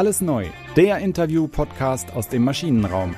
Alles 0.00 0.22
neu, 0.22 0.46
der 0.76 0.96
Interview-Podcast 1.00 2.14
aus 2.14 2.26
dem 2.26 2.42
Maschinenraum. 2.42 3.14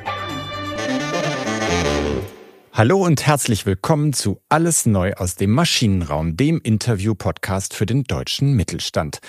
Hallo 2.72 3.04
und 3.04 3.24
herzlich 3.24 3.66
willkommen 3.66 4.12
zu 4.12 4.40
Alles 4.48 4.84
neu 4.84 5.12
aus 5.12 5.36
dem 5.36 5.52
Maschinenraum, 5.52 6.36
dem 6.36 6.60
Interview-Podcast 6.60 7.74
für 7.74 7.86
den 7.86 8.02
deutschen 8.02 8.54
Mittelstand. 8.54 9.20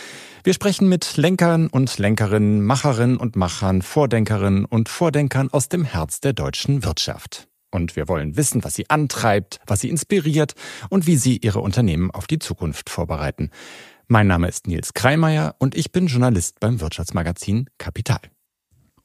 Wir 0.43 0.55
sprechen 0.55 0.89
mit 0.89 1.15
Lenkern 1.15 1.67
und 1.67 1.99
Lenkerinnen, 1.99 2.63
Macherinnen 2.63 3.17
und 3.17 3.35
Machern, 3.35 3.83
Vordenkerinnen 3.83 4.65
und 4.65 4.89
Vordenkern 4.89 5.49
aus 5.51 5.69
dem 5.69 5.83
Herz 5.83 6.21
der 6.21 6.33
deutschen 6.33 6.83
Wirtschaft. 6.83 7.47
Und 7.69 7.95
wir 7.95 8.07
wollen 8.07 8.35
wissen, 8.35 8.63
was 8.63 8.73
sie 8.73 8.89
antreibt, 8.89 9.59
was 9.67 9.81
sie 9.81 9.89
inspiriert 9.89 10.53
und 10.89 11.05
wie 11.05 11.17
sie 11.17 11.37
ihre 11.37 11.59
Unternehmen 11.59 12.09
auf 12.09 12.25
die 12.25 12.39
Zukunft 12.39 12.89
vorbereiten. 12.89 13.51
Mein 14.07 14.27
Name 14.27 14.49
ist 14.49 14.67
Nils 14.67 14.93
Kreimeier 14.93 15.55
und 15.59 15.75
ich 15.75 15.93
bin 15.93 16.07
Journalist 16.07 16.59
beim 16.59 16.81
Wirtschaftsmagazin 16.81 17.69
Kapital. 17.77 18.19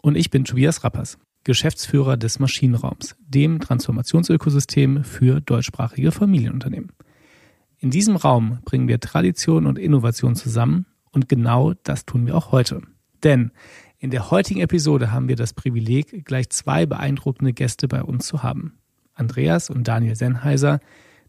Und 0.03 0.17
ich 0.17 0.31
bin 0.31 0.45
Tobias 0.45 0.83
Rappers, 0.83 1.19
Geschäftsführer 1.45 2.17
des 2.17 2.41
Maschinenraums, 2.41 3.15
dem 3.21 3.61
Transformationsökosystem 3.61 5.05
für 5.05 5.41
deutschsprachige 5.41 6.11
Familienunternehmen. 6.11 6.91
In 7.79 7.91
diesem 7.91 8.17
Raum 8.17 8.59
bringen 8.65 8.89
wir 8.89 8.99
Tradition 8.99 9.67
und 9.67 9.79
Innovation 9.79 10.35
zusammen 10.35 10.85
und 11.13 11.29
genau 11.29 11.75
das 11.85 12.05
tun 12.05 12.27
wir 12.27 12.37
auch 12.37 12.51
heute. 12.51 12.83
Denn 13.23 13.53
in 14.01 14.11
der 14.11 14.33
heutigen 14.33 14.61
Episode 14.61 15.13
haben 15.13 15.29
wir 15.29 15.37
das 15.37 15.53
Privileg, 15.53 16.25
gleich 16.25 16.51
zwei 16.51 16.87
beeindruckende 16.87 17.53
Gäste 17.53 17.87
bei 17.87 18.03
uns 18.03 18.27
zu 18.27 18.43
haben. 18.43 18.79
Andreas 19.15 19.71
und 19.71 19.87
Daniel 19.87 20.17
Sennheiser, 20.17 20.81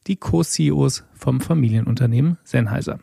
die 0.07 0.15
Co-CEOs 0.15 1.03
vom 1.13 1.39
Familienunternehmen 1.39 2.39
Sennheiser. 2.43 2.99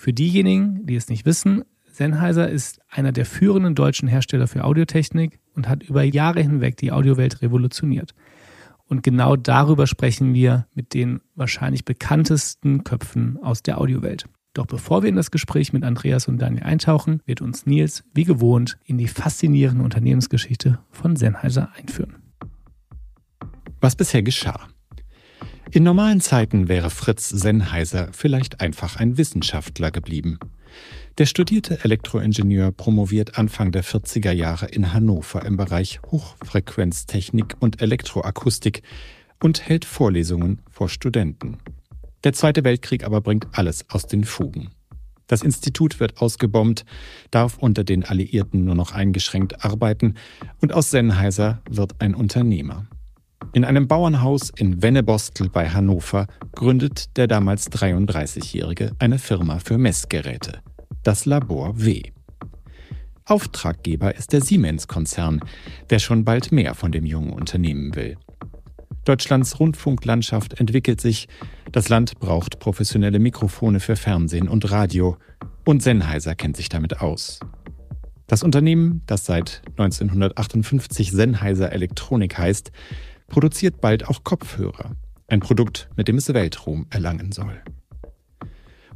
Für 0.00 0.14
diejenigen, 0.14 0.86
die 0.86 0.96
es 0.96 1.10
nicht 1.10 1.26
wissen, 1.26 1.62
Sennheiser 1.84 2.48
ist 2.48 2.80
einer 2.88 3.12
der 3.12 3.26
führenden 3.26 3.74
deutschen 3.74 4.08
Hersteller 4.08 4.46
für 4.46 4.64
Audiotechnik 4.64 5.40
und 5.54 5.68
hat 5.68 5.82
über 5.82 6.02
Jahre 6.02 6.40
hinweg 6.40 6.78
die 6.78 6.90
Audiowelt 6.90 7.42
revolutioniert. 7.42 8.14
Und 8.86 9.02
genau 9.02 9.36
darüber 9.36 9.86
sprechen 9.86 10.32
wir 10.32 10.66
mit 10.72 10.94
den 10.94 11.20
wahrscheinlich 11.34 11.84
bekanntesten 11.84 12.82
Köpfen 12.82 13.36
aus 13.42 13.62
der 13.62 13.78
Audiowelt. 13.78 14.24
Doch 14.54 14.64
bevor 14.64 15.02
wir 15.02 15.10
in 15.10 15.16
das 15.16 15.30
Gespräch 15.30 15.74
mit 15.74 15.84
Andreas 15.84 16.28
und 16.28 16.38
Daniel 16.38 16.62
eintauchen, 16.62 17.20
wird 17.26 17.42
uns 17.42 17.66
Nils, 17.66 18.02
wie 18.14 18.24
gewohnt, 18.24 18.78
in 18.86 18.96
die 18.96 19.06
faszinierende 19.06 19.84
Unternehmensgeschichte 19.84 20.78
von 20.90 21.16
Sennheiser 21.16 21.72
einführen. 21.76 22.14
Was 23.82 23.96
bisher 23.96 24.22
geschah. 24.22 24.66
In 25.72 25.84
normalen 25.84 26.20
Zeiten 26.20 26.68
wäre 26.68 26.90
Fritz 26.90 27.28
Sennheiser 27.28 28.08
vielleicht 28.10 28.60
einfach 28.60 28.96
ein 28.96 29.16
Wissenschaftler 29.18 29.92
geblieben. 29.92 30.40
Der 31.18 31.26
studierte 31.26 31.84
Elektroingenieur 31.84 32.72
promoviert 32.72 33.38
Anfang 33.38 33.70
der 33.70 33.84
40er 33.84 34.32
Jahre 34.32 34.66
in 34.66 34.92
Hannover 34.92 35.44
im 35.44 35.56
Bereich 35.56 36.00
Hochfrequenztechnik 36.10 37.56
und 37.60 37.80
Elektroakustik 37.80 38.82
und 39.40 39.68
hält 39.68 39.84
Vorlesungen 39.84 40.60
vor 40.68 40.88
Studenten. 40.88 41.58
Der 42.24 42.32
Zweite 42.32 42.64
Weltkrieg 42.64 43.04
aber 43.04 43.20
bringt 43.20 43.46
alles 43.52 43.88
aus 43.90 44.08
den 44.08 44.24
Fugen. 44.24 44.70
Das 45.28 45.42
Institut 45.42 46.00
wird 46.00 46.20
ausgebombt, 46.20 46.84
darf 47.30 47.58
unter 47.58 47.84
den 47.84 48.04
Alliierten 48.04 48.64
nur 48.64 48.74
noch 48.74 48.90
eingeschränkt 48.90 49.64
arbeiten 49.64 50.14
und 50.60 50.72
aus 50.72 50.90
Sennheiser 50.90 51.62
wird 51.70 52.00
ein 52.00 52.16
Unternehmer. 52.16 52.88
In 53.52 53.64
einem 53.64 53.88
Bauernhaus 53.88 54.52
in 54.56 54.80
Wennebostel 54.80 55.48
bei 55.48 55.68
Hannover 55.68 56.28
gründet 56.52 57.16
der 57.16 57.26
damals 57.26 57.68
33-Jährige 57.72 58.92
eine 59.00 59.18
Firma 59.18 59.58
für 59.58 59.76
Messgeräte, 59.76 60.60
das 61.02 61.26
Labor 61.26 61.72
W. 61.76 62.02
Auftraggeber 63.24 64.14
ist 64.14 64.32
der 64.32 64.40
Siemens-Konzern, 64.40 65.40
der 65.90 65.98
schon 65.98 66.24
bald 66.24 66.52
mehr 66.52 66.74
von 66.74 66.92
dem 66.92 67.04
jungen 67.04 67.32
Unternehmen 67.32 67.96
will. 67.96 68.16
Deutschlands 69.04 69.58
Rundfunklandschaft 69.58 70.60
entwickelt 70.60 71.00
sich, 71.00 71.26
das 71.72 71.88
Land 71.88 72.20
braucht 72.20 72.60
professionelle 72.60 73.18
Mikrofone 73.18 73.80
für 73.80 73.96
Fernsehen 73.96 74.46
und 74.46 74.70
Radio, 74.70 75.16
und 75.64 75.82
Sennheiser 75.82 76.36
kennt 76.36 76.56
sich 76.56 76.68
damit 76.68 77.00
aus. 77.00 77.40
Das 78.28 78.44
Unternehmen, 78.44 79.02
das 79.06 79.26
seit 79.26 79.62
1958 79.70 81.10
Sennheiser 81.10 81.72
Elektronik 81.72 82.38
heißt, 82.38 82.70
produziert 83.30 83.80
bald 83.80 84.06
auch 84.06 84.22
Kopfhörer, 84.24 84.96
ein 85.28 85.40
Produkt, 85.40 85.88
mit 85.96 86.08
dem 86.08 86.18
es 86.18 86.28
Weltruhm 86.28 86.86
erlangen 86.90 87.32
soll. 87.32 87.62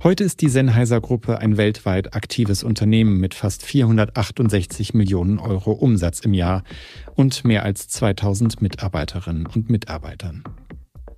Heute 0.03 0.22
ist 0.22 0.43
die 0.43 0.50
Sennheiser 0.50 1.00
Gruppe 1.00 1.39
ein 1.39 1.56
weltweit 1.56 2.15
aktives 2.15 2.62
Unternehmen 2.62 3.19
mit 3.21 3.33
fast 3.33 3.62
468 3.62 4.93
Millionen 4.93 5.39
Euro 5.39 5.73
Umsatz 5.73 6.21
im 6.21 6.34
Jahr 6.34 6.62
und 7.15 7.47
mehr 7.47 7.62
als 7.62 7.89
2000 7.89 8.61
Mitarbeiterinnen 8.61 9.47
und 9.47 9.71
Mitarbeitern. 9.71 10.44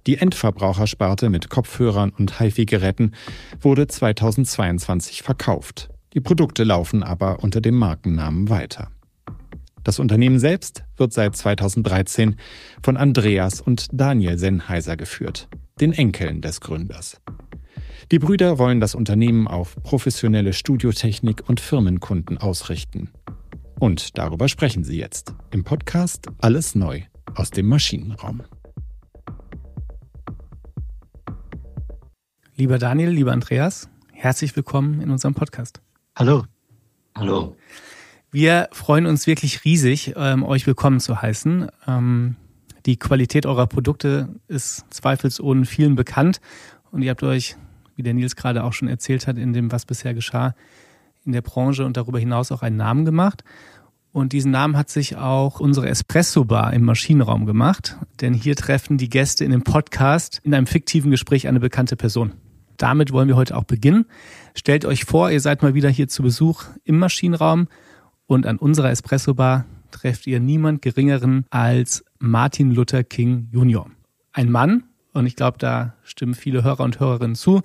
Die 0.07 0.19
Endverbrauchersparte 0.19 1.31
mit 1.31 1.51
Kopfhörern 1.51 2.11
und 2.11 2.39
HiFi-Geräten 2.39 3.13
wurde 3.61 3.89
2022 3.89 5.23
verkauft. 5.23 5.89
Die 6.15 6.21
Produkte 6.21 6.63
laufen 6.63 7.03
aber 7.03 7.43
unter 7.43 7.61
dem 7.61 7.75
Markennamen 7.75 8.49
weiter. 8.49 8.93
Das 9.87 10.01
Unternehmen 10.01 10.41
selbst 10.41 10.83
wird 10.97 11.13
seit 11.13 11.37
2013 11.37 12.35
von 12.83 12.97
Andreas 12.97 13.61
und 13.61 13.87
Daniel 13.93 14.37
Sennheiser 14.37 14.97
geführt, 14.97 15.47
den 15.81 15.93
Enkeln 15.93 16.41
des 16.41 16.61
Gründers. 16.61 17.21
Die 18.11 18.19
Brüder 18.19 18.59
wollen 18.59 18.81
das 18.81 18.97
Unternehmen 18.97 19.47
auf 19.47 19.77
professionelle 19.85 20.55
Studiotechnik 20.55 21.49
und 21.49 21.61
Firmenkunden 21.61 22.37
ausrichten. 22.37 23.13
Und 23.79 24.19
darüber 24.19 24.49
sprechen 24.49 24.83
sie 24.83 24.99
jetzt 24.99 25.37
im 25.53 25.63
Podcast 25.63 26.27
Alles 26.41 26.75
Neu 26.75 27.03
aus 27.37 27.53
dem 27.53 27.69
Maschinenraum. 27.69 28.43
Lieber 32.57 32.79
Daniel, 32.79 33.11
lieber 33.11 33.31
Andreas, 33.31 33.89
herzlich 34.13 34.57
willkommen 34.57 35.01
in 35.01 35.11
unserem 35.11 35.35
Podcast. 35.35 35.81
Hallo. 36.17 36.43
Hallo. 37.15 37.55
Wir 38.33 38.69
freuen 38.73 39.07
uns 39.07 39.27
wirklich 39.27 39.65
riesig, 39.65 40.15
ähm, 40.17 40.43
euch 40.43 40.67
willkommen 40.67 40.99
zu 40.99 41.23
heißen. 41.23 41.69
Ähm, 41.87 42.37
die 42.85 42.97
Qualität 42.97 43.47
eurer 43.47 43.69
Produkte 43.69 44.29
ist 44.49 44.85
zweifelsohne 44.91 45.65
vielen 45.65 45.95
bekannt 45.95 46.41
und 46.91 47.03
ihr 47.03 47.11
habt 47.11 47.23
euch, 47.23 47.57
wie 47.95 48.03
der 48.03 48.15
Nils 48.15 48.35
gerade 48.35 48.65
auch 48.65 48.73
schon 48.73 48.89
erzählt 48.89 49.27
hat, 49.27 49.39
in 49.39 49.53
dem, 49.53 49.71
was 49.71 49.87
bisher 49.87 50.13
geschah, 50.13 50.55
in 51.25 51.33
der 51.33 51.41
Branche 51.41 51.85
und 51.87 51.97
darüber 51.97 52.19
hinaus 52.19 52.51
auch 52.51 52.63
einen 52.63 52.77
Namen 52.77 53.05
gemacht. 53.05 53.45
Und 54.13 54.33
diesen 54.33 54.51
Namen 54.51 54.77
hat 54.77 54.91
sich 54.91 55.17
auch 55.17 55.61
unsere 55.61 55.89
Espresso-Bar 55.89 56.73
im 56.73 56.85
Maschinenraum 56.85 57.47
gemacht, 57.47 57.97
denn 58.21 58.35
hier 58.35 58.57
treffen 58.57 58.99
die 58.99 59.09
Gäste 59.09 59.45
in 59.45 59.53
dem 59.53 59.63
Podcast 59.63 60.41
in 60.43 60.53
einem 60.53 60.67
fiktiven 60.67 61.11
Gespräch 61.11 61.47
eine 61.47 61.61
bekannte 61.61 61.97
Person. 61.97 62.33
Damit 62.77 63.13
wollen 63.13 63.29
wir 63.29 63.37
heute 63.37 63.57
auch 63.57 63.65
beginnen. 63.65 64.07
Stellt 64.55 64.85
euch 64.85 65.05
vor, 65.05 65.31
ihr 65.31 65.41
seid 65.41 65.63
mal 65.63 65.75
wieder 65.75 65.91
hier 65.91 66.09
zu 66.09 66.23
Besuch 66.23 66.65
im 66.85 66.99
Maschinenraum 66.99 67.69
und 68.27 68.47
an 68.47 68.59
unserer 68.59 68.91
Espresso-Bar 68.91 69.67
trefft 69.91 70.27
ihr 70.27 70.41
niemand 70.41 70.83
Geringeren 70.83 71.45
als 71.51 72.05
Martin 72.19 72.73
Luther 72.73 73.05
King 73.05 73.49
Jr. 73.53 73.87
Ein 74.33 74.51
Mann, 74.51 74.85
und 75.13 75.27
ich 75.27 75.37
glaube, 75.37 75.59
da 75.59 75.95
stimmen 76.03 76.35
viele 76.35 76.63
Hörer 76.63 76.85
und 76.85 77.01
Hörerinnen 77.01 77.37
zu, 77.37 77.63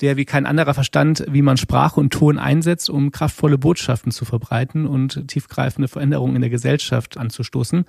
der 0.00 0.16
wie 0.16 0.24
kein 0.24 0.46
anderer 0.46 0.74
verstand, 0.74 1.24
wie 1.30 1.42
man 1.42 1.56
Sprache 1.56 2.00
und 2.00 2.12
Ton 2.12 2.38
einsetzt, 2.38 2.90
um 2.90 3.10
kraftvolle 3.10 3.58
Botschaften 3.58 4.12
zu 4.12 4.24
verbreiten 4.24 4.86
und 4.86 5.28
tiefgreifende 5.28 5.88
Veränderungen 5.88 6.36
in 6.36 6.42
der 6.42 6.50
Gesellschaft 6.50 7.16
anzustoßen. 7.16 7.84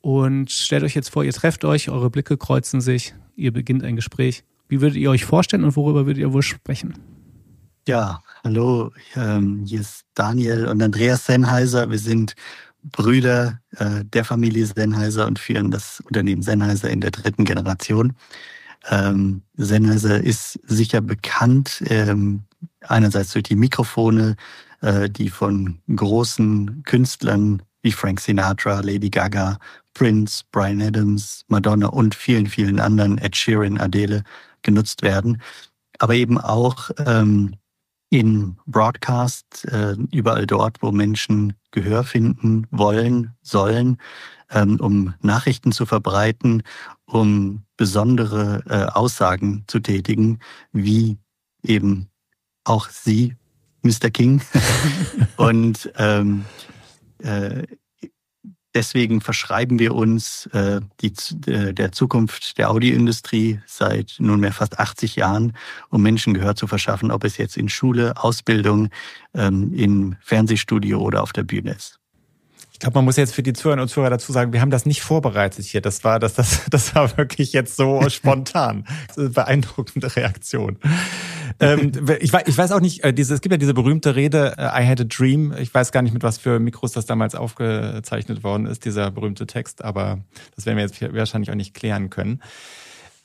Und 0.00 0.50
stellt 0.50 0.82
euch 0.82 0.94
jetzt 0.94 1.10
vor, 1.10 1.24
ihr 1.24 1.32
trefft 1.32 1.64
euch, 1.64 1.90
eure 1.90 2.10
Blicke 2.10 2.36
kreuzen 2.36 2.80
sich, 2.80 3.14
ihr 3.36 3.52
beginnt 3.52 3.84
ein 3.84 3.96
Gespräch. 3.96 4.44
Wie 4.68 4.80
würdet 4.80 4.98
ihr 4.98 5.10
euch 5.10 5.24
vorstellen 5.24 5.64
und 5.64 5.76
worüber 5.76 6.06
würdet 6.06 6.20
ihr 6.20 6.32
wohl 6.32 6.42
sprechen? 6.42 6.94
Ja, 7.88 8.22
hallo, 8.44 8.92
ähm, 9.16 9.64
hier 9.64 9.80
ist 9.80 10.04
Daniel 10.12 10.66
und 10.66 10.82
Andreas 10.82 11.24
Sennheiser. 11.24 11.90
Wir 11.90 11.98
sind 11.98 12.34
Brüder 12.82 13.60
äh, 13.78 14.04
der 14.04 14.26
Familie 14.26 14.66
Sennheiser 14.66 15.26
und 15.26 15.38
führen 15.38 15.70
das 15.70 16.00
Unternehmen 16.00 16.42
Sennheiser 16.42 16.90
in 16.90 17.00
der 17.00 17.12
dritten 17.12 17.46
Generation. 17.46 18.14
Ähm, 18.90 19.40
Sennheiser 19.56 20.22
ist 20.22 20.60
sicher 20.66 21.00
bekannt, 21.00 21.82
ähm, 21.86 22.42
einerseits 22.82 23.32
durch 23.32 23.44
die 23.44 23.56
Mikrofone, 23.56 24.36
äh, 24.82 25.08
die 25.08 25.30
von 25.30 25.78
großen 25.88 26.82
Künstlern 26.82 27.62
wie 27.80 27.92
Frank 27.92 28.20
Sinatra, 28.20 28.80
Lady 28.80 29.08
Gaga, 29.08 29.56
Prince, 29.94 30.42
Brian 30.52 30.82
Adams, 30.82 31.46
Madonna 31.48 31.86
und 31.86 32.14
vielen, 32.14 32.48
vielen 32.48 32.80
anderen, 32.80 33.16
Ed 33.16 33.34
Sheeran, 33.34 33.78
Adele, 33.78 34.24
genutzt 34.60 35.00
werden. 35.00 35.40
Aber 35.98 36.14
eben 36.14 36.38
auch 36.38 36.90
ähm, 37.06 37.56
in 38.10 38.56
Broadcast, 38.66 39.66
äh, 39.66 39.94
überall 40.12 40.46
dort, 40.46 40.82
wo 40.82 40.92
Menschen 40.92 41.54
Gehör 41.70 42.04
finden 42.04 42.66
wollen, 42.70 43.34
sollen, 43.42 43.98
ähm, 44.50 44.80
um 44.80 45.14
Nachrichten 45.20 45.72
zu 45.72 45.84
verbreiten, 45.84 46.62
um 47.04 47.64
besondere 47.76 48.62
äh, 48.66 48.84
Aussagen 48.92 49.64
zu 49.66 49.80
tätigen, 49.80 50.38
wie 50.72 51.18
eben 51.62 52.08
auch 52.64 52.88
Sie 52.88 53.36
Mr. 53.82 54.10
King. 54.10 54.40
und 55.36 55.90
ähm, 55.96 56.44
äh, 57.18 57.64
deswegen 58.74 59.20
verschreiben 59.20 59.78
wir 59.78 59.94
uns 59.94 60.46
äh, 60.52 60.80
die, 61.00 61.12
äh, 61.50 61.72
der 61.72 61.92
Zukunft 61.92 62.58
der 62.58 62.70
Audioindustrie 62.70 63.60
seit 63.66 64.16
nunmehr 64.18 64.52
fast 64.52 64.78
80 64.78 65.16
Jahren, 65.16 65.54
um 65.90 66.02
Menschen 66.02 66.34
Gehör 66.34 66.54
zu 66.54 66.66
verschaffen, 66.66 67.10
ob 67.10 67.24
es 67.24 67.36
jetzt 67.36 67.56
in 67.56 67.68
Schule, 67.68 68.14
Ausbildung, 68.16 68.88
ähm, 69.34 69.72
im 69.74 70.16
Fernsehstudio 70.20 71.00
oder 71.00 71.22
auf 71.22 71.32
der 71.32 71.44
Bühne 71.44 71.72
ist. 71.72 71.98
Ich 72.78 72.80
glaube, 72.80 72.98
man 72.98 73.06
muss 73.06 73.16
jetzt 73.16 73.34
für 73.34 73.42
die 73.42 73.54
Zuhörer 73.54 73.82
und 73.82 73.88
Zuhörer 73.88 74.10
dazu 74.10 74.30
sagen, 74.30 74.52
wir 74.52 74.60
haben 74.60 74.70
das 74.70 74.86
nicht 74.86 75.02
vorbereitet 75.02 75.64
hier. 75.64 75.80
Das 75.80 76.04
war, 76.04 76.20
das, 76.20 76.34
das, 76.34 76.60
das 76.70 76.94
war 76.94 77.16
wirklich 77.16 77.52
jetzt 77.52 77.74
so 77.74 78.00
spontan. 78.08 78.84
beeindruckende 79.16 80.14
Reaktion. 80.14 80.78
ähm, 81.58 81.90
ich, 82.20 82.32
weiß, 82.32 82.44
ich 82.46 82.56
weiß 82.56 82.70
auch 82.70 82.78
nicht, 82.78 83.02
äh, 83.02 83.12
diese, 83.12 83.34
es 83.34 83.40
gibt 83.40 83.52
ja 83.52 83.56
diese 83.56 83.74
berühmte 83.74 84.14
Rede, 84.14 84.54
äh, 84.58 84.62
I 84.62 84.86
had 84.86 85.00
a 85.00 85.04
dream. 85.04 85.52
Ich 85.58 85.74
weiß 85.74 85.90
gar 85.90 86.02
nicht, 86.02 86.12
mit 86.12 86.22
was 86.22 86.38
für 86.38 86.60
Mikros 86.60 86.92
das 86.92 87.04
damals 87.04 87.34
aufgezeichnet 87.34 88.44
worden 88.44 88.66
ist, 88.66 88.84
dieser 88.84 89.10
berühmte 89.10 89.48
Text, 89.48 89.82
aber 89.82 90.20
das 90.54 90.64
werden 90.64 90.76
wir 90.76 90.84
jetzt 90.84 91.02
wahrscheinlich 91.02 91.50
auch 91.50 91.56
nicht 91.56 91.74
klären 91.74 92.10
können. 92.10 92.40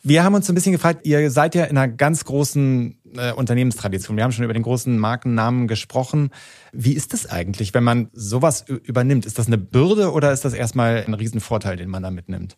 Wir 0.06 0.26
haben 0.26 0.36
uns 0.36 0.50
ein 0.50 0.56
bisschen 0.56 0.74
gefragt, 0.74 1.08
ihr 1.08 1.32
seid 1.32 1.56
ja 1.56 1.64
in 1.64 1.78
einer 1.78 1.92
ganz 1.92 2.26
großen 2.26 3.00
äh, 3.16 3.32
Unternehmenstradition. 3.32 4.18
Wir 4.18 4.26
haben 4.26 4.34
schon 4.34 4.44
über 4.44 4.54
den 4.54 4.64
großen 4.64 5.00
Markennamen 5.00 5.66
gesprochen. 5.70 6.32
Wie 6.74 6.92
ist 6.92 7.14
das 7.14 7.26
eigentlich, 7.26 7.74
wenn 7.74 7.86
man 7.86 8.10
sowas 8.12 8.66
übernimmt? 8.68 9.26
Ist 9.26 9.40
das 9.40 9.48
eine 9.48 9.58
Bürde 9.58 10.12
oder 10.12 10.34
ist 10.34 10.44
das 10.44 10.54
erstmal 10.54 11.06
ein 11.08 11.14
Riesenvorteil, 11.14 11.78
den 11.78 11.90
man 11.90 12.04
da 12.04 12.12
mitnimmt? 12.12 12.58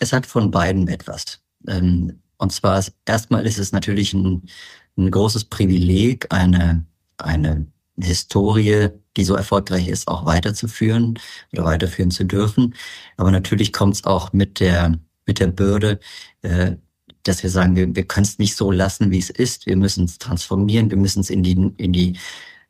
Es 0.00 0.14
hat 0.14 0.24
von 0.24 0.50
beiden 0.50 0.88
etwas. 0.88 1.40
Ähm, 1.68 2.22
und 2.38 2.52
zwar 2.52 2.82
erstmal 3.04 3.46
ist 3.46 3.58
es 3.58 3.72
natürlich 3.72 4.14
ein, 4.14 4.48
ein 4.96 5.10
großes 5.10 5.44
Privileg, 5.44 6.32
eine, 6.32 6.86
eine 7.18 7.66
Historie, 8.00 8.88
die 9.18 9.24
so 9.24 9.34
erfolgreich 9.34 9.88
ist, 9.88 10.08
auch 10.08 10.24
weiterzuführen 10.24 11.18
oder 11.52 11.64
weiterführen 11.64 12.10
zu 12.10 12.24
dürfen. 12.24 12.74
Aber 13.18 13.30
natürlich 13.30 13.74
kommt 13.74 13.96
es 13.96 14.04
auch 14.04 14.32
mit 14.32 14.58
der 14.58 14.98
mit 15.26 15.40
der 15.40 15.48
Bürde, 15.48 16.00
äh, 16.42 16.76
dass 17.22 17.42
wir 17.42 17.50
sagen, 17.50 17.76
wir, 17.76 17.94
wir 17.94 18.04
können 18.04 18.24
es 18.24 18.38
nicht 18.38 18.56
so 18.56 18.70
lassen, 18.70 19.10
wie 19.10 19.18
es 19.18 19.30
ist. 19.30 19.66
Wir 19.66 19.76
müssen 19.76 20.04
es 20.04 20.18
transformieren, 20.18 20.90
wir 20.90 20.98
müssen 20.98 21.20
es 21.20 21.30
in 21.30 21.42
die, 21.42 21.72
in 21.76 21.92
die, 21.92 22.18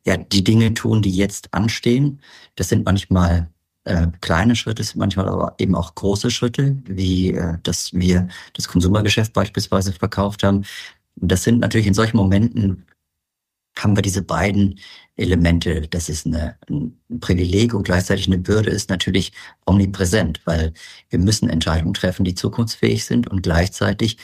ja, 0.05 0.17
die 0.17 0.43
Dinge 0.43 0.73
tun, 0.73 1.01
die 1.01 1.11
jetzt 1.11 1.53
anstehen. 1.53 2.21
Das 2.55 2.69
sind 2.69 2.85
manchmal 2.85 3.49
äh, 3.85 4.07
kleine 4.21 4.55
Schritte, 4.55 4.83
sind 4.83 4.99
manchmal 4.99 5.27
aber 5.27 5.55
eben 5.57 5.75
auch 5.75 5.95
große 5.95 6.31
Schritte, 6.31 6.77
wie 6.85 7.31
äh, 7.31 7.57
dass 7.63 7.93
wir 7.93 8.27
das 8.53 8.67
Konsumergeschäft 8.67 9.33
beispielsweise 9.33 9.93
verkauft 9.93 10.43
haben. 10.43 10.65
Und 11.19 11.31
das 11.31 11.43
sind 11.43 11.59
natürlich 11.59 11.87
in 11.87 11.93
solchen 11.93 12.17
Momenten 12.17 12.85
haben 13.77 13.95
wir 13.97 14.03
diese 14.03 14.21
beiden 14.21 14.79
Elemente. 15.15 15.87
Das 15.87 16.09
ist 16.09 16.25
eine, 16.25 16.57
ein 16.69 16.99
Privileg 17.19 17.73
und 17.73 17.83
gleichzeitig 17.83 18.27
eine 18.27 18.39
Bürde 18.39 18.69
ist 18.69 18.89
natürlich 18.89 19.31
omnipräsent, 19.65 20.41
weil 20.45 20.73
wir 21.09 21.19
müssen 21.19 21.49
Entscheidungen 21.49 21.93
treffen, 21.93 22.25
die 22.25 22.35
zukunftsfähig 22.35 23.05
sind 23.05 23.27
und 23.27 23.43
gleichzeitig 23.43 24.17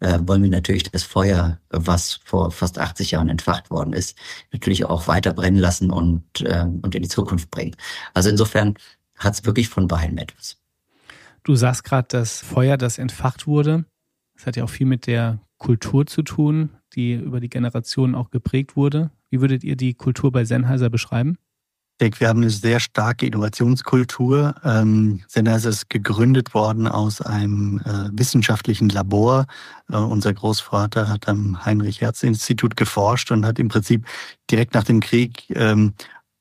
äh, 0.00 0.18
wollen 0.22 0.42
wir 0.42 0.50
natürlich 0.50 0.84
das 0.84 1.04
Feuer, 1.04 1.58
was 1.70 2.20
vor 2.24 2.50
fast 2.50 2.78
80 2.78 3.12
Jahren 3.12 3.28
entfacht 3.28 3.70
worden 3.70 3.92
ist, 3.92 4.16
natürlich 4.50 4.84
auch 4.84 5.06
weiter 5.06 5.32
brennen 5.32 5.58
lassen 5.58 5.90
und, 5.90 6.24
äh, 6.40 6.64
und 6.64 6.94
in 6.94 7.02
die 7.02 7.08
Zukunft 7.08 7.50
bringen. 7.50 7.76
Also 8.14 8.28
insofern 8.28 8.74
hat 9.16 9.34
es 9.34 9.44
wirklich 9.44 9.68
von 9.68 9.86
beiden 9.86 10.18
etwas. 10.18 10.58
Du 11.44 11.54
sagst 11.56 11.84
gerade, 11.84 12.08
das 12.08 12.40
Feuer, 12.40 12.76
das 12.76 12.98
entfacht 12.98 13.46
wurde, 13.46 13.84
das 14.34 14.46
hat 14.46 14.56
ja 14.56 14.64
auch 14.64 14.70
viel 14.70 14.86
mit 14.86 15.06
der 15.06 15.40
Kultur 15.58 16.06
zu 16.06 16.22
tun, 16.22 16.70
die 16.94 17.14
über 17.14 17.40
die 17.40 17.48
Generationen 17.48 18.14
auch 18.14 18.30
geprägt 18.30 18.76
wurde. 18.76 19.10
Wie 19.30 19.40
würdet 19.40 19.64
ihr 19.64 19.76
die 19.76 19.94
Kultur 19.94 20.30
bei 20.30 20.44
Sennheiser 20.44 20.90
beschreiben? 20.90 21.38
Ich 21.94 22.04
denke, 22.04 22.20
wir 22.20 22.28
haben 22.28 22.40
eine 22.40 22.50
sehr 22.50 22.80
starke 22.80 23.26
Innovationskultur. 23.26 24.54
Ähm, 24.64 25.20
Sennheiser 25.28 25.70
ist 25.70 25.88
gegründet 25.88 26.52
worden 26.52 26.88
aus 26.88 27.20
einem 27.20 27.80
äh, 27.84 28.08
wissenschaftlichen 28.12 28.88
Labor. 28.88 29.46
Äh, 29.90 29.96
unser 29.96 30.32
Großvater 30.34 31.08
hat 31.08 31.28
am 31.28 31.64
Heinrich-Herz-Institut 31.64 32.76
geforscht 32.76 33.30
und 33.30 33.46
hat 33.46 33.58
im 33.58 33.68
Prinzip 33.68 34.06
direkt 34.50 34.74
nach 34.74 34.84
dem 34.84 35.00
Krieg 35.00 35.44
ähm, 35.50 35.94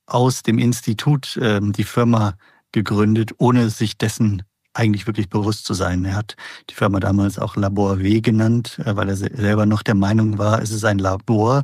aus 0.07 0.41
dem 0.41 0.57
Institut 0.57 1.37
ähm, 1.41 1.73
die 1.73 1.83
Firma 1.83 2.35
gegründet, 2.71 3.31
ohne 3.37 3.69
sich 3.69 3.97
dessen 3.97 4.43
eigentlich 4.73 5.07
wirklich 5.07 5.29
bewusst 5.29 5.65
zu 5.65 5.73
sein. 5.73 6.05
Er 6.05 6.15
hat 6.15 6.35
die 6.69 6.75
Firma 6.75 6.99
damals 6.99 7.39
auch 7.39 7.55
Labor 7.55 7.99
W 7.99 8.21
genannt, 8.21 8.79
äh, 8.85 8.95
weil 8.95 9.09
er 9.09 9.15
selber 9.15 9.65
noch 9.65 9.83
der 9.83 9.95
Meinung 9.95 10.37
war, 10.37 10.61
es 10.61 10.71
ist 10.71 10.85
ein 10.85 10.99
Labor, 10.99 11.63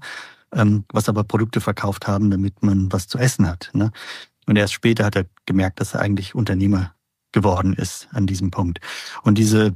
ähm, 0.54 0.86
was 0.92 1.10
aber 1.10 1.24
Produkte 1.24 1.62
verkauft 1.62 2.08
haben, 2.08 2.32
damit 2.32 2.64
man 2.64 2.92
was 2.92 3.08
zu 3.08 3.18
essen 3.18 3.48
hat. 3.48 3.70
Ne? 3.74 3.92
Und 4.46 4.56
erst 4.56 4.74
später 4.74 5.06
hat 5.06 5.16
er 5.16 5.26
gemerkt, 5.46 5.80
dass 5.80 5.94
er 5.94 6.02
eigentlich 6.02 6.36
Unternehmer 6.36 6.94
geworden 7.32 7.74
ist 7.74 8.08
an 8.12 8.28
diesem 8.28 8.52
Punkt. 8.52 8.80
Und 9.24 9.38
diese 9.38 9.76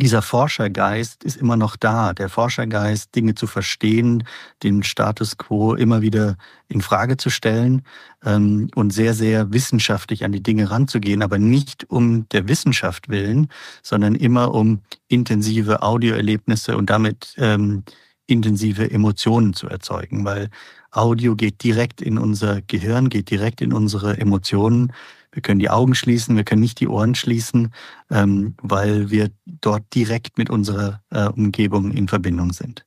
dieser 0.00 0.20
Forschergeist 0.20 1.24
ist 1.24 1.36
immer 1.36 1.56
noch 1.56 1.76
da. 1.76 2.12
Der 2.12 2.28
Forschergeist, 2.28 3.14
Dinge 3.14 3.34
zu 3.34 3.46
verstehen, 3.46 4.24
den 4.62 4.82
Status 4.82 5.38
quo 5.38 5.74
immer 5.74 6.02
wieder 6.02 6.36
in 6.68 6.82
Frage 6.82 7.16
zu 7.16 7.30
stellen 7.30 7.82
ähm, 8.24 8.68
und 8.74 8.92
sehr, 8.92 9.14
sehr 9.14 9.52
wissenschaftlich 9.52 10.24
an 10.24 10.32
die 10.32 10.42
Dinge 10.42 10.70
ranzugehen, 10.70 11.22
aber 11.22 11.38
nicht 11.38 11.88
um 11.88 12.28
der 12.28 12.46
Wissenschaft 12.48 13.08
willen, 13.08 13.48
sondern 13.82 14.14
immer 14.14 14.54
um 14.54 14.82
intensive 15.08 15.82
Audioerlebnisse 15.82 16.76
und 16.76 16.90
damit 16.90 17.34
ähm, 17.38 17.84
intensive 18.26 18.90
Emotionen 18.90 19.54
zu 19.54 19.68
erzeugen, 19.68 20.24
weil 20.24 20.50
Audio 20.90 21.36
geht 21.36 21.62
direkt 21.62 22.02
in 22.02 22.18
unser 22.18 22.60
Gehirn, 22.62 23.08
geht 23.08 23.30
direkt 23.30 23.60
in 23.60 23.72
unsere 23.72 24.18
Emotionen 24.18 24.92
wir 25.36 25.42
können 25.42 25.60
die 25.60 25.68
Augen 25.68 25.94
schließen, 25.94 26.34
wir 26.34 26.44
können 26.44 26.62
nicht 26.62 26.80
die 26.80 26.88
Ohren 26.88 27.14
schließen, 27.14 27.74
ähm, 28.10 28.54
weil 28.62 29.10
wir 29.10 29.30
dort 29.44 29.94
direkt 29.94 30.38
mit 30.38 30.48
unserer 30.48 31.02
äh, 31.10 31.26
Umgebung 31.26 31.92
in 31.92 32.08
Verbindung 32.08 32.54
sind. 32.54 32.86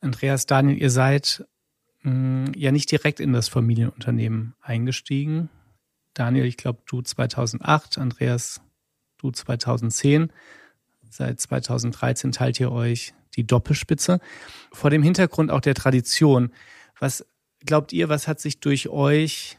Andreas, 0.00 0.46
Daniel, 0.46 0.76
ihr 0.76 0.90
seid 0.90 1.46
mh, 2.02 2.10
mm, 2.12 2.52
ja 2.56 2.72
nicht 2.72 2.90
direkt 2.90 3.20
in 3.20 3.32
das 3.32 3.46
Familienunternehmen 3.46 4.54
eingestiegen. 4.60 5.48
Daniel, 6.12 6.44
ich 6.44 6.56
glaube, 6.56 6.80
du 6.86 7.02
2008, 7.02 7.98
Andreas, 7.98 8.60
du 9.18 9.30
2010. 9.30 10.32
Seit 11.08 11.40
2013 11.40 12.32
teilt 12.32 12.58
ihr 12.58 12.72
euch 12.72 13.14
die 13.36 13.46
Doppelspitze. 13.46 14.18
Vor 14.72 14.90
dem 14.90 15.04
Hintergrund 15.04 15.52
auch 15.52 15.60
der 15.60 15.74
Tradition, 15.74 16.52
was 16.98 17.24
glaubt 17.64 17.92
ihr, 17.92 18.08
was 18.08 18.26
hat 18.26 18.40
sich 18.40 18.58
durch 18.58 18.88
euch 18.88 19.56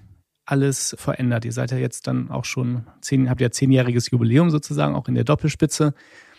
alles 0.51 0.95
verändert. 0.97 1.45
Ihr 1.45 1.51
seid 1.51 1.71
ja 1.71 1.77
jetzt 1.77 2.07
dann 2.07 2.31
auch 2.31 2.45
schon 2.45 2.85
zehn, 3.01 3.29
habt 3.29 3.41
ja 3.41 3.51
zehnjähriges 3.51 4.11
Jubiläum 4.11 4.49
sozusagen, 4.49 4.95
auch 4.95 5.07
in 5.07 5.15
der 5.15 5.23
Doppelspitze. 5.23 5.93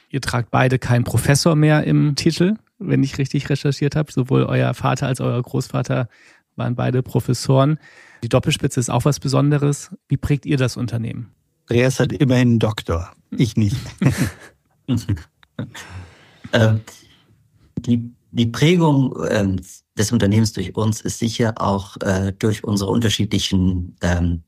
Ihr 0.08 0.20
tragt 0.20 0.50
beide 0.50 0.78
keinen 0.78 1.04
Professor 1.04 1.54
mehr 1.54 1.84
im 1.84 2.16
Titel, 2.16 2.56
wenn 2.78 3.02
ich 3.02 3.18
richtig 3.18 3.48
recherchiert 3.48 3.96
habe. 3.96 4.10
Sowohl 4.10 4.44
euer 4.44 4.74
Vater 4.74 5.06
als 5.06 5.20
euer 5.20 5.40
Großvater 5.40 6.08
waren 6.56 6.74
beide 6.74 7.02
Professoren. 7.02 7.78
Die 8.22 8.28
Doppelspitze 8.28 8.80
ist 8.80 8.90
auch 8.90 9.04
was 9.04 9.20
Besonderes. 9.20 9.94
Wie 10.08 10.16
prägt 10.16 10.46
ihr 10.46 10.56
das 10.56 10.76
Unternehmen? 10.76 11.30
Andreas 11.68 12.00
hat 12.00 12.12
immerhin 12.12 12.48
einen 12.48 12.58
Doktor, 12.58 13.12
ich 13.30 13.56
nicht. 13.56 13.76
ähm, 16.52 16.80
die, 17.78 18.10
die 18.32 18.46
Prägung 18.46 19.14
ähm, 19.28 19.60
des 19.96 20.12
Unternehmens 20.12 20.52
durch 20.52 20.76
uns 20.76 21.00
ist 21.00 21.18
sicher 21.18 21.54
auch 21.56 21.96
äh, 21.98 22.32
durch 22.38 22.64
unsere 22.64 22.90
unterschiedlichen 22.90 23.96
ähm, 24.02 24.42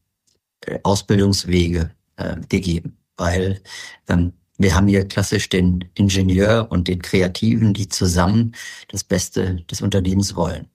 Ausbildungswege 0.82 1.90
äh, 2.16 2.36
gegeben, 2.48 2.96
weil 3.16 3.60
ähm, 4.08 4.32
wir 4.58 4.74
haben 4.74 4.86
hier 4.86 5.06
klassisch 5.06 5.48
den 5.48 5.84
Ingenieur 5.94 6.68
und 6.70 6.86
den 6.86 7.02
Kreativen, 7.02 7.74
die 7.74 7.88
zusammen 7.88 8.54
das 8.88 9.02
Beste 9.02 9.56
des 9.70 9.82
Unternehmens 9.82 10.36
wollen. 10.36 10.68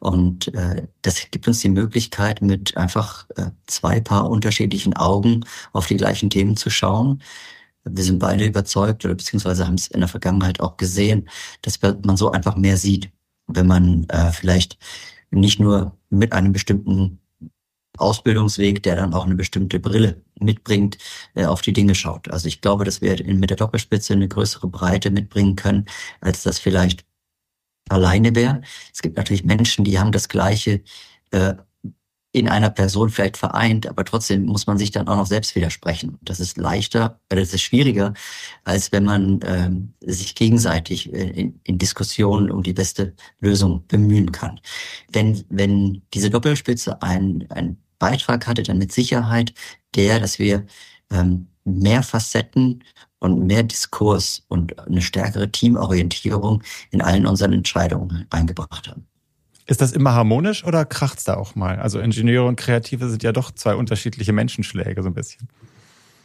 Und 0.00 0.54
äh, 0.54 0.86
das 1.02 1.30
gibt 1.30 1.48
uns 1.48 1.60
die 1.60 1.68
Möglichkeit, 1.68 2.42
mit 2.42 2.76
einfach 2.76 3.26
äh, 3.36 3.50
zwei 3.66 4.00
Paar 4.00 4.30
unterschiedlichen 4.30 4.94
Augen 4.94 5.44
auf 5.72 5.86
die 5.86 5.96
gleichen 5.96 6.30
Themen 6.30 6.56
zu 6.56 6.70
schauen. 6.70 7.22
Wir 7.88 8.04
sind 8.04 8.18
beide 8.18 8.44
überzeugt 8.44 9.04
oder 9.04 9.14
beziehungsweise 9.14 9.66
haben 9.66 9.74
es 9.74 9.86
in 9.88 10.00
der 10.00 10.08
Vergangenheit 10.08 10.60
auch 10.60 10.76
gesehen, 10.76 11.28
dass 11.62 11.80
man 11.80 12.16
so 12.16 12.32
einfach 12.32 12.56
mehr 12.56 12.76
sieht 12.76 13.10
wenn 13.46 13.66
man 13.66 14.04
äh, 14.08 14.32
vielleicht 14.32 14.78
nicht 15.30 15.60
nur 15.60 15.96
mit 16.10 16.32
einem 16.32 16.52
bestimmten 16.52 17.20
Ausbildungsweg, 17.98 18.82
der 18.82 18.96
dann 18.96 19.14
auch 19.14 19.24
eine 19.24 19.34
bestimmte 19.34 19.80
Brille 19.80 20.22
mitbringt, 20.38 20.98
äh, 21.34 21.46
auf 21.46 21.62
die 21.62 21.72
Dinge 21.72 21.94
schaut. 21.94 22.30
Also 22.30 22.48
ich 22.48 22.60
glaube, 22.60 22.84
dass 22.84 23.00
wir 23.00 23.24
mit 23.24 23.50
der 23.50 23.56
Doppelspitze 23.56 24.12
eine 24.12 24.28
größere 24.28 24.68
Breite 24.68 25.10
mitbringen 25.10 25.56
können, 25.56 25.86
als 26.20 26.42
das 26.42 26.58
vielleicht 26.58 27.04
alleine 27.88 28.34
wäre. 28.34 28.62
Es 28.92 29.00
gibt 29.00 29.16
natürlich 29.16 29.44
Menschen, 29.44 29.84
die 29.84 29.98
haben 29.98 30.12
das 30.12 30.28
gleiche 30.28 30.82
äh, 31.30 31.54
in 32.36 32.50
einer 32.50 32.68
Person 32.68 33.08
vielleicht 33.08 33.38
vereint, 33.38 33.86
aber 33.86 34.04
trotzdem 34.04 34.44
muss 34.44 34.66
man 34.66 34.76
sich 34.76 34.90
dann 34.90 35.08
auch 35.08 35.16
noch 35.16 35.26
selbst 35.26 35.54
widersprechen. 35.54 36.18
Das 36.20 36.38
ist 36.38 36.58
leichter, 36.58 37.18
das 37.30 37.54
ist 37.54 37.62
schwieriger, 37.62 38.12
als 38.62 38.92
wenn 38.92 39.04
man 39.04 39.40
ähm, 39.42 39.94
sich 40.00 40.34
gegenseitig 40.34 41.14
äh, 41.14 41.30
in, 41.30 41.60
in 41.64 41.78
Diskussionen 41.78 42.50
um 42.50 42.62
die 42.62 42.74
beste 42.74 43.14
Lösung 43.40 43.86
bemühen 43.88 44.32
kann. 44.32 44.60
Wenn, 45.10 45.44
wenn 45.48 46.02
diese 46.12 46.28
Doppelspitze 46.28 47.00
ein, 47.00 47.46
ein 47.48 47.78
Beitrag 47.98 48.46
hatte, 48.46 48.62
dann 48.64 48.76
mit 48.76 48.92
Sicherheit 48.92 49.54
der, 49.94 50.20
dass 50.20 50.38
wir 50.38 50.66
ähm, 51.10 51.46
mehr 51.64 52.02
Facetten 52.02 52.84
und 53.18 53.46
mehr 53.46 53.62
Diskurs 53.62 54.44
und 54.48 54.78
eine 54.86 55.00
stärkere 55.00 55.50
Teamorientierung 55.50 56.62
in 56.90 57.00
allen 57.00 57.26
unseren 57.26 57.54
Entscheidungen 57.54 58.26
eingebracht 58.28 58.88
haben. 58.88 59.06
Ist 59.66 59.80
das 59.80 59.92
immer 59.92 60.14
harmonisch 60.14 60.64
oder 60.64 60.84
kracht's 60.84 61.24
da 61.24 61.34
auch 61.34 61.56
mal? 61.56 61.80
Also 61.80 61.98
Ingenieure 61.98 62.46
und 62.46 62.56
Kreative 62.56 63.08
sind 63.08 63.22
ja 63.22 63.32
doch 63.32 63.50
zwei 63.50 63.74
unterschiedliche 63.74 64.32
Menschenschläge 64.32 65.02
so 65.02 65.08
ein 65.08 65.14
bisschen. 65.14 65.48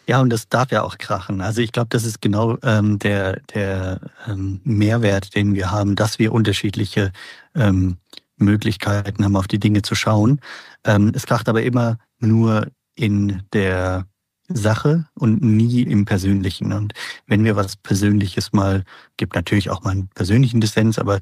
Ja, 0.07 0.21
und 0.21 0.29
das 0.29 0.49
darf 0.49 0.71
ja 0.71 0.83
auch 0.83 0.97
krachen. 0.97 1.41
Also 1.41 1.61
ich 1.61 1.71
glaube, 1.71 1.89
das 1.89 2.03
ist 2.03 2.21
genau 2.21 2.57
ähm, 2.63 2.99
der, 2.99 3.39
der 3.53 3.99
ähm, 4.27 4.61
Mehrwert, 4.63 5.35
den 5.35 5.55
wir 5.55 5.71
haben, 5.71 5.95
dass 5.95 6.19
wir 6.19 6.33
unterschiedliche 6.33 7.11
ähm, 7.55 7.97
Möglichkeiten 8.37 9.23
haben, 9.23 9.35
auf 9.35 9.47
die 9.47 9.59
Dinge 9.59 9.81
zu 9.81 9.95
schauen. 9.95 10.39
Ähm, 10.83 11.11
es 11.15 11.25
kracht 11.25 11.49
aber 11.49 11.63
immer 11.63 11.97
nur 12.19 12.67
in 12.95 13.43
der 13.53 14.05
Sache 14.53 15.05
und 15.13 15.41
nie 15.41 15.81
im 15.83 16.05
Persönlichen. 16.05 16.73
Und 16.73 16.93
wenn 17.27 17.43
wir 17.43 17.55
was 17.55 17.75
Persönliches 17.75 18.53
mal, 18.53 18.83
gibt 19.17 19.35
natürlich 19.35 19.69
auch 19.69 19.83
mal 19.83 19.91
einen 19.91 20.07
persönlichen 20.09 20.61
Dissens, 20.61 20.99
aber 20.99 21.17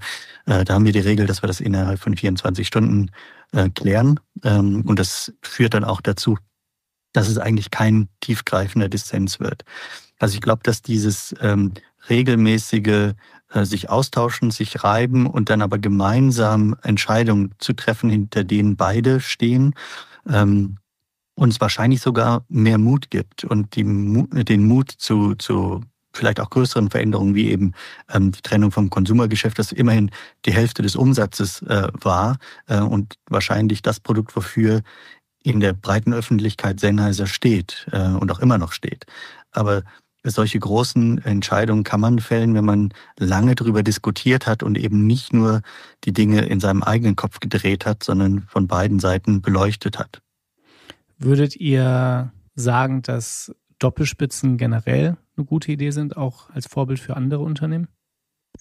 äh, 0.46 0.64
da 0.64 0.74
haben 0.74 0.86
wir 0.86 0.94
die 0.94 1.00
Regel, 1.00 1.26
dass 1.26 1.44
wir 1.44 1.48
das 1.48 1.60
innerhalb 1.60 2.00
von 2.00 2.16
24 2.16 2.68
Stunden 2.68 3.12
äh, 3.52 3.70
klären. 3.70 4.20
Ähm, 4.44 4.84
und 4.86 5.00
das 5.00 5.34
führt 5.42 5.74
dann 5.74 5.84
auch 5.84 6.02
dazu, 6.02 6.38
dass 7.14 7.28
es 7.28 7.38
eigentlich 7.38 7.72
kein 7.72 8.08
tiefgreifender 8.22 8.90
Dissens 8.90 9.40
wird. 9.40 9.64
Also 10.20 10.36
ich 10.36 10.42
glaube, 10.42 10.62
dass 10.64 10.82
dieses 10.82 11.36
ähm, 11.42 11.74
regelmäßige 12.10 13.14
äh, 13.52 13.66
sich 13.66 13.90
austauschen, 13.90 14.52
sich 14.52 14.84
reiben 14.84 15.26
und 15.26 15.50
dann 15.50 15.62
aber 15.62 15.80
gemeinsam 15.80 16.76
Entscheidungen 16.84 17.56
zu 17.58 17.74
treffen, 17.74 18.10
hinter 18.10 18.44
denen 18.44 18.76
beide 18.76 19.20
stehen, 19.22 19.74
ähm, 20.28 20.78
uns 21.40 21.62
wahrscheinlich 21.62 22.02
sogar 22.02 22.44
mehr 22.50 22.78
Mut 22.78 23.10
gibt 23.10 23.46
und 23.46 23.76
die, 23.76 23.84
den 23.84 24.68
Mut 24.68 24.92
zu, 24.92 25.36
zu 25.36 25.82
vielleicht 26.14 26.40
auch 26.40 26.50
größeren 26.50 26.90
Veränderungen 26.90 27.34
wie 27.34 27.50
eben 27.50 27.74
ähm, 28.10 28.32
die 28.32 28.42
Trennung 28.42 28.72
vom 28.72 28.90
Konsumergeschäft, 28.90 29.58
das 29.58 29.72
immerhin 29.72 30.12
die 30.46 30.52
Hälfte 30.52 30.82
des 30.82 30.96
Umsatzes 30.96 31.62
äh, 31.62 31.88
war 31.94 32.38
äh, 32.68 32.82
und 32.82 33.16
wahrscheinlich 33.30 33.82
das 33.82 34.00
Produkt, 34.00 34.36
wofür 34.36 34.82
in 35.42 35.62
der 35.62 35.74
breiten 35.74 36.14
Öffentlichkeit 36.14 36.82
Sennheiser 36.82 37.26
steht 37.26 37.88
äh, 37.92 38.10
und 38.10 38.32
auch 38.32 38.40
immer 38.40 38.58
noch 38.58 38.74
steht. 38.74 39.06
Aber 39.52 39.84
solche 40.24 40.60
großen 40.60 41.24
Entscheidungen 41.24 41.86
kann 41.86 42.02
man 42.02 42.20
fällen, 42.20 42.54
wenn 42.54 42.66
man 42.66 42.94
lange 43.18 43.56
darüber 43.56 43.84
diskutiert 43.84 44.46
hat 44.46 44.64
und 44.64 44.78
eben 44.78 45.08
nicht 45.08 45.32
nur 45.32 45.62
die 46.04 46.12
Dinge 46.12 46.42
in 46.42 46.60
seinem 46.60 46.84
eigenen 46.84 47.16
Kopf 47.16 47.40
gedreht 47.40 47.86
hat, 47.86 48.04
sondern 48.04 48.42
von 48.42 48.68
beiden 48.68 49.00
Seiten 49.00 49.42
beleuchtet 49.42 49.98
hat. 49.98 50.22
Würdet 51.20 51.58
ihr 51.58 52.32
sagen, 52.56 53.02
dass 53.02 53.54
Doppelspitzen 53.78 54.58
generell 54.58 55.18
eine 55.36 55.46
gute 55.46 55.72
Idee 55.72 55.92
sind, 55.92 56.16
auch 56.16 56.50
als 56.50 56.68
Vorbild 56.68 57.00
für 57.00 57.16
andere 57.18 57.44
Unternehmen? 57.44 57.90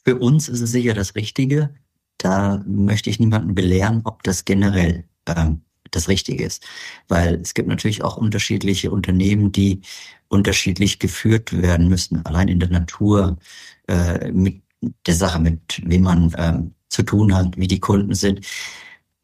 Für 0.04 0.16
uns 0.16 0.48
ist 0.48 0.60
es 0.60 0.72
sicher 0.72 0.94
das 0.94 1.14
Richtige. 1.14 1.70
Da 2.18 2.62
möchte 2.66 3.10
ich 3.10 3.20
niemanden 3.20 3.54
belehren, 3.54 4.02
ob 4.04 4.24
das 4.24 4.44
generell 4.44 5.04
ähm, 5.26 5.62
das 5.92 6.08
Richtige 6.08 6.44
ist. 6.44 6.66
Weil 7.06 7.36
es 7.36 7.54
gibt 7.54 7.68
natürlich 7.68 8.02
auch 8.02 8.16
unterschiedliche 8.16 8.90
Unternehmen, 8.90 9.52
die 9.52 9.82
unterschiedlich 10.28 10.98
geführt 10.98 11.62
werden 11.62 11.88
müssen, 11.88 12.26
allein 12.26 12.48
in 12.48 12.58
der 12.58 12.70
Natur, 12.70 13.38
äh, 13.86 14.32
mit 14.32 14.62
der 15.06 15.14
Sache, 15.14 15.38
mit 15.38 15.80
wem 15.84 16.02
man 16.02 16.34
ähm, 16.36 16.74
zu 16.88 17.04
tun 17.04 17.34
hat, 17.34 17.56
wie 17.56 17.68
die 17.68 17.80
Kunden 17.80 18.14
sind. 18.14 18.44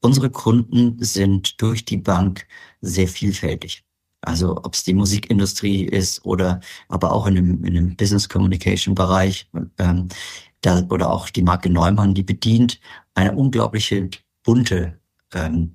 Unsere 0.04 0.28
Kunden 0.28 1.02
sind 1.02 1.62
durch 1.62 1.86
die 1.86 1.96
Bank 1.96 2.46
sehr 2.82 3.08
vielfältig. 3.08 3.84
Also 4.20 4.58
ob 4.58 4.74
es 4.74 4.84
die 4.84 4.92
Musikindustrie 4.92 5.84
ist 5.86 6.22
oder 6.26 6.60
aber 6.88 7.10
auch 7.10 7.26
in 7.26 7.36
dem, 7.36 7.64
in 7.64 7.72
dem 7.72 7.96
Business 7.96 8.28
Communication 8.28 8.94
Bereich 8.94 9.48
ähm, 9.78 10.08
da, 10.60 10.82
oder 10.90 11.10
auch 11.10 11.30
die 11.30 11.42
Marke 11.42 11.70
Neumann, 11.70 12.12
die 12.12 12.22
bedient 12.22 12.80
eine 13.14 13.32
unglaubliche 13.32 14.10
bunte 14.42 15.00
ähm, 15.32 15.72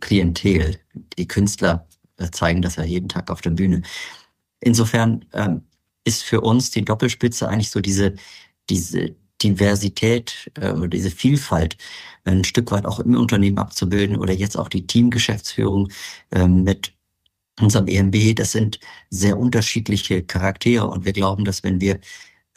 Klientel. 0.00 0.78
Die 1.18 1.28
Künstler 1.28 1.86
äh, 2.16 2.30
zeigen 2.30 2.62
das 2.62 2.76
ja 2.76 2.84
jeden 2.84 3.10
Tag 3.10 3.30
auf 3.30 3.42
der 3.42 3.50
Bühne. 3.50 3.82
Insofern 4.60 5.26
ähm, 5.34 5.60
ist 6.04 6.22
für 6.22 6.40
uns 6.40 6.70
die 6.70 6.86
Doppelspitze 6.86 7.46
eigentlich 7.46 7.68
so 7.68 7.82
diese, 7.82 8.14
diese 8.70 9.14
Diversität 9.42 10.50
äh, 10.60 10.72
oder 10.72 10.88
diese 10.88 11.10
Vielfalt 11.10 11.76
ein 12.24 12.44
Stück 12.44 12.70
weit 12.70 12.86
auch 12.86 13.00
im 13.00 13.16
Unternehmen 13.16 13.58
abzubilden 13.58 14.16
oder 14.16 14.32
jetzt 14.32 14.56
auch 14.56 14.68
die 14.68 14.86
Teamgeschäftsführung 14.86 15.90
äh, 16.30 16.46
mit 16.46 16.92
unserem 17.60 17.88
EMB. 17.88 18.36
Das 18.36 18.52
sind 18.52 18.78
sehr 19.10 19.38
unterschiedliche 19.38 20.22
Charaktere 20.22 20.86
und 20.88 21.04
wir 21.04 21.12
glauben, 21.12 21.44
dass 21.44 21.62
wenn 21.64 21.80
wir 21.80 22.00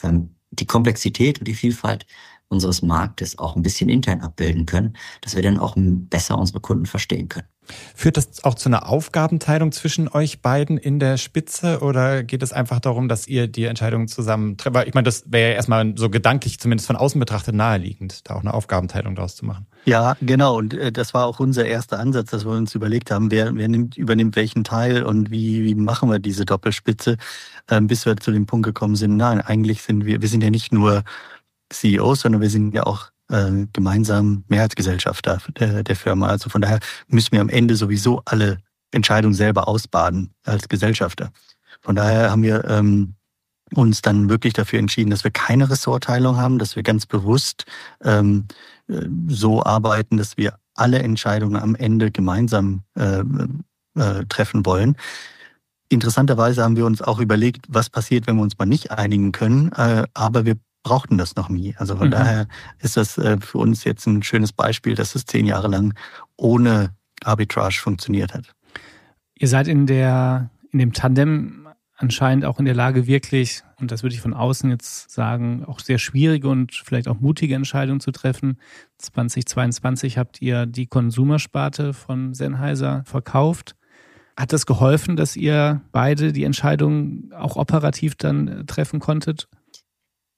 ähm, 0.03 0.35
die 0.51 0.65
Komplexität 0.65 1.39
und 1.39 1.47
die 1.47 1.55
Vielfalt 1.55 2.05
unseres 2.49 2.81
Marktes 2.81 3.37
auch 3.39 3.55
ein 3.55 3.63
bisschen 3.63 3.89
intern 3.89 4.21
abbilden 4.21 4.65
können, 4.65 4.97
dass 5.21 5.35
wir 5.35 5.41
dann 5.43 5.57
auch 5.57 5.75
besser 5.77 6.37
unsere 6.37 6.59
Kunden 6.59 6.85
verstehen 6.85 7.29
können. 7.29 7.47
Führt 7.95 8.17
das 8.17 8.43
auch 8.43 8.55
zu 8.55 8.69
einer 8.69 8.89
Aufgabenteilung 8.89 9.71
zwischen 9.71 10.07
euch 10.07 10.41
beiden 10.41 10.77
in 10.77 10.99
der 10.99 11.17
Spitze 11.17 11.79
oder 11.81 12.23
geht 12.23 12.41
es 12.43 12.53
einfach 12.53 12.79
darum, 12.79 13.07
dass 13.07 13.27
ihr 13.27 13.47
die 13.47 13.65
Entscheidungen 13.65 14.07
zusammen 14.07 14.57
trefft? 14.57 14.87
Ich 14.87 14.93
meine, 14.93 15.05
das 15.05 15.23
wäre 15.31 15.51
ja 15.51 15.55
erstmal 15.55 15.93
so 15.95 16.09
gedanklich, 16.09 16.59
zumindest 16.59 16.87
von 16.87 16.95
außen 16.95 17.19
betrachtet, 17.19 17.55
naheliegend, 17.55 18.27
da 18.29 18.35
auch 18.35 18.41
eine 18.41 18.53
Aufgabenteilung 18.53 19.15
daraus 19.15 19.35
zu 19.35 19.45
machen. 19.45 19.67
Ja, 19.85 20.17
genau. 20.21 20.57
Und 20.57 20.73
äh, 20.73 20.91
das 20.91 21.13
war 21.13 21.25
auch 21.25 21.39
unser 21.39 21.65
erster 21.65 21.99
Ansatz, 21.99 22.31
dass 22.31 22.45
wir 22.45 22.51
uns 22.51 22.75
überlegt 22.75 23.11
haben, 23.11 23.31
wer, 23.31 23.55
wer 23.55 23.67
nimmt, 23.67 23.97
übernimmt 23.97 24.35
welchen 24.35 24.63
Teil 24.63 25.03
und 25.03 25.31
wie, 25.31 25.63
wie 25.63 25.75
machen 25.75 26.09
wir 26.09 26.19
diese 26.19 26.45
Doppelspitze, 26.45 27.17
ähm, 27.69 27.87
bis 27.87 28.05
wir 28.05 28.17
zu 28.17 28.31
dem 28.31 28.45
Punkt 28.47 28.65
gekommen 28.65 28.95
sind, 28.95 29.17
nein, 29.17 29.41
eigentlich 29.41 29.83
sind 29.83 30.05
wir, 30.05 30.21
wir 30.21 30.29
sind 30.29 30.43
ja 30.43 30.49
nicht 30.49 30.73
nur 30.73 31.03
CEOs, 31.71 32.21
sondern 32.21 32.41
wir 32.41 32.49
sind 32.49 32.73
ja 32.73 32.83
auch 32.83 33.10
äh, 33.31 33.67
gemeinsam 33.73 34.43
Mehrheitsgesellschafter 34.47 35.39
der, 35.59 35.83
der 35.83 35.95
Firma. 35.95 36.27
Also 36.27 36.49
von 36.49 36.61
daher 36.61 36.79
müssen 37.07 37.31
wir 37.31 37.41
am 37.41 37.49
Ende 37.49 37.75
sowieso 37.75 38.21
alle 38.25 38.57
Entscheidungen 38.91 39.33
selber 39.33 39.67
ausbaden 39.67 40.31
als 40.43 40.69
Gesellschafter. 40.69 41.31
Von 41.81 41.95
daher 41.95 42.29
haben 42.29 42.43
wir 42.43 42.65
ähm, 42.65 43.15
uns 43.73 44.01
dann 44.01 44.29
wirklich 44.29 44.53
dafür 44.53 44.79
entschieden, 44.79 45.09
dass 45.09 45.23
wir 45.23 45.31
keine 45.31 45.69
Ressortteilung 45.69 46.37
haben, 46.37 46.59
dass 46.59 46.75
wir 46.75 46.83
ganz 46.83 47.05
bewusst 47.05 47.65
ähm, 48.03 48.47
äh, 48.87 49.01
so 49.27 49.63
arbeiten, 49.63 50.17
dass 50.17 50.37
wir 50.37 50.55
alle 50.75 50.99
Entscheidungen 50.99 51.55
am 51.55 51.75
Ende 51.75 52.11
gemeinsam 52.11 52.83
äh, 52.95 53.23
äh, 53.95 54.25
treffen 54.29 54.65
wollen. 54.65 54.95
Interessanterweise 55.89 56.63
haben 56.63 56.77
wir 56.77 56.85
uns 56.85 57.01
auch 57.01 57.19
überlegt, 57.19 57.65
was 57.67 57.89
passiert, 57.89 58.27
wenn 58.27 58.37
wir 58.37 58.43
uns 58.43 58.57
mal 58.57 58.65
nicht 58.65 58.91
einigen 58.91 59.31
können. 59.31 59.71
Äh, 59.73 60.05
aber 60.13 60.45
wir 60.45 60.55
brauchten 60.83 61.17
das 61.17 61.35
noch 61.35 61.49
nie. 61.49 61.75
Also 61.77 61.95
von 61.95 62.07
mhm. 62.07 62.11
daher 62.11 62.47
ist 62.79 62.97
das 62.97 63.17
äh, 63.17 63.37
für 63.39 63.57
uns 63.57 63.83
jetzt 63.83 64.05
ein 64.07 64.23
schönes 64.23 64.51
Beispiel, 64.51 64.95
dass 64.95 65.15
es 65.15 65.25
zehn 65.25 65.45
Jahre 65.45 65.67
lang 65.67 65.93
ohne 66.37 66.95
Arbitrage 67.23 67.79
funktioniert 67.79 68.33
hat. 68.33 68.53
Ihr 69.35 69.47
seid 69.47 69.67
in 69.67 69.87
der, 69.87 70.49
in 70.71 70.79
dem 70.79 70.93
Tandem 70.93 71.67
anscheinend 72.01 72.45
auch 72.45 72.59
in 72.59 72.65
der 72.65 72.73
Lage, 72.73 73.05
wirklich, 73.07 73.61
und 73.79 73.91
das 73.91 74.03
würde 74.03 74.15
ich 74.15 74.21
von 74.21 74.33
außen 74.33 74.69
jetzt 74.69 75.11
sagen, 75.11 75.63
auch 75.65 75.79
sehr 75.79 75.99
schwierige 75.99 76.49
und 76.49 76.73
vielleicht 76.73 77.07
auch 77.07 77.19
mutige 77.19 77.55
Entscheidungen 77.55 77.99
zu 77.99 78.11
treffen. 78.11 78.57
2022 78.97 80.17
habt 80.17 80.41
ihr 80.41 80.65
die 80.65 80.87
Konsumersparte 80.87 81.93
von 81.93 82.33
Sennheiser 82.33 83.03
verkauft. 83.05 83.75
Hat 84.35 84.53
das 84.53 84.65
geholfen, 84.65 85.15
dass 85.15 85.35
ihr 85.35 85.81
beide 85.91 86.33
die 86.33 86.43
Entscheidung 86.43 87.31
auch 87.33 87.55
operativ 87.55 88.15
dann 88.15 88.65
treffen 88.65 88.99
konntet? 88.99 89.47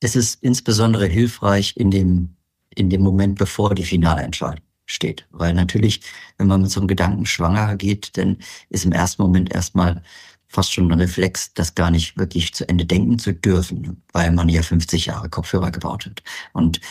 Es 0.03 0.17
ist 0.17 0.43
insbesondere 0.43 1.07
hilfreich 1.07 1.77
in 1.77 1.89
dem, 1.89 2.35
in 2.75 2.89
dem 2.89 3.01
Moment, 3.01 3.39
bevor 3.39 3.73
die 3.73 3.85
finale 3.85 4.21
Entscheidung 4.21 4.65
steht. 4.85 5.25
Weil 5.31 5.53
natürlich, 5.53 6.01
wenn 6.37 6.47
man 6.47 6.61
mit 6.61 6.71
so 6.71 6.81
einem 6.81 6.89
Gedanken 6.89 7.25
schwanger 7.25 7.77
geht, 7.77 8.17
dann 8.17 8.37
ist 8.69 8.83
im 8.83 8.91
ersten 8.91 9.21
Moment 9.21 9.53
erstmal 9.53 10.03
fast 10.47 10.73
schon 10.73 10.91
ein 10.91 10.99
Reflex, 10.99 11.53
das 11.53 11.73
gar 11.73 11.89
nicht 11.89 12.17
wirklich 12.17 12.53
zu 12.53 12.67
Ende 12.67 12.85
denken 12.85 13.17
zu 13.17 13.33
dürfen, 13.33 14.03
weil 14.11 14.31
man 14.31 14.49
ja 14.49 14.61
50 14.61 15.05
Jahre 15.05 15.29
Kopfhörer 15.29 15.71
gebaut 15.71 16.05
hat. 16.05 16.21
Und 16.51 16.81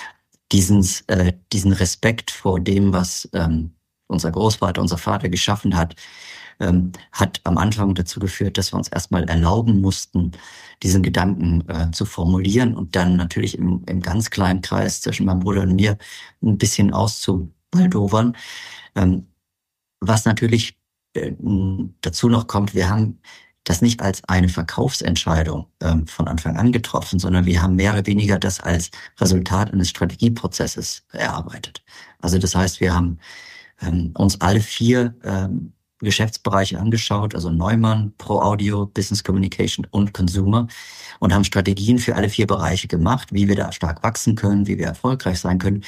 diesen, 0.50 0.83
äh, 1.09 1.35
diesen 1.52 1.73
Respekt 1.75 2.31
vor 2.31 2.61
dem, 2.61 2.95
was 2.95 3.28
ähm, 3.35 3.73
unser 4.07 4.33
Großvater, 4.33 4.81
unser 4.81 4.99
Vater 4.99 5.28
geschaffen 5.28 5.76
hat, 5.76 5.97
ähm, 6.62 6.92
hat 7.11 7.40
am 7.45 7.59
Anfang 7.59 7.95
dazu 7.95 8.21
geführt, 8.21 8.57
dass 8.57 8.73
wir 8.73 8.78
uns 8.78 8.88
erstmal 8.88 9.25
erlauben 9.25 9.81
mussten, 9.81 10.33
diesen 10.83 11.02
Gedanken 11.02 11.69
äh, 11.69 11.90
zu 11.90 12.04
formulieren 12.04 12.75
und 12.75 12.97
dann 12.97 13.16
natürlich 13.16 13.59
im, 13.59 13.83
im 13.87 14.00
ganz 14.00 14.31
kleinen 14.31 14.62
Kreis 14.62 15.00
zwischen 15.00 15.26
meinem 15.26 15.40
Bruder 15.40 15.62
und 15.62 15.75
mir 15.75 15.99
ein 16.42 16.59
bisschen 16.59 16.92
auszubaldowern. 16.92 18.37
Ähm, 18.95 19.26
was 20.00 20.25
natürlich 20.25 20.78
äh, 21.14 21.33
dazu 22.00 22.28
noch 22.28 22.47
kommt, 22.47 22.75
wir 22.75 22.88
haben 22.88 23.19
das 23.64 23.81
nicht 23.81 24.02
als 24.02 24.25
eine 24.25 24.49
Verkaufsentscheidung 24.49 25.66
ähm, 25.81 26.07
von 26.07 26.26
Anfang 26.26 26.57
an 26.57 26.73
getroffen, 26.73 27.19
sondern 27.19 27.47
wir 27.47 27.62
haben 27.62 27.76
mehr 27.76 27.92
oder 27.92 28.07
weniger 28.07 28.38
das 28.38 28.61
als 28.61 28.90
Resultat 29.21 29.73
eines 29.73 29.90
Strategieprozesses 29.90 31.04
erarbeitet. 31.12 31.85
Also 32.21 32.38
das 32.38 32.54
heißt, 32.54 32.81
wir 32.81 32.95
haben 32.95 33.19
ähm, 33.81 34.12
uns 34.16 34.40
alle 34.40 34.61
vier 34.61 35.14
ähm, 35.23 35.73
Geschäftsbereiche 36.05 36.79
angeschaut, 36.79 37.35
also 37.35 37.51
Neumann, 37.51 38.13
Pro 38.19 38.41
Audio, 38.41 38.87
Business 38.87 39.25
Communication 39.25 39.87
und 39.91 40.13
Consumer 40.13 40.67
und 41.21 41.33
haben 41.33 41.45
Strategien 41.45 41.99
für 41.99 42.17
alle 42.17 42.29
vier 42.29 42.47
Bereiche 42.47 42.89
gemacht, 42.89 43.33
wie 43.33 43.49
wir 43.49 43.57
da 43.57 43.73
stark 43.73 44.03
wachsen 44.03 44.35
können, 44.35 44.67
wie 44.67 44.79
wir 44.79 44.87
erfolgreich 44.87 45.41
sein 45.41 45.59
können 45.59 45.85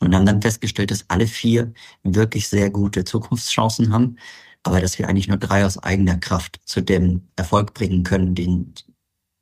und 0.00 0.14
haben 0.14 0.26
dann 0.26 0.42
festgestellt, 0.42 0.90
dass 0.90 1.04
alle 1.08 1.26
vier 1.26 1.72
wirklich 2.02 2.48
sehr 2.48 2.70
gute 2.70 3.04
Zukunftschancen 3.04 3.92
haben, 3.92 4.16
aber 4.62 4.80
dass 4.80 4.98
wir 4.98 5.08
eigentlich 5.08 5.28
nur 5.28 5.38
drei 5.38 5.64
aus 5.64 5.78
eigener 5.82 6.18
Kraft 6.18 6.60
zu 6.64 6.80
dem 6.80 7.28
Erfolg 7.36 7.74
bringen 7.74 8.04
können, 8.04 8.34
den 8.34 8.74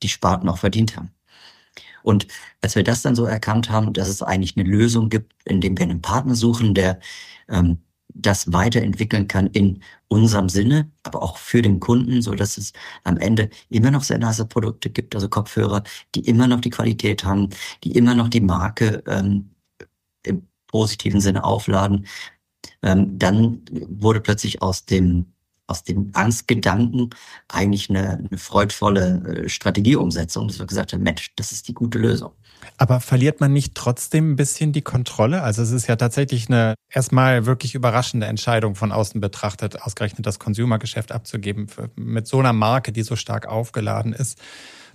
die 0.03 0.09
Sparten 0.09 0.49
auch 0.49 0.59
verdient 0.59 0.97
haben. 0.97 1.11
Und 2.03 2.29
als 2.63 2.77
wir 2.77 2.85
das 2.85 3.03
dann 3.03 3.17
so 3.17 3.25
erkannt 3.25 3.71
haben, 3.71 3.93
dass 3.93 4.09
es 4.09 4.23
eigentlich 4.23 4.57
eine 4.57 4.69
Lösung 4.69 5.09
gibt, 5.09 5.33
indem 5.45 5.77
wir 5.77 5.85
einen 5.85 6.03
Partner 6.03 6.37
suchen, 6.37 6.75
der 6.75 7.01
ähm, 7.49 7.79
das 8.18 8.52
weiterentwickeln 8.52 9.28
kann 9.28 9.46
in 9.49 9.82
unserem 10.08 10.49
Sinne, 10.49 10.90
aber 11.02 11.23
auch 11.23 11.37
für 11.38 11.62
den 11.62 11.80
Kunden, 11.80 12.23
so 12.23 12.35
dass 12.35 12.56
es 12.56 12.73
am 13.04 13.18
Ende 13.18 13.50
immer 13.68 13.90
noch 13.90 14.02
Sennheiser-Produkte 14.02 14.90
gibt, 14.90 15.14
also 15.14 15.28
Kopfhörer, 15.28 15.82
die 16.14 16.20
immer 16.20 16.46
noch 16.46 16.61
die 16.61 16.70
Qualität 16.70 17.25
haben, 17.25 17.50
die 17.85 17.92
immer 17.92 18.14
noch 18.14 18.28
die 18.28 18.40
Marke 18.40 19.02
ähm, 19.06 19.50
im 20.25 20.49
positiven 20.66 21.20
Sinne 21.20 21.44
aufladen. 21.44 22.06
Ähm, 22.82 23.18
dann 23.18 23.62
wurde 23.88 24.20
plötzlich 24.20 24.62
aus 24.62 24.85
dem 24.87 25.26
aus 25.66 25.82
dem 25.82 26.11
Angstgedanken 26.12 27.11
eigentlich 27.49 27.90
eine, 27.90 28.18
eine 28.18 28.38
freudvolle 28.38 29.44
äh, 29.44 29.49
Strategieumsetzung, 29.49 30.49
dass 30.49 30.58
wir 30.58 30.66
gesagt 30.66 30.92
haben, 30.92 31.02
Mensch, 31.02 31.32
das 31.37 31.52
ist 31.52 31.68
die 31.68 31.75
gute 31.75 31.99
Lösung. 31.99 32.32
Aber 32.78 33.00
verliert 33.00 33.40
man 33.40 33.52
nicht 33.52 33.75
trotzdem 33.75 34.32
ein 34.32 34.37
bisschen 34.37 34.73
die 34.73 34.82
Kontrolle? 34.82 35.42
Also 35.42 35.62
es 35.62 35.70
ist 35.70 35.87
ja 35.87 35.96
tatsächlich 35.96 36.49
eine 36.49 36.75
erstmal 36.90 37.46
wirklich 37.46 37.75
überraschende 37.75 38.26
Entscheidung 38.26 38.75
von 38.75 38.92
außen 38.92 39.20
betrachtet, 39.20 39.82
ausgerechnet 39.82 40.26
das 40.26 40.38
Consumergeschäft 40.38 41.12
abzugeben 41.12 41.68
mit 41.96 42.26
so 42.26 42.38
einer 42.38 42.52
Marke, 42.52 42.92
die 42.92 43.02
so 43.02 43.16
stark 43.16 43.46
aufgeladen 43.46 44.12
ist. 44.12 44.38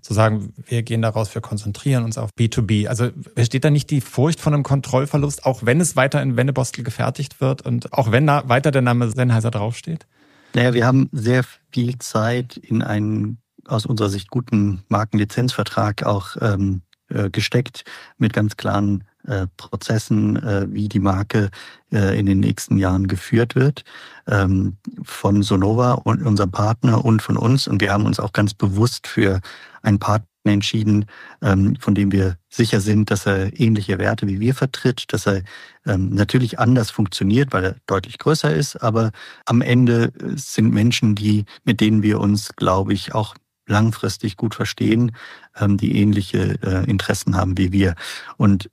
Zu 0.01 0.15
sagen, 0.15 0.53
wir 0.65 0.81
gehen 0.81 1.03
daraus, 1.03 1.35
wir 1.35 1.43
konzentrieren 1.43 2.03
uns 2.03 2.17
auf 2.17 2.31
B2B. 2.37 2.87
Also 2.87 3.09
besteht 3.35 3.63
da 3.63 3.69
nicht 3.69 3.91
die 3.91 4.01
Furcht 4.01 4.39
von 4.39 4.53
einem 4.53 4.63
Kontrollverlust, 4.63 5.45
auch 5.45 5.63
wenn 5.63 5.79
es 5.79 5.95
weiter 5.95 6.21
in 6.23 6.37
Wennebostel 6.37 6.83
gefertigt 6.83 7.39
wird 7.39 7.61
und 7.61 7.93
auch 7.93 8.11
wenn 8.11 8.25
da 8.25 8.49
weiter 8.49 8.71
der 8.71 8.81
Name 8.81 9.11
Sennheiser 9.11 9.51
draufsteht? 9.51 10.07
Naja, 10.53 10.73
wir 10.73 10.85
haben 10.85 11.09
sehr 11.11 11.43
viel 11.71 11.97
Zeit 11.99 12.57
in 12.57 12.81
einen 12.81 13.37
aus 13.65 13.85
unserer 13.85 14.09
Sicht 14.09 14.29
guten 14.29 14.83
Markenlizenzvertrag 14.89 16.03
auch 16.03 16.35
ähm, 16.41 16.81
äh, 17.09 17.29
gesteckt 17.29 17.83
mit 18.17 18.33
ganz 18.33 18.57
klaren 18.57 19.05
äh, 19.27 19.47
Prozessen, 19.55 20.35
äh, 20.37 20.67
wie 20.69 20.89
die 20.89 20.99
Marke 20.99 21.51
äh, 21.91 22.19
in 22.19 22.25
den 22.25 22.39
nächsten 22.39 22.77
Jahren 22.77 23.07
geführt 23.07 23.55
wird, 23.55 23.83
ähm, 24.27 24.77
von 25.03 25.43
Sonova 25.43 25.93
und 25.93 26.23
unserem 26.23 26.51
Partner 26.51 27.05
und 27.05 27.21
von 27.21 27.37
uns. 27.37 27.67
Und 27.67 27.81
wir 27.81 27.93
haben 27.93 28.05
uns 28.05 28.19
auch 28.19 28.33
ganz 28.33 28.53
bewusst 28.53 29.07
für 29.07 29.39
einen 29.83 29.99
Partner 29.99 30.30
entschieden, 30.49 31.05
ähm, 31.41 31.75
von 31.79 31.93
dem 31.93 32.11
wir 32.11 32.37
sicher 32.49 32.81
sind, 32.81 33.11
dass 33.11 33.25
er 33.25 33.59
ähnliche 33.59 33.99
Werte 33.99 34.27
wie 34.27 34.39
wir 34.39 34.55
vertritt, 34.55 35.13
dass 35.13 35.27
er 35.27 35.43
ähm, 35.85 36.09
natürlich 36.09 36.59
anders 36.59 36.89
funktioniert, 36.89 37.53
weil 37.53 37.63
er 37.65 37.75
deutlich 37.85 38.17
größer 38.17 38.53
ist, 38.53 38.77
aber 38.77 39.11
am 39.45 39.61
Ende 39.61 40.11
sind 40.35 40.73
Menschen, 40.73 41.15
die, 41.15 41.45
mit 41.63 41.79
denen 41.79 42.01
wir 42.01 42.19
uns, 42.19 42.55
glaube 42.55 42.93
ich, 42.93 43.13
auch 43.13 43.35
langfristig 43.67 44.35
gut 44.37 44.55
verstehen, 44.55 45.15
ähm, 45.59 45.77
die 45.77 45.97
ähnliche 45.97 46.57
äh, 46.63 46.89
Interessen 46.89 47.35
haben 47.35 47.57
wie 47.57 47.71
wir. 47.71 47.95
Und 48.37 48.69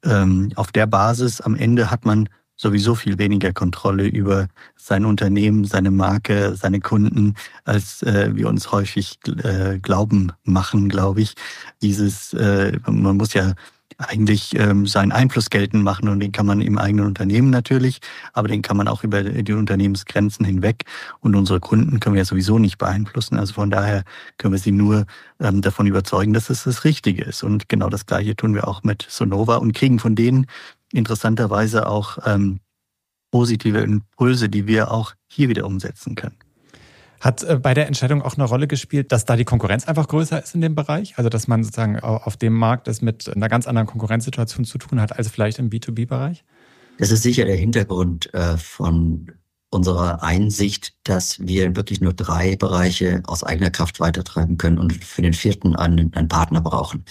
auf 0.56 0.72
der 0.72 0.87
Basis 0.87 1.40
am 1.40 1.54
Ende 1.54 1.90
hat 1.90 2.04
man 2.04 2.28
sowieso 2.59 2.94
viel 2.94 3.18
weniger 3.18 3.53
Kontrolle 3.53 4.07
über 4.07 4.49
sein 4.77 5.05
Unternehmen, 5.07 5.64
seine 5.64 5.90
Marke, 5.90 6.55
seine 6.57 6.81
Kunden, 6.81 7.35
als 7.64 8.03
äh, 8.03 8.31
wir 8.35 8.49
uns 8.49 8.73
häufig 8.73 9.18
äh, 9.42 9.79
glauben 9.79 10.33
machen, 10.44 10.88
glaube 10.88 11.23
ich. 11.23 11.35
Dieses, 11.81 12.35
äh, 12.35 12.79
man 12.87 13.16
muss 13.16 13.33
ja 13.33 13.55
eigentlich 13.99 14.57
ähm, 14.57 14.87
seinen 14.87 15.11
Einfluss 15.11 15.51
geltend 15.51 15.83
machen 15.83 16.09
und 16.09 16.21
den 16.21 16.31
kann 16.31 16.47
man 16.47 16.61
im 16.61 16.79
eigenen 16.79 17.07
Unternehmen 17.07 17.51
natürlich, 17.51 17.99
aber 18.33 18.47
den 18.47 18.62
kann 18.62 18.77
man 18.77 18.87
auch 18.87 19.03
über 19.03 19.23
die 19.25 19.53
Unternehmensgrenzen 19.53 20.47
hinweg 20.47 20.85
und 21.21 21.35
unsere 21.35 21.59
Kunden 21.59 21.99
können 21.99 22.14
wir 22.14 22.21
ja 22.21 22.25
sowieso 22.25 22.59
nicht 22.59 22.79
beeinflussen. 22.79 23.38
Also 23.38 23.55
von 23.55 23.71
daher 23.71 24.05
können 24.37 24.53
wir 24.53 24.61
sie 24.61 24.73
nur 24.73 25.07
ähm, 25.40 25.62
davon 25.62 25.87
überzeugen, 25.88 26.33
dass 26.33 26.49
es 26.49 26.64
das 26.64 26.85
Richtige 26.85 27.25
ist. 27.25 27.42
Und 27.42 27.68
genau 27.68 27.88
das 27.88 28.07
Gleiche 28.07 28.37
tun 28.37 28.55
wir 28.55 28.68
auch 28.68 28.85
mit 28.85 29.05
Sonova 29.09 29.57
und 29.57 29.73
kriegen 29.73 29.99
von 29.99 30.14
denen 30.14 30.47
interessanterweise 30.92 31.87
auch 31.87 32.18
ähm, 32.24 32.61
positive 33.31 33.81
Impulse, 33.81 34.48
die 34.48 34.66
wir 34.66 34.90
auch 34.90 35.14
hier 35.27 35.48
wieder 35.48 35.66
umsetzen 35.66 36.14
können. 36.14 36.37
Hat 37.20 37.42
äh, 37.42 37.57
bei 37.57 37.74
der 37.74 37.87
Entscheidung 37.87 38.22
auch 38.22 38.35
eine 38.35 38.44
Rolle 38.44 38.68
gespielt, 38.68 39.12
dass 39.12 39.24
da 39.24 39.37
die 39.37 39.44
Konkurrenz 39.44 39.87
einfach 39.87 40.09
größer 40.09 40.42
ist 40.42 40.55
in 40.55 40.61
dem 40.61 40.74
Bereich? 40.74 41.18
Also 41.18 41.29
dass 41.29 41.48
man 41.48 41.64
sozusagen 41.64 41.98
auf 42.01 42.37
dem 42.37 42.55
Markt 42.55 42.88
es 42.88 43.03
mit 43.03 43.29
einer 43.35 43.48
ganz 43.48 43.66
anderen 43.66 43.87
Konkurrenzsituation 43.87 44.64
zu 44.64 44.79
tun 44.79 45.01
hat 45.01 45.16
als 45.16 45.29
vielleicht 45.29 45.59
im 45.59 45.70
B2B-Bereich? 45.70 46.44
Das 46.98 47.11
ist 47.11 47.22
sicher 47.22 47.44
der 47.44 47.57
Hintergrund 47.57 48.33
äh, 48.35 48.57
von 48.57 49.33
unserer 49.70 50.22
Einsicht, 50.22 50.94
dass 51.05 51.38
wir 51.40 51.77
wirklich 51.77 52.01
nur 52.01 52.14
drei 52.14 52.57
Bereiche 52.57 53.22
aus 53.27 53.44
eigener 53.44 53.70
Kraft 53.70 54.01
weitertreiben 54.01 54.57
können 54.57 54.79
und 54.79 54.92
für 55.05 55.22
den 55.22 55.35
vierten 55.35 55.77
einen, 55.77 56.14
einen 56.14 56.29
Partner 56.29 56.61
brauchen. 56.61 57.05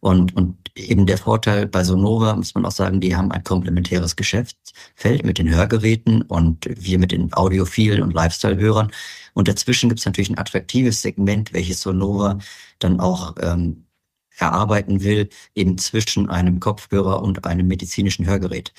Und, 0.00 0.36
und 0.36 0.61
eben 0.74 1.06
der 1.06 1.18
Vorteil 1.18 1.66
bei 1.66 1.84
Sonova, 1.84 2.34
muss 2.36 2.54
man 2.54 2.64
auch 2.64 2.72
sagen, 2.72 3.00
die 3.00 3.16
haben 3.16 3.30
ein 3.32 3.44
komplementäres 3.44 4.16
Geschäftsfeld 4.16 5.24
mit 5.24 5.38
den 5.38 5.48
Hörgeräten 5.50 6.22
und 6.22 6.66
wir 6.68 6.98
mit 6.98 7.12
den 7.12 7.32
Audiophilen 7.32 8.02
und 8.02 8.14
Lifestyle-Hörern. 8.14 8.90
Und 9.34 9.48
dazwischen 9.48 9.88
gibt 9.88 10.00
es 10.00 10.06
natürlich 10.06 10.30
ein 10.30 10.38
attraktives 10.38 11.02
Segment, 11.02 11.52
welches 11.52 11.82
Sonova 11.82 12.38
dann 12.78 13.00
auch 13.00 13.34
ähm, 13.40 13.86
erarbeiten 14.38 15.02
will, 15.02 15.28
eben 15.54 15.78
zwischen 15.78 16.28
einem 16.30 16.60
Kopfhörer 16.60 17.22
und 17.22 17.44
einem 17.44 17.66
medizinischen 17.66 18.26
Hörgerät. 18.26 18.72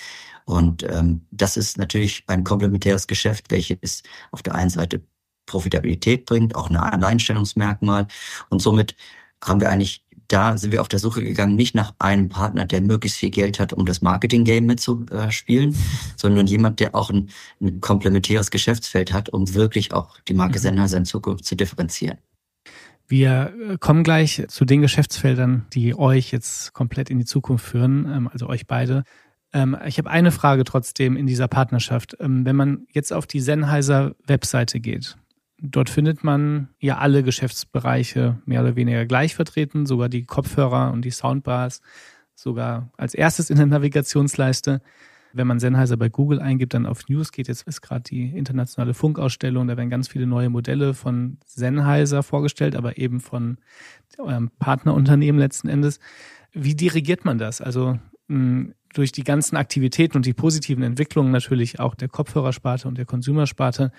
Und 0.45 0.83
ähm, 0.83 1.25
das 1.31 1.57
ist 1.57 1.77
natürlich 1.77 2.23
ein 2.27 2.43
komplementäres 2.43 3.07
Geschäft, 3.07 3.51
welches 3.51 4.03
auf 4.31 4.41
der 4.41 4.55
einen 4.55 4.69
Seite 4.69 5.01
Profitabilität 5.45 6.25
bringt, 6.25 6.55
auch 6.55 6.69
ein 6.69 6.77
Alleinstellungsmerkmal. 6.77 8.07
Und 8.49 8.61
somit 8.61 8.95
haben 9.43 9.59
wir 9.61 9.69
eigentlich, 9.69 10.05
da 10.33 10.57
sind 10.57 10.71
wir 10.71 10.81
auf 10.81 10.87
der 10.87 10.97
Suche 10.97 11.23
gegangen, 11.23 11.55
nicht 11.55 11.75
nach 11.75 11.93
einem 11.99 12.27
Partner, 12.27 12.65
der 12.65 12.81
möglichst 12.81 13.19
viel 13.19 13.29
Geld 13.29 13.59
hat, 13.59 13.71
um 13.71 13.85
das 13.85 14.01
Marketing-Game 14.01 14.65
mitzuspielen, 14.65 15.75
sondern 16.17 16.47
jemand, 16.47 16.79
der 16.79 16.95
auch 16.95 17.11
ein, 17.11 17.29
ein 17.61 17.81
komplementäres 17.81 18.49
Geschäftsfeld 18.49 19.13
hat, 19.13 19.29
um 19.29 19.53
wirklich 19.53 19.93
auch 19.93 20.19
die 20.27 20.33
Marke 20.33 20.57
mhm. 20.57 20.63
Sennheiser 20.63 20.97
in 20.97 21.05
Zukunft 21.05 21.45
zu 21.45 21.55
differenzieren. 21.55 22.17
Wir 23.07 23.53
äh, 23.69 23.77
kommen 23.77 24.03
gleich 24.03 24.43
zu 24.47 24.65
den 24.65 24.81
Geschäftsfeldern, 24.81 25.67
die 25.73 25.93
euch 25.95 26.31
jetzt 26.31 26.73
komplett 26.73 27.11
in 27.11 27.19
die 27.19 27.25
Zukunft 27.25 27.65
führen, 27.65 28.11
ähm, 28.11 28.27
also 28.27 28.47
euch 28.47 28.65
beide. 28.65 29.03
Ähm, 29.53 29.77
ich 29.85 29.99
habe 29.99 30.09
eine 30.09 30.31
Frage 30.31 30.63
trotzdem 30.63 31.15
in 31.15 31.27
dieser 31.27 31.47
Partnerschaft. 31.47 32.17
Ähm, 32.19 32.43
wenn 32.43 32.55
man 32.55 32.87
jetzt 32.91 33.13
auf 33.13 33.27
die 33.27 33.39
Sennheiser 33.39 34.15
Webseite 34.25 34.79
geht, 34.79 35.15
dort 35.63 35.89
findet 35.89 36.23
man 36.23 36.67
ja 36.79 36.97
alle 36.97 37.23
Geschäftsbereiche 37.23 38.37
mehr 38.45 38.61
oder 38.61 38.75
weniger 38.75 39.05
gleich 39.05 39.33
vertreten, 39.33 39.85
sogar 39.85 40.09
die 40.09 40.25
Kopfhörer 40.25 40.91
und 40.91 41.03
die 41.03 41.11
Soundbars, 41.11 41.81
sogar 42.35 42.91
als 42.97 43.13
erstes 43.13 43.49
in 43.49 43.57
der 43.57 43.65
Navigationsleiste. 43.65 44.81
Wenn 45.31 45.47
man 45.47 45.59
Sennheiser 45.59 45.97
bei 45.97 46.09
Google 46.09 46.39
eingibt, 46.39 46.75
dann 46.75 46.85
auf 46.85 47.07
News 47.07 47.31
geht, 47.31 47.47
jetzt 47.47 47.65
ist 47.65 47.81
gerade 47.81 48.03
die 48.03 48.37
internationale 48.37 48.93
Funkausstellung, 48.93 49.67
da 49.67 49.77
werden 49.77 49.89
ganz 49.89 50.07
viele 50.07 50.27
neue 50.27 50.49
Modelle 50.49 50.93
von 50.93 51.37
Sennheiser 51.45 52.21
vorgestellt, 52.21 52.75
aber 52.75 52.97
eben 52.99 53.19
von 53.19 53.57
eurem 54.19 54.51
Partnerunternehmen 54.59 55.39
letzten 55.39 55.69
Endes. 55.69 55.99
Wie 56.51 56.75
dirigiert 56.75 57.25
man 57.25 57.39
das? 57.39 57.61
Also 57.61 57.97
hm, 58.27 58.75
durch 58.93 59.11
die 59.11 59.23
ganzen 59.23 59.55
Aktivitäten 59.55 60.17
und 60.17 60.25
die 60.25 60.33
positiven 60.33 60.83
Entwicklungen 60.83 61.31
natürlich 61.31 61.79
auch 61.79 61.95
der 61.95 62.09
Kopfhörersparte 62.09 62.87
und 62.87 62.97
der 62.97 63.05
Konsumersparte 63.05 63.91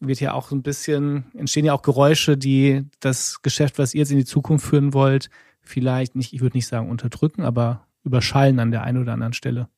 wird 0.00 0.20
ja 0.20 0.32
auch 0.32 0.48
so 0.48 0.56
ein 0.56 0.62
bisschen, 0.62 1.24
entstehen 1.34 1.64
ja 1.64 1.72
auch 1.72 1.82
Geräusche, 1.82 2.36
die 2.36 2.84
das 3.00 3.42
Geschäft, 3.42 3.78
was 3.78 3.94
ihr 3.94 4.00
jetzt 4.00 4.12
in 4.12 4.18
die 4.18 4.24
Zukunft 4.24 4.66
führen 4.66 4.94
wollt, 4.94 5.30
vielleicht 5.60 6.14
nicht, 6.14 6.32
ich 6.32 6.40
würde 6.40 6.56
nicht 6.56 6.66
sagen 6.66 6.88
unterdrücken, 6.88 7.42
aber 7.42 7.86
überschallen 8.04 8.60
an 8.60 8.70
der 8.70 8.82
einen 8.82 9.02
oder 9.02 9.12
anderen 9.12 9.32
Stelle. 9.32 9.68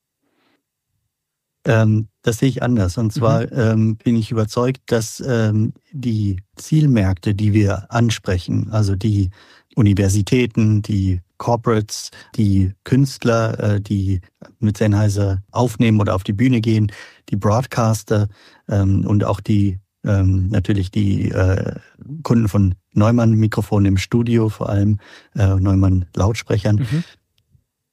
Ähm, 1.64 2.09
das 2.22 2.38
sehe 2.38 2.48
ich 2.48 2.62
anders. 2.62 2.96
Und 2.96 3.12
zwar 3.12 3.42
mhm. 3.42 3.48
ähm, 3.52 3.96
bin 3.96 4.16
ich 4.16 4.30
überzeugt, 4.30 4.80
dass 4.87 5.20
ähm, 5.20 5.74
die 5.92 6.40
Zielmärkte, 6.56 7.35
die 7.35 7.52
wir 7.52 7.92
ansprechen, 7.92 8.70
also 8.70 8.96
die 8.96 9.30
Universitäten, 9.76 10.83
die 10.83 11.20
Corporates, 11.38 12.11
die 12.37 12.72
Künstler, 12.85 13.59
äh, 13.61 13.80
die 13.80 14.20
mit 14.59 14.78
Sennheiser 14.78 15.42
aufnehmen 15.50 16.00
oder 16.00 16.14
auf 16.14 16.24
die 16.24 16.33
Bühne 16.33 16.61
gehen, 16.61 16.92
die 17.28 17.37
Broadcaster 17.37 18.28
ähm, 18.68 19.06
und 19.06 19.24
auch 19.24 19.40
die 19.40 19.78
ähm, 20.04 20.48
natürlich 20.48 20.90
die 20.90 21.30
äh, 21.30 21.74
Kunden 22.22 22.48
von 22.48 22.74
Neumann 22.92 23.32
Mikrofonen 23.32 23.86
im 23.86 23.96
Studio, 23.98 24.48
vor 24.48 24.68
allem 24.68 24.98
äh, 25.34 25.54
Neumann 25.56 26.06
Lautsprechern, 26.14 26.76
mhm. 26.76 27.04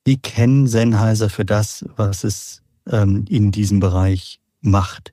die 0.06 0.18
kennen 0.18 0.68
Sennheiser 0.68 1.30
für 1.30 1.46
das, 1.46 1.86
was 1.96 2.24
es 2.24 2.62
ähm, 2.90 3.26
in 3.30 3.52
diesem 3.52 3.80
Bereich 3.80 4.40
macht. 4.62 5.12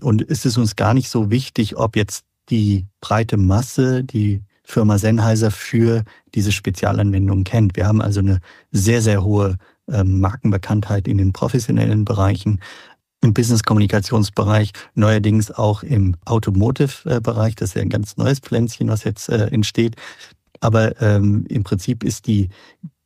Und 0.00 0.28
es 0.28 0.44
ist 0.44 0.58
uns 0.58 0.76
gar 0.76 0.94
nicht 0.94 1.10
so 1.10 1.30
wichtig, 1.30 1.76
ob 1.76 1.96
jetzt 1.96 2.24
die 2.50 2.86
breite 3.00 3.36
Masse, 3.36 4.04
die 4.04 4.42
Firma 4.64 4.98
Sennheiser 4.98 5.50
für 5.50 6.04
diese 6.34 6.52
Spezialanwendungen 6.52 7.44
kennt. 7.44 7.76
Wir 7.76 7.86
haben 7.86 8.02
also 8.02 8.20
eine 8.20 8.40
sehr, 8.70 9.02
sehr 9.02 9.24
hohe 9.24 9.56
ähm, 9.90 10.20
Markenbekanntheit 10.20 11.08
in 11.08 11.18
den 11.18 11.32
professionellen 11.32 12.04
Bereichen, 12.04 12.60
im 13.22 13.34
Business-Kommunikationsbereich, 13.34 14.72
neuerdings 14.94 15.50
auch 15.50 15.82
im 15.82 16.16
Automotive-Bereich. 16.24 17.56
Das 17.56 17.70
ist 17.70 17.74
ja 17.74 17.82
ein 17.82 17.88
ganz 17.88 18.16
neues 18.16 18.38
Pflänzchen, 18.38 18.88
was 18.88 19.04
jetzt 19.04 19.28
äh, 19.28 19.46
entsteht. 19.46 19.96
Aber 20.60 21.00
ähm, 21.00 21.44
im 21.48 21.64
Prinzip 21.64 22.04
ist 22.04 22.26
die 22.26 22.48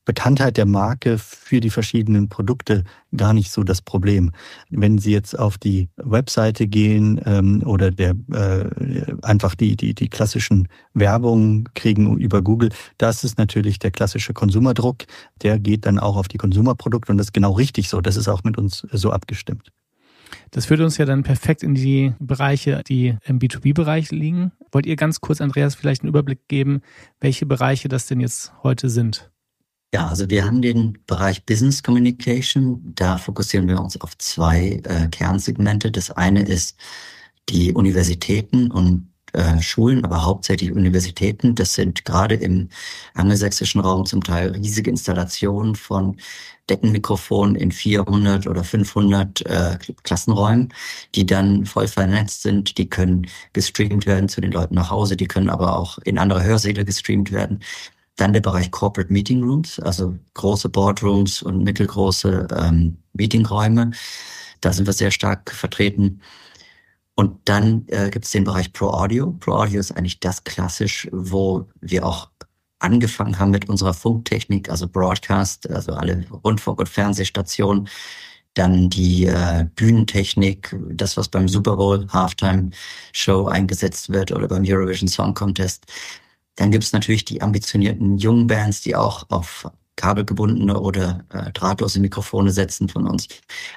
Bekanntheit 0.04 0.56
der 0.56 0.66
Marke 0.66 1.16
für 1.16 1.60
die 1.60 1.70
verschiedenen 1.70 2.28
Produkte 2.28 2.82
gar 3.16 3.32
nicht 3.32 3.52
so 3.52 3.62
das 3.62 3.80
Problem. 3.80 4.32
Wenn 4.68 4.98
Sie 4.98 5.12
jetzt 5.12 5.38
auf 5.38 5.58
die 5.58 5.90
Webseite 5.96 6.66
gehen 6.66 7.20
ähm, 7.24 7.62
oder 7.64 7.92
der 7.92 8.16
äh, 8.32 9.14
einfach 9.22 9.54
die, 9.54 9.76
die, 9.76 9.94
die 9.94 10.08
klassischen 10.08 10.66
Werbungen 10.92 11.68
kriegen 11.74 12.18
über 12.18 12.42
Google, 12.42 12.70
das 12.98 13.22
ist 13.22 13.38
natürlich 13.38 13.78
der 13.78 13.92
klassische 13.92 14.32
Konsumerdruck. 14.32 15.04
Der 15.42 15.60
geht 15.60 15.86
dann 15.86 16.00
auch 16.00 16.16
auf 16.16 16.26
die 16.26 16.38
Konsumerprodukte 16.38 17.12
und 17.12 17.18
das 17.18 17.28
ist 17.28 17.32
genau 17.32 17.52
richtig 17.52 17.88
so. 17.88 18.00
Das 18.00 18.16
ist 18.16 18.26
auch 18.26 18.42
mit 18.42 18.58
uns 18.58 18.84
so 18.90 19.12
abgestimmt. 19.12 19.70
Das 20.50 20.66
führt 20.66 20.80
uns 20.80 20.98
ja 20.98 21.04
dann 21.04 21.22
perfekt 21.22 21.62
in 21.62 21.74
die 21.74 22.14
Bereiche, 22.18 22.82
die 22.86 23.16
im 23.24 23.38
B2B-Bereich 23.38 24.10
liegen. 24.10 24.52
Wollt 24.70 24.86
ihr 24.86 24.96
ganz 24.96 25.20
kurz, 25.20 25.40
Andreas, 25.40 25.74
vielleicht 25.74 26.02
einen 26.02 26.08
Überblick 26.08 26.48
geben, 26.48 26.82
welche 27.20 27.46
Bereiche 27.46 27.88
das 27.88 28.06
denn 28.06 28.20
jetzt 28.20 28.52
heute 28.62 28.88
sind? 28.88 29.30
Ja, 29.94 30.08
also 30.08 30.30
wir 30.30 30.46
haben 30.46 30.62
den 30.62 30.98
Bereich 31.06 31.44
Business 31.44 31.82
Communication. 31.82 32.92
Da 32.94 33.18
fokussieren 33.18 33.68
wir 33.68 33.78
uns 33.78 34.00
auf 34.00 34.16
zwei 34.16 34.80
äh, 34.84 35.08
Kernsegmente. 35.08 35.90
Das 35.90 36.10
eine 36.10 36.42
ist 36.42 36.78
die 37.50 37.74
Universitäten 37.74 38.70
und 38.70 39.11
äh, 39.32 39.60
Schulen, 39.60 40.04
aber 40.04 40.24
hauptsächlich 40.24 40.72
Universitäten. 40.72 41.54
Das 41.54 41.74
sind 41.74 42.04
gerade 42.04 42.34
im 42.34 42.68
angelsächsischen 43.14 43.80
Raum 43.80 44.06
zum 44.06 44.22
Teil 44.22 44.50
riesige 44.50 44.90
Installationen 44.90 45.74
von 45.74 46.16
Deckenmikrofonen 46.70 47.56
in 47.56 47.72
400 47.72 48.46
oder 48.46 48.62
500 48.64 49.46
äh, 49.46 49.78
Klassenräumen, 50.04 50.72
die 51.14 51.26
dann 51.26 51.66
voll 51.66 51.88
vernetzt 51.88 52.42
sind. 52.42 52.78
Die 52.78 52.88
können 52.88 53.26
gestreamt 53.52 54.06
werden 54.06 54.28
zu 54.28 54.40
den 54.40 54.52
Leuten 54.52 54.74
nach 54.74 54.90
Hause, 54.90 55.16
die 55.16 55.26
können 55.26 55.50
aber 55.50 55.78
auch 55.78 55.98
in 55.98 56.18
andere 56.18 56.44
Hörsäle 56.44 56.84
gestreamt 56.84 57.32
werden. 57.32 57.60
Dann 58.16 58.32
der 58.32 58.40
Bereich 58.40 58.70
Corporate 58.70 59.12
Meeting 59.12 59.42
Rooms, 59.42 59.80
also 59.80 60.16
große 60.34 60.68
Boardrooms 60.68 61.42
und 61.42 61.64
mittelgroße 61.64 62.46
ähm, 62.56 62.98
Meetingräume. 63.14 63.92
Da 64.60 64.72
sind 64.72 64.86
wir 64.86 64.92
sehr 64.92 65.10
stark 65.10 65.50
vertreten. 65.50 66.20
Und 67.22 67.38
dann 67.44 67.86
äh, 67.86 68.10
gibt 68.10 68.24
es 68.24 68.32
den 68.32 68.42
Bereich 68.42 68.72
Pro 68.72 68.88
Audio. 68.88 69.30
Pro 69.38 69.52
Audio 69.52 69.78
ist 69.78 69.92
eigentlich 69.92 70.18
das 70.18 70.42
klassisch, 70.42 71.08
wo 71.12 71.68
wir 71.80 72.04
auch 72.04 72.30
angefangen 72.80 73.38
haben 73.38 73.52
mit 73.52 73.68
unserer 73.68 73.94
Funktechnik, 73.94 74.68
also 74.68 74.88
Broadcast, 74.88 75.70
also 75.70 75.92
alle 75.92 76.26
Rundfunk- 76.42 76.80
und 76.80 76.88
Fernsehstationen. 76.88 77.88
Dann 78.54 78.90
die 78.90 79.26
äh, 79.26 79.66
Bühnentechnik, 79.76 80.74
das, 80.90 81.16
was 81.16 81.28
beim 81.28 81.46
Super 81.46 81.76
Bowl 81.76 82.08
Halftime 82.08 82.70
Show 83.12 83.46
eingesetzt 83.46 84.08
wird 84.12 84.32
oder 84.32 84.48
beim 84.48 84.64
Eurovision 84.66 85.06
Song 85.06 85.32
Contest. 85.32 85.86
Dann 86.56 86.72
gibt 86.72 86.82
es 86.82 86.92
natürlich 86.92 87.24
die 87.24 87.40
ambitionierten 87.40 88.18
jungen 88.18 88.48
Bands, 88.48 88.80
die 88.80 88.96
auch 88.96 89.26
auf 89.30 89.70
kabelgebundene 89.96 90.80
oder 90.80 91.24
äh, 91.30 91.52
drahtlose 91.52 92.00
Mikrofone 92.00 92.50
setzen 92.50 92.88
von 92.88 93.06
uns. 93.06 93.28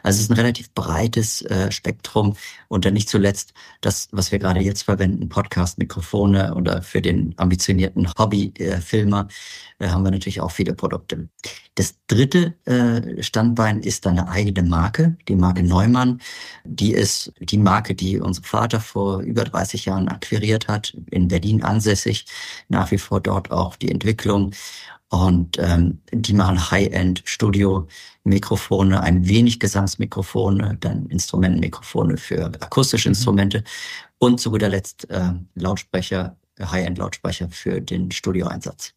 Also 0.01 0.17
es 0.17 0.23
ist 0.23 0.32
ein 0.32 0.38
relativ 0.38 0.73
breites 0.73 1.41
äh, 1.43 1.71
Spektrum 1.71 2.36
und 2.67 2.86
dann 2.86 2.93
nicht 2.93 3.10
zuletzt 3.10 3.54
das, 3.82 4.08
was 4.12 4.32
wir 4.32 4.39
gerade 4.39 4.62
jetzt 4.62 4.84
verwenden, 4.84 5.30
Podcast-Mikrofone 5.30 6.56
oder 6.56 6.82
für 6.82 7.01
den 7.01 7.34
ambitionierten 7.38 8.12
Hobby-Filmer 8.17 9.28
äh, 9.80 9.88
haben 9.89 10.04
wir 10.04 10.12
natürlich 10.12 10.41
auch 10.41 10.51
viele 10.51 10.73
Produkte. 10.73 11.28
Das 11.75 11.95
dritte 12.08 12.54
äh, 12.65 13.21
Standbein 13.21 13.82
ist 13.82 14.08
eine 14.08 14.30
eigene 14.30 14.63
Marke, 14.67 15.17
die 15.28 15.36
Marke 15.36 15.63
Neumann. 15.63 16.21
Die 16.63 16.93
ist 16.93 17.34
die 17.39 17.58
Marke, 17.58 17.93
die 17.93 18.19
unser 18.19 18.43
Vater 18.43 18.80
vor 18.80 19.19
über 19.19 19.43
30 19.43 19.86
Jahren 19.86 20.08
akquiriert 20.08 20.69
hat, 20.69 20.95
in 21.12 21.28
Berlin 21.28 21.63
ansässig, 21.63 22.25
nach 22.69 22.91
wie 22.91 22.97
vor 22.97 23.19
dort 23.19 23.51
auch 23.51 23.75
die 23.75 23.91
Entwicklung 23.91 24.51
und 25.15 25.58
ähm, 25.60 25.99
die 26.12 26.34
machen 26.34 26.71
High-End-Studio-Mikrofone, 26.71 29.01
ein 29.01 29.25
wenig 29.28 29.62
Gesangsmikrofone, 29.62 30.78
dann 30.80 31.06
Instrumentenmikrofone 31.06 32.17
für 32.17 32.51
akustische 32.60 33.08
mhm. 33.08 33.13
Instrumente 33.13 33.63
und 34.17 34.41
zu 34.41 34.51
guter 34.51 34.69
Letzt 34.69 35.10
äh, 35.10 35.32
Lautsprecher, 35.56 36.36
High-End-Lautsprecher 36.60 37.49
für 37.49 37.82
den 37.82 38.12
Studioeinsatz. 38.12 38.93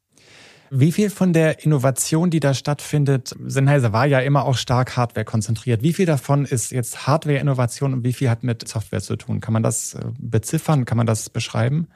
Wie 0.71 0.93
viel 0.93 1.09
von 1.09 1.33
der 1.33 1.65
Innovation, 1.65 2.29
die 2.31 2.41
da 2.41 2.53
stattfindet, 2.53 3.35
Sennheiser 3.47 3.95
war 3.95 4.05
ja 4.05 4.19
immer 4.19 4.45
auch 4.45 4.57
stark 4.57 4.99
Hardware 4.99 5.25
konzentriert. 5.25 5.83
Wie 5.83 5.95
viel 5.95 6.05
davon 6.05 6.45
ist 6.45 6.73
jetzt 6.73 7.07
Hardware-Innovation 7.07 7.95
und 7.95 8.05
wie 8.05 8.13
viel 8.13 8.29
hat 8.29 8.43
mit 8.43 8.69
Software 8.69 9.01
zu 9.01 9.17
tun? 9.17 9.41
Kann 9.41 9.55
man 9.55 9.63
das 9.63 9.95
äh, 9.95 10.05
beziffern? 10.19 10.85
Kann 10.85 10.99
man 10.99 11.07
das 11.07 11.31
beschreiben? 11.31 11.89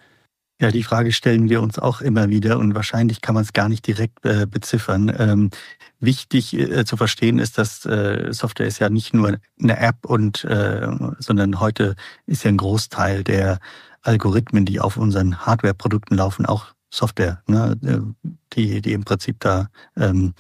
Ja, 0.63 0.71
die 0.71 0.85
Frage 0.85 1.11
stellen 1.11 1.51
wir 1.51 1.61
uns 1.61 1.81
auch 1.81 2.01
immer 2.01 2.29
wieder 2.29 2.57
und 2.61 2.77
wahrscheinlich 2.77 3.21
kann 3.21 3.35
man 3.35 3.43
es 3.43 3.53
gar 3.53 3.69
nicht 3.69 3.85
direkt 3.85 4.25
äh, 4.25 4.47
beziffern. 4.47 5.13
Ähm, 5.19 5.51
wichtig 5.99 6.55
äh, 6.55 6.85
zu 6.85 6.97
verstehen 6.97 7.41
ist, 7.41 7.59
dass 7.59 7.85
äh, 7.85 8.33
Software 8.33 8.69
ist 8.69 8.79
ja 8.79 8.89
nicht 8.89 9.13
nur 9.13 9.39
eine 9.61 9.77
App 9.81 10.05
und 10.07 10.45
äh, 10.45 10.87
sondern 11.19 11.59
heute 11.59 11.97
ist 12.27 12.45
ja 12.45 12.51
ein 12.51 12.59
Großteil 12.59 13.25
der 13.25 13.59
Algorithmen, 14.03 14.65
die 14.65 14.79
auf 14.79 14.97
unseren 14.97 15.45
Hardware-Produkten 15.45 16.15
laufen, 16.15 16.47
auch 16.47 16.67
Software, 16.91 17.43
ne, 17.49 17.77
äh, 17.83 18.29
die, 18.53 18.83
die 18.83 18.93
im 18.93 19.03
Prinzip 19.03 19.41
da 19.41 19.69
ähm, 19.97 20.33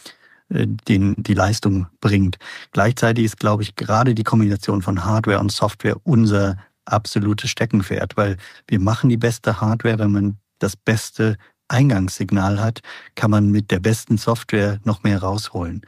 äh, 0.50 0.68
den, 0.68 1.16
die 1.18 1.34
Leistung 1.34 1.88
bringt. 2.00 2.38
Gleichzeitig 2.70 3.24
ist, 3.24 3.40
glaube 3.40 3.64
ich, 3.64 3.74
gerade 3.74 4.14
die 4.14 4.22
Kombination 4.22 4.82
von 4.82 5.04
Hardware 5.04 5.40
und 5.40 5.50
Software 5.50 5.96
unser 6.04 6.58
absolutes 6.84 7.50
Steckenpferd, 7.50 8.16
weil 8.16 8.36
wir 8.66 8.80
machen 8.80 9.10
die 9.10 9.16
beste 9.16 9.60
Hardware, 9.60 9.98
wenn 9.98 10.12
man 10.12 10.36
das 10.58 10.76
beste 10.76 11.36
Eingangssignal 11.68 12.60
hat, 12.60 12.80
kann 13.14 13.30
man 13.30 13.50
mit 13.50 13.70
der 13.70 13.80
besten 13.80 14.18
Software 14.18 14.78
noch 14.84 15.02
mehr 15.02 15.20
rausholen. 15.20 15.82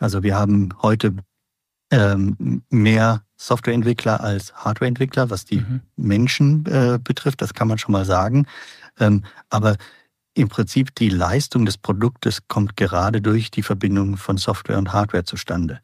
Also 0.00 0.22
wir 0.22 0.36
haben 0.36 0.70
heute 0.82 1.14
ähm, 1.90 2.62
mehr 2.70 3.22
Softwareentwickler 3.36 4.20
als 4.20 4.54
Hardwareentwickler, 4.54 5.30
was 5.30 5.44
die 5.44 5.58
mhm. 5.58 5.80
Menschen 5.96 6.66
äh, 6.66 6.98
betrifft, 7.02 7.42
das 7.42 7.54
kann 7.54 7.68
man 7.68 7.78
schon 7.78 7.92
mal 7.92 8.04
sagen. 8.04 8.46
Ähm, 8.98 9.24
aber 9.50 9.76
im 10.34 10.48
Prinzip 10.48 10.94
die 10.96 11.10
Leistung 11.10 11.64
des 11.64 11.78
Produktes 11.78 12.48
kommt 12.48 12.76
gerade 12.76 13.20
durch 13.20 13.50
die 13.50 13.62
Verbindung 13.62 14.16
von 14.16 14.36
Software 14.36 14.78
und 14.78 14.92
Hardware 14.92 15.24
zustande 15.24 15.80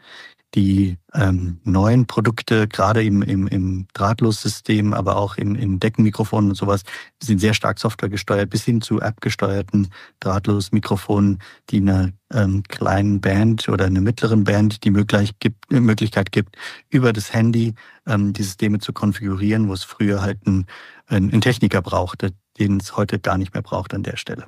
die 0.54 0.98
ähm, 1.14 1.60
neuen 1.64 2.06
Produkte, 2.06 2.66
gerade 2.66 3.04
im, 3.04 3.22
im, 3.22 3.46
im 3.46 3.86
Drahtlossystem, 3.94 4.92
aber 4.92 5.16
auch 5.16 5.36
in, 5.36 5.54
in 5.54 5.78
Deckenmikrofonen 5.78 6.50
und 6.50 6.56
sowas, 6.56 6.82
sind 7.22 7.40
sehr 7.40 7.54
stark 7.54 7.78
Software 7.78 8.08
gesteuert, 8.08 8.50
bis 8.50 8.64
hin 8.64 8.80
zu 8.80 9.00
App-gesteuerten 9.00 9.88
Drahtlosmikrofonen, 10.18 11.38
die 11.70 11.78
einer 11.78 12.10
ähm, 12.32 12.64
kleinen 12.68 13.20
Band 13.20 13.68
oder 13.68 13.86
einer 13.86 14.00
mittleren 14.00 14.44
Band 14.44 14.82
die 14.82 14.90
Möglichkeit 14.90 15.38
gibt, 15.38 15.72
äh, 15.72 15.80
Möglichkeit 15.80 16.32
gibt 16.32 16.56
über 16.88 17.12
das 17.12 17.32
Handy 17.32 17.74
ähm, 18.06 18.32
die 18.32 18.42
Systeme 18.42 18.78
zu 18.78 18.92
konfigurieren, 18.92 19.68
wo 19.68 19.72
es 19.72 19.84
früher 19.84 20.20
halt 20.20 20.44
ein, 20.46 20.66
ein, 21.06 21.32
ein 21.32 21.40
Techniker 21.40 21.80
brauchte, 21.80 22.32
den 22.58 22.78
es 22.78 22.96
heute 22.96 23.20
gar 23.20 23.38
nicht 23.38 23.54
mehr 23.54 23.62
braucht 23.62 23.94
an 23.94 24.02
der 24.02 24.16
Stelle. 24.16 24.46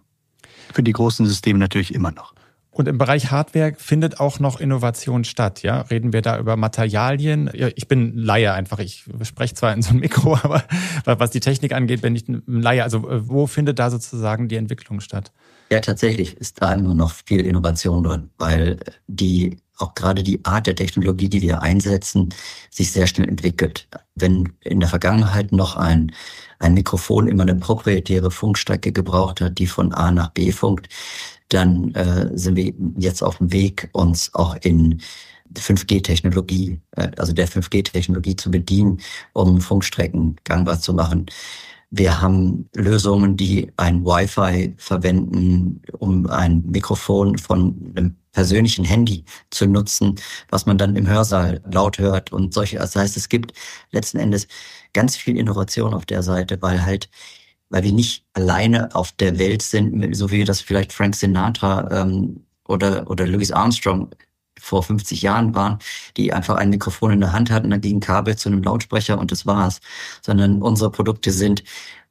Für 0.73 0.83
die 0.83 0.93
großen 0.93 1.27
Systeme 1.27 1.59
natürlich 1.59 1.95
immer 1.95 2.11
noch. 2.11 2.35
Und 2.75 2.89
im 2.89 2.97
Bereich 2.97 3.31
Hardware 3.31 3.75
findet 3.77 4.19
auch 4.19 4.41
noch 4.41 4.59
Innovation 4.59 5.25
statt, 5.25 5.63
ja? 5.63 5.83
Reden 5.83 6.15
wir 6.15 6.23
da 6.23 6.39
über 6.39 6.57
Materialien? 6.57 7.51
Ich 7.77 7.87
bin 7.87 8.17
Laie 8.17 8.55
einfach. 8.55 8.79
Ich 8.79 9.05
spreche 9.25 9.55
zwar 9.55 9.75
in 9.75 9.83
so 9.83 9.91
ein 9.91 9.99
Mikro, 10.01 10.37
aber 10.43 10.65
was 11.05 11.31
die 11.31 11.41
Technik 11.41 11.75
angeht, 11.75 12.01
bin 12.01 12.17
ich 12.17 12.27
ein 12.29 12.43
Laie. 12.47 12.83
Also 12.83 13.09
äh, 13.11 13.29
wo 13.29 13.47
findet 13.47 13.79
da 13.79 13.91
sozusagen 13.91 14.49
die 14.49 14.57
Entwicklung 14.57 15.01
statt? 15.01 15.33
Ja, 15.71 15.81
tatsächlich 15.81 16.39
ist 16.39 16.63
da 16.63 16.73
immer 16.73 16.95
noch 16.95 17.13
viel 17.13 17.45
Innovation 17.45 18.05
drin, 18.05 18.31
weil 18.39 18.79
die 19.07 19.59
auch 19.79 19.95
gerade 19.95 20.23
die 20.23 20.43
Art 20.45 20.67
der 20.67 20.77
Technologie, 20.77 21.29
die 21.29 21.43
wir 21.43 21.61
einsetzen, 21.61 22.31
sich 22.71 22.91
sehr 22.91 23.07
schnell 23.07 23.29
entwickelt. 23.29 23.89
Wenn 24.15 24.55
in 24.61 24.81
der 24.81 24.89
Vergangenheit 24.89 25.53
noch 25.53 25.77
ein, 25.77 26.13
ein 26.59 26.75
Mikrofon 26.75 27.29
immer 27.29 27.43
eine 27.43 27.55
proprietäre 27.57 28.31
Funkstrecke 28.31 28.93
gebraucht 28.93 29.41
hat, 29.41 29.59
die 29.59 29.67
von 29.67 29.93
A 29.93 30.11
nach 30.11 30.31
B 30.31 30.53
funkt, 30.53 30.89
dann 31.53 31.95
äh, 31.95 32.31
sind 32.35 32.57
wir 32.57 32.73
jetzt 32.97 33.23
auf 33.23 33.39
dem 33.39 33.53
Weg, 33.53 33.89
uns 33.93 34.35
auch 34.35 34.57
in 34.63 35.01
5G-Technologie, 35.55 36.81
äh, 36.97 37.11
also 37.19 37.33
der 37.33 37.49
5G-Technologie 37.49 38.37
zu 38.37 38.51
bedienen, 38.51 39.01
um 39.33 39.61
Funkstrecken 39.61 40.37
gangbar 40.45 40.81
zu 40.81 40.95
machen. 40.95 41.27
Wir 41.91 42.23
haben 42.23 42.71
Lösungen, 42.75 43.37
die 43.37 43.71
ein 43.77 44.05
Wi-Fi 44.05 44.75
verwenden, 44.79 45.83
um 45.99 46.27
ein 46.27 46.63
Mikrofon 46.67 47.37
von 47.37 47.93
einem 47.95 48.17
persönlichen 48.33 48.87
Handy 48.87 49.25
zu 49.51 49.67
nutzen, 49.67 50.15
was 50.49 50.65
man 50.65 50.79
dann 50.79 50.97
im 50.97 51.07
Hörsaal 51.07 51.61
laut 51.71 51.99
hört 51.99 52.33
und 52.33 52.55
solche. 52.55 52.79
Das 52.79 52.97
heißt, 52.97 53.19
es 53.19 53.29
gibt 53.29 53.53
letzten 53.91 54.19
Endes 54.19 54.49
ganz 54.95 55.17
viel 55.17 55.37
Innovation 55.37 55.93
auf 55.93 56.07
der 56.07 56.23
Seite, 56.23 56.63
weil 56.63 56.85
halt, 56.85 57.11
weil 57.73 57.83
wir 57.83 57.93
nicht 57.93 58.25
alleine 58.35 58.95
auf 58.95 59.11
der 59.13 59.39
Welt 59.39 59.63
sind, 59.63 60.15
so 60.15 60.31
wie 60.31 60.45
das 60.45 60.61
vielleicht 60.61 60.93
Frank 60.93 61.17
Sinatra 61.17 61.89
ähm, 61.91 62.45
oder, 62.69 63.11
oder 63.11 63.27
Louis 63.27 63.51
Armstrong 63.51 64.11
vor 64.61 64.83
50 64.83 65.23
Jahren 65.23 65.55
waren, 65.55 65.79
die 66.17 66.35
einfach 66.35 66.57
ein 66.57 66.71
Mikrofon 66.71 67.13
in 67.13 67.21
der 67.21 67.33
Hand 67.33 67.51
hatten, 67.51 67.71
dann 67.71 67.81
ging 67.81 68.01
Kabel 68.01 68.37
zu 68.37 68.51
einem 68.51 68.63
Lautsprecher 68.63 69.19
und 69.19 69.33
das 69.33 69.47
war's. 69.47 69.81
Sondern 70.21 70.61
unsere 70.63 70.91
Produkte 70.91 71.31
sind 71.33 71.65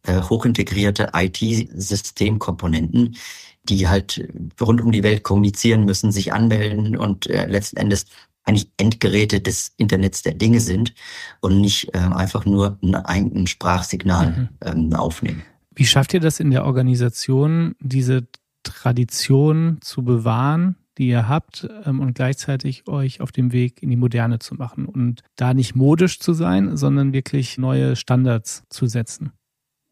äh, 0.04 0.22
hochintegrierte 0.22 1.12
IT-Systemkomponenten, 1.14 3.16
die 3.64 3.88
halt 3.88 4.28
rund 4.60 4.82
um 4.82 4.92
die 4.92 5.04
Welt 5.04 5.22
kommunizieren 5.24 5.86
müssen, 5.86 6.12
sich 6.12 6.34
anmelden 6.34 6.98
und 6.98 7.28
äh, 7.28 7.46
letzten 7.46 7.78
Endes 7.78 8.08
eigentlich 8.52 8.72
Endgeräte 8.78 9.42
des 9.42 9.74
Internets 9.78 10.22
der 10.22 10.34
Dinge 10.34 10.60
sind 10.60 10.94
und 11.40 11.60
nicht 11.62 11.94
äh, 11.94 12.00
einfach 12.00 12.46
nur 12.46 12.78
ein, 12.82 13.32
ein 13.34 13.48
Sprachsignal 13.48 14.32
mhm. 14.32 14.50
ähm, 14.62 14.94
aufnehmen. 14.94 15.44
Wie 15.74 15.86
schafft 15.86 16.14
ihr 16.14 16.20
das 16.20 16.40
in 16.40 16.52
der 16.52 16.66
Organisation, 16.66 17.76
diese 17.80 18.28
Tradition 18.64 19.80
zu 19.82 20.04
bewahren, 20.04 20.76
die 20.98 21.08
ihr 21.08 21.28
habt 21.28 21.68
ähm, 21.86 22.00
und 22.02 22.14
gleichzeitig 22.14 22.88
euch 22.88 23.22
auf 23.22 23.32
dem 23.32 23.54
Weg 23.54 23.82
in 23.82 23.90
die 23.90 23.96
Moderne 23.96 24.40
zu 24.40 24.56
machen 24.56 24.86
und 24.86 25.22
da 25.36 25.54
nicht 25.54 25.76
modisch 25.76 26.20
zu 26.20 26.34
sein, 26.34 26.76
sondern 26.76 27.14
wirklich 27.14 27.58
neue 27.58 27.96
Standards 27.96 28.64
zu 28.70 28.88
setzen. 28.88 29.32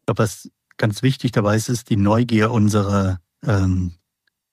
Ich 0.00 0.06
glaube, 0.06 0.22
was 0.22 0.50
ganz 0.76 1.02
wichtig 1.02 1.32
dabei 1.32 1.56
ist, 1.56 1.68
ist 1.68 1.88
die 1.90 1.96
Neugier 1.96 2.50
unserer 2.50 3.20
ähm, 3.44 3.92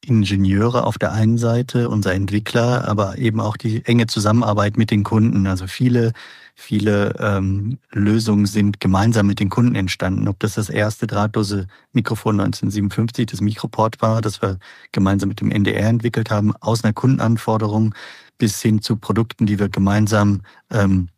Ingenieure 0.08 0.86
auf 0.86 0.98
der 0.98 1.12
einen 1.12 1.38
Seite, 1.38 1.90
unser 1.90 2.14
Entwickler, 2.14 2.88
aber 2.88 3.18
eben 3.18 3.40
auch 3.40 3.58
die 3.58 3.86
enge 3.86 4.08
Zusammenarbeit 4.08 4.78
mit 4.78 4.90
den 4.90 5.04
Kunden. 5.04 5.48
Also 5.48 5.68
viele, 5.68 6.14
viele 6.56 7.14
ähm, 7.20 7.78
Lösungen 7.92 8.46
sind 8.46 8.80
gemeinsam 8.80 9.28
mit 9.28 9.40
den 9.40 9.50
Kunden 9.50 9.76
entstanden. 9.76 10.28
Ob 10.28 10.40
das 10.40 10.56
das 10.56 10.70
erste 10.70 11.08
drahtlose 11.08 11.68
Mikrofon 11.92 12.40
1957, 12.40 13.26
das 13.26 13.42
Mikroport 13.42 14.02
war, 14.02 14.22
das 14.22 14.42
wir 14.42 14.60
gemeinsam 14.92 15.30
mit 15.30 15.42
dem 15.42 15.52
NDR 15.52 15.90
entwickelt 15.90 16.32
haben, 16.32 16.56
aus 16.58 16.84
einer 16.84 16.94
Kundenanforderung 16.94 17.94
bis 18.38 18.62
hin 18.62 18.82
zu 18.82 18.96
Produkten, 18.96 19.46
die 19.46 19.60
wir 19.60 19.70
gemeinsam 19.70 20.42
ähm, 20.72 21.10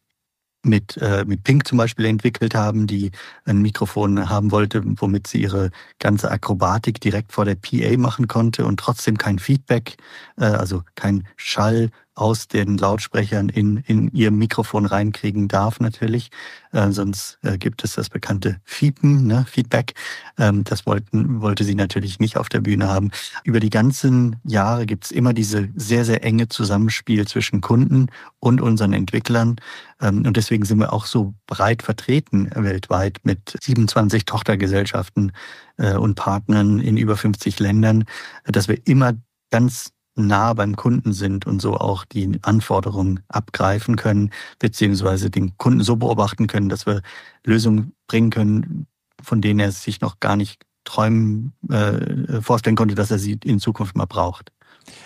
mit, 0.63 0.97
äh, 0.97 1.23
mit 1.25 1.43
Pink 1.43 1.67
zum 1.67 1.77
Beispiel 1.77 2.05
entwickelt 2.05 2.53
haben, 2.55 2.87
die 2.87 3.11
ein 3.45 3.61
Mikrofon 3.61 4.29
haben 4.29 4.51
wollte, 4.51 4.81
womit 4.83 5.27
sie 5.27 5.41
ihre 5.41 5.71
ganze 5.99 6.29
Akrobatik 6.31 6.99
direkt 6.99 7.31
vor 7.31 7.45
der 7.45 7.55
PA 7.55 7.97
machen 7.97 8.27
konnte 8.27 8.65
und 8.65 8.79
trotzdem 8.79 9.17
kein 9.17 9.39
Feedback, 9.39 9.97
äh, 10.37 10.45
also 10.45 10.83
kein 10.95 11.27
Schall 11.37 11.89
aus 12.19 12.47
den 12.47 12.77
Lautsprechern 12.77 13.49
in, 13.49 13.77
in 13.87 14.11
ihr 14.11 14.31
Mikrofon 14.31 14.85
reinkriegen 14.85 15.47
darf 15.47 15.79
natürlich. 15.79 16.29
Äh, 16.71 16.91
sonst 16.91 17.39
äh, 17.43 17.57
gibt 17.57 17.83
es 17.83 17.95
das 17.95 18.09
bekannte 18.09 18.57
Fiepen, 18.63 19.25
ne, 19.25 19.45
Feedback. 19.49 19.93
Ähm, 20.37 20.63
das 20.65 20.85
wollten, 20.85 21.41
wollte 21.41 21.63
sie 21.63 21.75
natürlich 21.75 22.19
nicht 22.19 22.37
auf 22.37 22.49
der 22.49 22.59
Bühne 22.59 22.89
haben. 22.89 23.11
Über 23.43 23.59
die 23.59 23.69
ganzen 23.69 24.35
Jahre 24.43 24.85
gibt 24.85 25.05
es 25.05 25.11
immer 25.11 25.33
diese 25.33 25.69
sehr, 25.75 26.03
sehr 26.03 26.23
enge 26.23 26.49
Zusammenspiel 26.49 27.25
zwischen 27.27 27.61
Kunden 27.61 28.07
und 28.39 28.59
unseren 28.59 28.93
Entwicklern. 28.93 29.55
Ähm, 30.01 30.25
und 30.25 30.35
deswegen 30.35 30.65
sind 30.65 30.79
wir 30.79 30.91
auch 30.91 31.05
so 31.05 31.33
breit 31.47 31.83
vertreten 31.83 32.49
weltweit 32.53 33.19
mit 33.23 33.57
27 33.61 34.25
Tochtergesellschaften 34.25 35.31
äh, 35.77 35.93
und 35.95 36.15
Partnern 36.15 36.79
in 36.79 36.97
über 36.97 37.15
50 37.15 37.59
Ländern, 37.59 38.03
dass 38.45 38.67
wir 38.67 38.77
immer 38.85 39.13
ganz 39.51 39.91
nah 40.27 40.53
beim 40.53 40.75
Kunden 40.75 41.13
sind 41.13 41.45
und 41.45 41.61
so 41.61 41.75
auch 41.75 42.05
die 42.05 42.39
Anforderungen 42.41 43.21
abgreifen 43.27 43.95
können, 43.95 44.31
beziehungsweise 44.59 45.29
den 45.29 45.57
Kunden 45.57 45.83
so 45.83 45.95
beobachten 45.95 46.47
können, 46.47 46.69
dass 46.69 46.85
wir 46.85 47.01
Lösungen 47.45 47.93
bringen 48.07 48.29
können, 48.29 48.87
von 49.21 49.41
denen 49.41 49.59
er 49.59 49.71
sich 49.71 50.01
noch 50.01 50.19
gar 50.19 50.35
nicht 50.35 50.63
träumen, 50.83 51.53
äh, 51.69 52.41
vorstellen 52.41 52.75
konnte, 52.75 52.95
dass 52.95 53.11
er 53.11 53.19
sie 53.19 53.39
in 53.43 53.59
Zukunft 53.59 53.95
mal 53.95 54.05
braucht. 54.05 54.51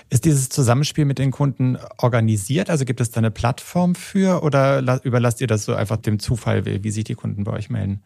Ist 0.09 0.25
dieses 0.25 0.49
Zusammenspiel 0.49 1.05
mit 1.05 1.19
den 1.19 1.31
Kunden 1.31 1.77
organisiert? 1.97 2.69
Also 2.69 2.85
gibt 2.85 3.01
es 3.01 3.11
da 3.11 3.19
eine 3.19 3.31
Plattform 3.31 3.95
für 3.95 4.43
oder 4.43 5.03
überlasst 5.03 5.41
ihr 5.41 5.47
das 5.47 5.65
so 5.65 5.73
einfach 5.75 5.97
dem 5.97 6.19
Zufall, 6.19 6.65
wie 6.65 6.91
sich 6.91 7.03
die 7.03 7.15
Kunden 7.15 7.43
bei 7.43 7.51
euch 7.51 7.69
melden? 7.69 8.03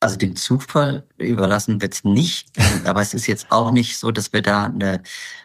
Also 0.00 0.16
den 0.16 0.34
Zufall 0.34 1.06
überlassen 1.18 1.82
wird 1.82 1.92
es 1.94 2.04
nicht, 2.04 2.50
aber 2.84 3.02
es 3.02 3.14
ist 3.14 3.26
jetzt 3.26 3.52
auch 3.52 3.70
nicht 3.70 3.98
so, 3.98 4.10
dass 4.10 4.32
wir 4.32 4.42
da 4.42 4.64
eine, 4.64 5.02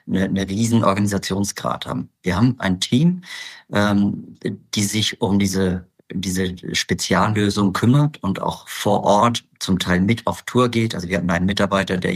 eine, 0.08 0.24
eine 0.24 0.50
riesen 0.50 0.84
Organisationsgrad 0.84 1.86
haben. 1.86 2.10
Wir 2.24 2.38
haben 2.38 2.56
ein 2.60 2.80
Team, 2.80 3.24
ähm, 3.72 4.38
die 4.74 4.84
sich 4.84 5.22
um 5.22 5.40
diese 5.40 5.86
diese 6.14 6.56
Speziallösung 6.76 7.74
kümmert 7.74 8.22
und 8.22 8.42
auch 8.42 8.68
vor 8.68 9.04
Ort 9.04 9.44
zum 9.60 9.80
Teil 9.80 10.02
mit 10.02 10.28
auf 10.28 10.44
Tour 10.44 10.70
geht. 10.70 10.94
Also 10.94 11.08
wir 11.08 11.18
hatten 11.18 11.30
einen 11.30 11.46
Mitarbeiter, 11.46 11.98
der 11.98 12.14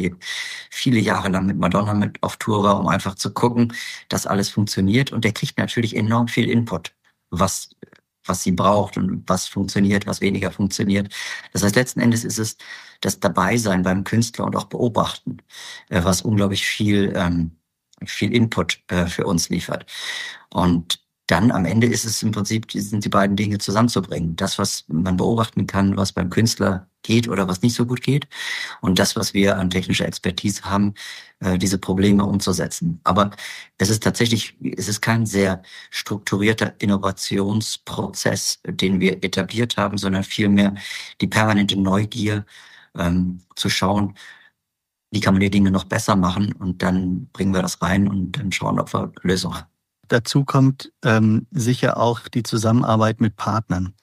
viele 0.69 0.99
Jahre 0.99 1.29
lang 1.29 1.47
mit 1.47 1.57
Madonna 1.57 1.93
mit 1.93 2.21
auf 2.21 2.37
Tour 2.37 2.63
war, 2.63 2.79
um 2.79 2.87
einfach 2.87 3.15
zu 3.15 3.33
gucken, 3.33 3.73
dass 4.07 4.27
alles 4.27 4.49
funktioniert. 4.49 5.11
Und 5.11 5.23
der 5.25 5.31
kriegt 5.33 5.57
natürlich 5.57 5.95
enorm 5.95 6.27
viel 6.27 6.49
Input, 6.49 6.93
was 7.31 7.71
was 8.29 8.43
sie 8.43 8.51
braucht 8.51 8.97
und 8.97 9.23
was 9.27 9.47
funktioniert, 9.47 10.07
was 10.07 10.21
weniger 10.21 10.51
funktioniert. 10.51 11.13
Das 11.53 11.63
heißt, 11.63 11.75
letzten 11.75 11.99
Endes 11.99 12.23
ist 12.23 12.39
es 12.39 12.57
das 13.01 13.19
Dabeisein 13.19 13.83
beim 13.83 14.03
Künstler 14.03 14.45
und 14.45 14.55
auch 14.55 14.65
beobachten, 14.65 15.37
äh, 15.89 16.03
was 16.03 16.21
unglaublich 16.21 16.65
viel, 16.65 17.13
ähm, 17.15 17.51
viel 18.05 18.33
Input 18.33 18.81
äh, 18.87 19.07
für 19.07 19.25
uns 19.25 19.49
liefert. 19.49 19.85
Und 20.49 21.01
dann 21.27 21.51
am 21.51 21.65
Ende 21.65 21.87
ist 21.87 22.05
es 22.05 22.23
im 22.23 22.31
Prinzip, 22.31 22.71
sind 22.71 23.05
die 23.05 23.09
beiden 23.09 23.35
Dinge 23.35 23.59
zusammenzubringen. 23.59 24.35
Das, 24.35 24.57
was 24.57 24.85
man 24.87 25.17
beobachten 25.17 25.67
kann, 25.67 25.95
was 25.95 26.11
beim 26.11 26.29
Künstler 26.29 26.88
geht 27.03 27.27
oder 27.27 27.47
was 27.47 27.61
nicht 27.61 27.75
so 27.75 27.85
gut 27.85 28.01
geht 28.01 28.27
und 28.81 28.99
das, 28.99 29.15
was 29.15 29.33
wir 29.33 29.57
an 29.57 29.69
technischer 29.69 30.05
Expertise 30.05 30.63
haben, 30.63 30.93
äh, 31.39 31.57
diese 31.57 31.77
Probleme 31.77 32.25
umzusetzen. 32.25 32.99
Aber 33.03 33.31
es 33.77 33.89
ist 33.89 34.03
tatsächlich, 34.03 34.57
es 34.77 34.87
ist 34.87 35.01
kein 35.01 35.25
sehr 35.25 35.61
strukturierter 35.89 36.73
Innovationsprozess, 36.79 38.59
den 38.65 38.99
wir 38.99 39.23
etabliert 39.23 39.77
haben, 39.77 39.97
sondern 39.97 40.23
vielmehr 40.23 40.75
die 41.21 41.27
permanente 41.27 41.77
Neugier 41.77 42.45
ähm, 42.97 43.41
zu 43.55 43.69
schauen, 43.69 44.15
wie 45.11 45.21
kann 45.21 45.33
man 45.33 45.41
die 45.41 45.49
Dinge 45.49 45.71
noch 45.71 45.85
besser 45.85 46.15
machen 46.15 46.53
und 46.53 46.83
dann 46.83 47.27
bringen 47.33 47.53
wir 47.53 47.61
das 47.61 47.81
rein 47.81 48.07
und 48.07 48.33
dann 48.33 48.51
schauen, 48.51 48.79
ob 48.79 48.93
wir 48.93 49.11
Lösungen 49.21 49.55
haben. 49.55 49.67
Dazu 50.07 50.43
kommt 50.43 50.91
ähm, 51.03 51.45
sicher 51.51 51.97
auch 51.97 52.27
die 52.27 52.43
Zusammenarbeit 52.43 53.21
mit 53.21 53.35
Partnern, 53.35 53.93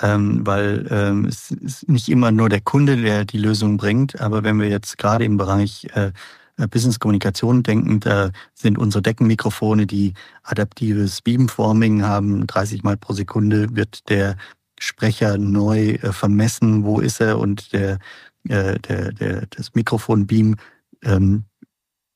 ähm, 0.00 0.46
weil 0.46 0.86
ähm, 0.90 1.24
es 1.24 1.50
ist 1.50 1.88
nicht 1.88 2.08
immer 2.08 2.30
nur 2.30 2.48
der 2.48 2.60
Kunde, 2.60 2.96
der 2.96 3.24
die 3.24 3.38
Lösung 3.38 3.76
bringt, 3.76 4.20
aber 4.20 4.44
wenn 4.44 4.60
wir 4.60 4.68
jetzt 4.68 4.98
gerade 4.98 5.24
im 5.24 5.36
Bereich 5.36 5.86
äh, 5.94 6.12
äh 6.56 6.66
Business-Kommunikation 6.68 7.62
denken, 7.62 8.00
da 8.00 8.30
sind 8.54 8.78
unsere 8.78 9.02
Deckenmikrofone, 9.02 9.86
die 9.86 10.14
adaptives 10.42 11.22
Beamforming 11.22 12.02
haben, 12.02 12.46
30 12.46 12.82
Mal 12.82 12.96
pro 12.96 13.12
Sekunde 13.12 13.74
wird 13.74 14.08
der 14.08 14.36
Sprecher 14.78 15.38
neu 15.38 15.90
äh, 15.90 16.12
vermessen, 16.12 16.84
wo 16.84 17.00
ist 17.00 17.20
er 17.20 17.38
und 17.38 17.72
der, 17.72 17.98
äh, 18.48 18.78
der, 18.78 19.12
der, 19.12 19.46
das 19.50 19.74
Mikrofonbeam 19.74 20.56
ähm, 21.02 21.44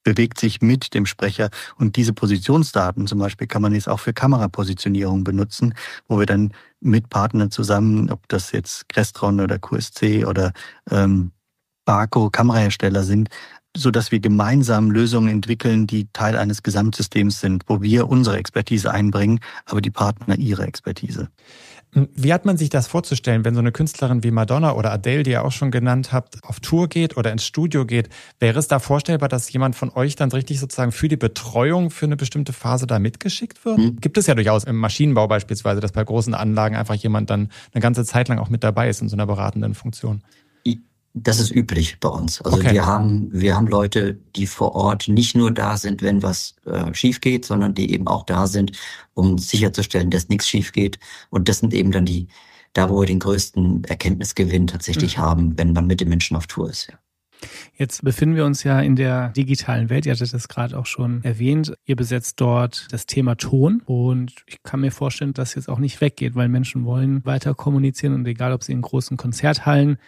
bewegt 0.04 0.38
sich 0.38 0.60
mit 0.60 0.94
dem 0.94 1.06
Sprecher. 1.06 1.50
Und 1.76 1.96
diese 1.96 2.12
Positionsdaten 2.12 3.06
zum 3.06 3.18
Beispiel 3.18 3.46
kann 3.46 3.62
man 3.62 3.74
jetzt 3.74 3.88
auch 3.88 4.00
für 4.00 4.12
Kamerapositionierung 4.12 5.24
benutzen, 5.24 5.74
wo 6.08 6.18
wir 6.18 6.26
dann 6.26 6.52
mit 6.80 7.10
Partnern 7.10 7.50
zusammen, 7.50 8.10
ob 8.10 8.28
das 8.28 8.52
jetzt 8.52 8.88
Crestron 8.88 9.40
oder 9.40 9.58
QSC 9.58 10.24
oder 10.24 10.52
ähm, 10.90 11.32
Barco 11.84 12.30
Kamerahersteller 12.30 13.02
sind, 13.02 13.28
so 13.76 13.90
dass 13.90 14.12
wir 14.12 14.20
gemeinsam 14.20 14.90
Lösungen 14.90 15.28
entwickeln, 15.28 15.86
die 15.86 16.08
Teil 16.12 16.36
eines 16.36 16.62
Gesamtsystems 16.62 17.40
sind, 17.40 17.64
wo 17.66 17.80
wir 17.80 18.08
unsere 18.08 18.36
Expertise 18.36 18.90
einbringen, 18.90 19.40
aber 19.64 19.80
die 19.80 19.90
Partner 19.90 20.36
ihre 20.36 20.64
Expertise. 20.64 21.28
Wie 21.94 22.32
hat 22.32 22.46
man 22.46 22.56
sich 22.56 22.70
das 22.70 22.86
vorzustellen, 22.86 23.44
wenn 23.44 23.52
so 23.52 23.60
eine 23.60 23.70
Künstlerin 23.70 24.24
wie 24.24 24.30
Madonna 24.30 24.72
oder 24.72 24.92
Adele, 24.92 25.24
die 25.24 25.32
ihr 25.32 25.44
auch 25.44 25.52
schon 25.52 25.70
genannt 25.70 26.10
habt, 26.10 26.38
auf 26.42 26.58
Tour 26.58 26.88
geht 26.88 27.18
oder 27.18 27.30
ins 27.30 27.44
Studio 27.44 27.84
geht? 27.84 28.08
Wäre 28.40 28.58
es 28.58 28.66
da 28.66 28.78
vorstellbar, 28.78 29.28
dass 29.28 29.52
jemand 29.52 29.76
von 29.76 29.90
euch 29.90 30.16
dann 30.16 30.32
richtig 30.32 30.58
sozusagen 30.58 30.92
für 30.92 31.08
die 31.08 31.18
Betreuung 31.18 31.90
für 31.90 32.06
eine 32.06 32.16
bestimmte 32.16 32.54
Phase 32.54 32.86
da 32.86 32.98
mitgeschickt 32.98 33.62
wird? 33.66 33.76
Mhm. 33.76 33.96
Gibt 34.00 34.16
es 34.16 34.26
ja 34.26 34.34
durchaus 34.34 34.64
im 34.64 34.76
Maschinenbau 34.76 35.28
beispielsweise, 35.28 35.80
dass 35.80 35.92
bei 35.92 36.02
großen 36.02 36.32
Anlagen 36.32 36.76
einfach 36.76 36.94
jemand 36.94 37.28
dann 37.28 37.50
eine 37.74 37.82
ganze 37.82 38.06
Zeit 38.06 38.28
lang 38.28 38.38
auch 38.38 38.48
mit 38.48 38.64
dabei 38.64 38.88
ist 38.88 39.02
in 39.02 39.10
so 39.10 39.16
einer 39.16 39.26
beratenden 39.26 39.74
Funktion. 39.74 40.22
Das 41.14 41.38
ist 41.38 41.50
üblich 41.50 42.00
bei 42.00 42.08
uns. 42.08 42.40
Also 42.40 42.56
okay. 42.56 42.72
wir 42.72 42.86
haben 42.86 43.28
wir 43.32 43.54
haben 43.54 43.66
Leute, 43.66 44.18
die 44.34 44.46
vor 44.46 44.74
Ort 44.74 45.08
nicht 45.08 45.36
nur 45.36 45.50
da 45.50 45.76
sind, 45.76 46.00
wenn 46.00 46.22
was 46.22 46.56
äh, 46.64 46.94
schief 46.94 47.20
geht, 47.20 47.44
sondern 47.44 47.74
die 47.74 47.92
eben 47.92 48.08
auch 48.08 48.24
da 48.24 48.46
sind, 48.46 48.72
um 49.12 49.36
sicherzustellen, 49.36 50.10
dass 50.10 50.30
nichts 50.30 50.48
schief 50.48 50.72
geht. 50.72 50.98
Und 51.28 51.48
das 51.50 51.58
sind 51.58 51.74
eben 51.74 51.92
dann 51.92 52.06
die 52.06 52.28
da, 52.72 52.88
wo 52.88 53.00
wir 53.00 53.06
den 53.06 53.18
größten 53.18 53.84
Erkenntnisgewinn 53.84 54.66
tatsächlich 54.66 55.18
mhm. 55.18 55.22
haben, 55.22 55.58
wenn 55.58 55.74
man 55.74 55.86
mit 55.86 56.00
den 56.00 56.08
Menschen 56.08 56.36
auf 56.36 56.46
Tour 56.46 56.70
ist. 56.70 56.88
Ja. 56.90 56.98
Jetzt 57.74 58.04
befinden 58.04 58.36
wir 58.36 58.44
uns 58.44 58.62
ja 58.62 58.80
in 58.80 58.96
der 58.96 59.30
digitalen 59.30 59.90
Welt. 59.90 60.06
Ihr 60.06 60.12
hattet 60.12 60.32
das 60.32 60.48
gerade 60.48 60.78
auch 60.78 60.86
schon 60.86 61.24
erwähnt. 61.24 61.74
Ihr 61.84 61.96
besetzt 61.96 62.40
dort 62.40 62.86
das 62.90 63.06
Thema 63.06 63.34
Ton 63.36 63.82
und 63.84 64.44
ich 64.46 64.62
kann 64.62 64.80
mir 64.80 64.92
vorstellen, 64.92 65.32
dass 65.34 65.54
jetzt 65.54 65.68
auch 65.68 65.78
nicht 65.78 66.00
weggeht, 66.00 66.34
weil 66.34 66.48
Menschen 66.48 66.84
wollen 66.84 67.24
weiter 67.24 67.54
kommunizieren 67.54 68.14
und 68.14 68.26
egal, 68.26 68.52
ob 68.52 68.62
sie 68.62 68.72
in 68.72 68.82
großen 68.82 69.16
Konzerthallen 69.16 69.98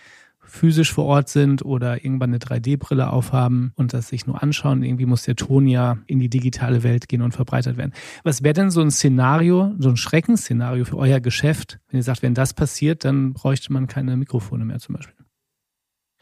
physisch 0.46 0.92
vor 0.92 1.04
Ort 1.07 1.28
sind 1.28 1.64
oder 1.64 2.04
irgendwann 2.04 2.30
eine 2.30 2.38
3D-Brille 2.38 3.11
aufhaben 3.11 3.72
und 3.76 3.92
das 3.92 4.09
sich 4.09 4.26
nur 4.26 4.42
anschauen. 4.42 4.83
Irgendwie 4.83 5.07
muss 5.07 5.24
der 5.24 5.37
Ton 5.37 5.66
ja 5.66 5.98
in 6.07 6.20
die 6.20 6.28
digitale 6.28 6.83
Welt 6.83 7.09
gehen 7.09 7.22
und 7.22 7.33
verbreitert 7.33 7.76
werden. 7.76 7.92
Was 8.22 8.42
wäre 8.42 8.54
denn 8.54 8.70
so 8.70 8.80
ein 8.80 8.90
Szenario, 8.90 9.74
so 9.78 9.88
ein 9.88 9.96
Schreckensszenario 9.96 10.85
für 10.85 10.98
euer 10.98 11.20
Geschäft, 11.20 11.80
wenn 11.88 11.98
ihr 11.98 12.04
sagt, 12.04 12.22
wenn 12.22 12.35
das 12.35 12.54
passiert, 12.54 13.04
dann 13.04 13.33
bräuchte 13.33 13.72
man 13.72 13.87
keine 13.87 14.16
Mikrofone 14.16 14.64
mehr 14.64 14.78
zum 14.78 14.96
Beispiel? 14.96 15.23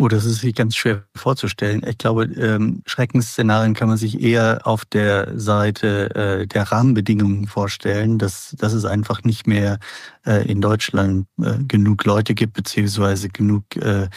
Oh, 0.03 0.09
das 0.09 0.25
ist 0.25 0.41
sich 0.41 0.57
ganz 0.57 0.75
schwer 0.75 1.05
vorzustellen. 1.15 1.87
Ich 1.89 1.97
glaube, 1.97 2.25
ähm, 2.25 2.83
Schreckensszenarien 2.87 3.73
kann 3.73 3.87
man 3.87 3.97
sich 3.97 4.21
eher 4.21 4.67
auf 4.67 4.85
der 4.85 5.39
Seite 5.39 6.13
äh, 6.17 6.47
der 6.49 6.73
Rahmenbedingungen 6.73 7.47
vorstellen, 7.47 8.19
dass, 8.19 8.57
dass 8.59 8.73
es 8.73 8.85
einfach 8.85 9.23
nicht 9.23 9.47
mehr 9.47 9.79
äh, 10.27 10.45
in 10.51 10.61
Deutschland 10.61 11.29
äh, 11.41 11.63
genug 11.69 12.05
Leute 12.05 12.35
gibt, 12.35 12.55
beziehungsweise 12.55 13.29
genug 13.29 13.77
äh, 13.77 14.09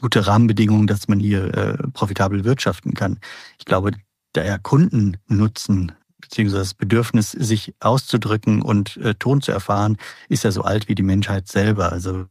gute 0.00 0.26
Rahmenbedingungen, 0.26 0.86
dass 0.86 1.06
man 1.06 1.20
hier 1.20 1.52
äh, 1.54 1.76
profitabel 1.92 2.44
wirtschaften 2.44 2.94
kann. 2.94 3.18
Ich 3.58 3.66
glaube, 3.66 3.90
der 4.34 4.58
Kundennutzen 4.58 5.92
beziehungsweise 6.28 6.62
das 6.62 6.74
Bedürfnis, 6.74 7.32
sich 7.32 7.74
auszudrücken 7.80 8.62
und 8.62 8.96
äh, 8.98 9.14
Ton 9.14 9.40
zu 9.40 9.52
erfahren, 9.52 9.96
ist 10.28 10.44
ja 10.44 10.50
so 10.50 10.62
alt 10.62 10.88
wie 10.88 10.94
die 10.94 11.02
Menschheit 11.02 11.48
selber. 11.48 11.92
Also 11.92 12.26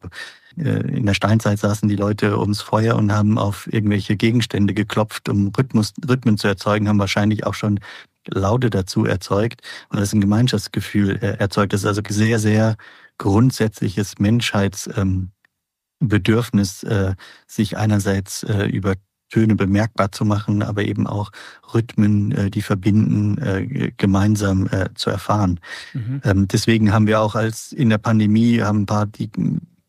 äh, 0.57 0.95
in 0.95 1.05
der 1.05 1.13
Steinzeit 1.13 1.59
saßen 1.59 1.89
die 1.89 1.95
Leute 1.95 2.39
ums 2.39 2.61
Feuer 2.61 2.95
und 2.95 3.11
haben 3.11 3.37
auf 3.37 3.71
irgendwelche 3.71 4.15
Gegenstände 4.15 4.73
geklopft, 4.73 5.29
um 5.29 5.51
Rhythmus, 5.57 5.93
Rhythmen 6.07 6.37
zu 6.37 6.47
erzeugen, 6.47 6.87
haben 6.87 6.99
wahrscheinlich 6.99 7.45
auch 7.45 7.53
schon 7.53 7.79
Laute 8.27 8.69
dazu 8.69 9.05
erzeugt 9.05 9.61
und 9.89 9.99
das 9.99 10.09
ist 10.09 10.13
ein 10.13 10.21
Gemeinschaftsgefühl 10.21 11.17
äh, 11.21 11.37
erzeugt. 11.37 11.73
Das 11.73 11.81
ist 11.81 11.87
also 11.87 12.01
sehr, 12.09 12.39
sehr 12.39 12.75
grundsätzliches 13.17 14.19
Menschheitsbedürfnis, 14.19 16.83
ähm, 16.83 16.91
äh, 16.91 17.15
sich 17.47 17.77
einerseits 17.77 18.43
über 18.43 18.95
Töne 19.35 19.55
bemerkbar 19.55 20.13
zu 20.13 20.23
machen, 20.23 20.63
aber 20.63 20.83
eben 20.83 21.07
auch 21.07 21.29
Rhythmen, 21.73 22.51
die 22.51 22.61
verbinden, 22.61 23.93
gemeinsam 23.97 24.69
zu 24.95 25.09
erfahren. 25.09 25.59
Mhm. 25.91 26.21
Ähm, 26.23 26.47
deswegen 26.47 26.93
haben 26.93 27.05
wir 27.05 27.19
auch 27.19 27.35
als 27.35 27.73
in 27.73 27.89
der 27.89 27.97
Pandemie 27.97 28.61
haben 28.61 28.83
ein 28.83 28.85
paar 28.85 29.07
die 29.07 29.29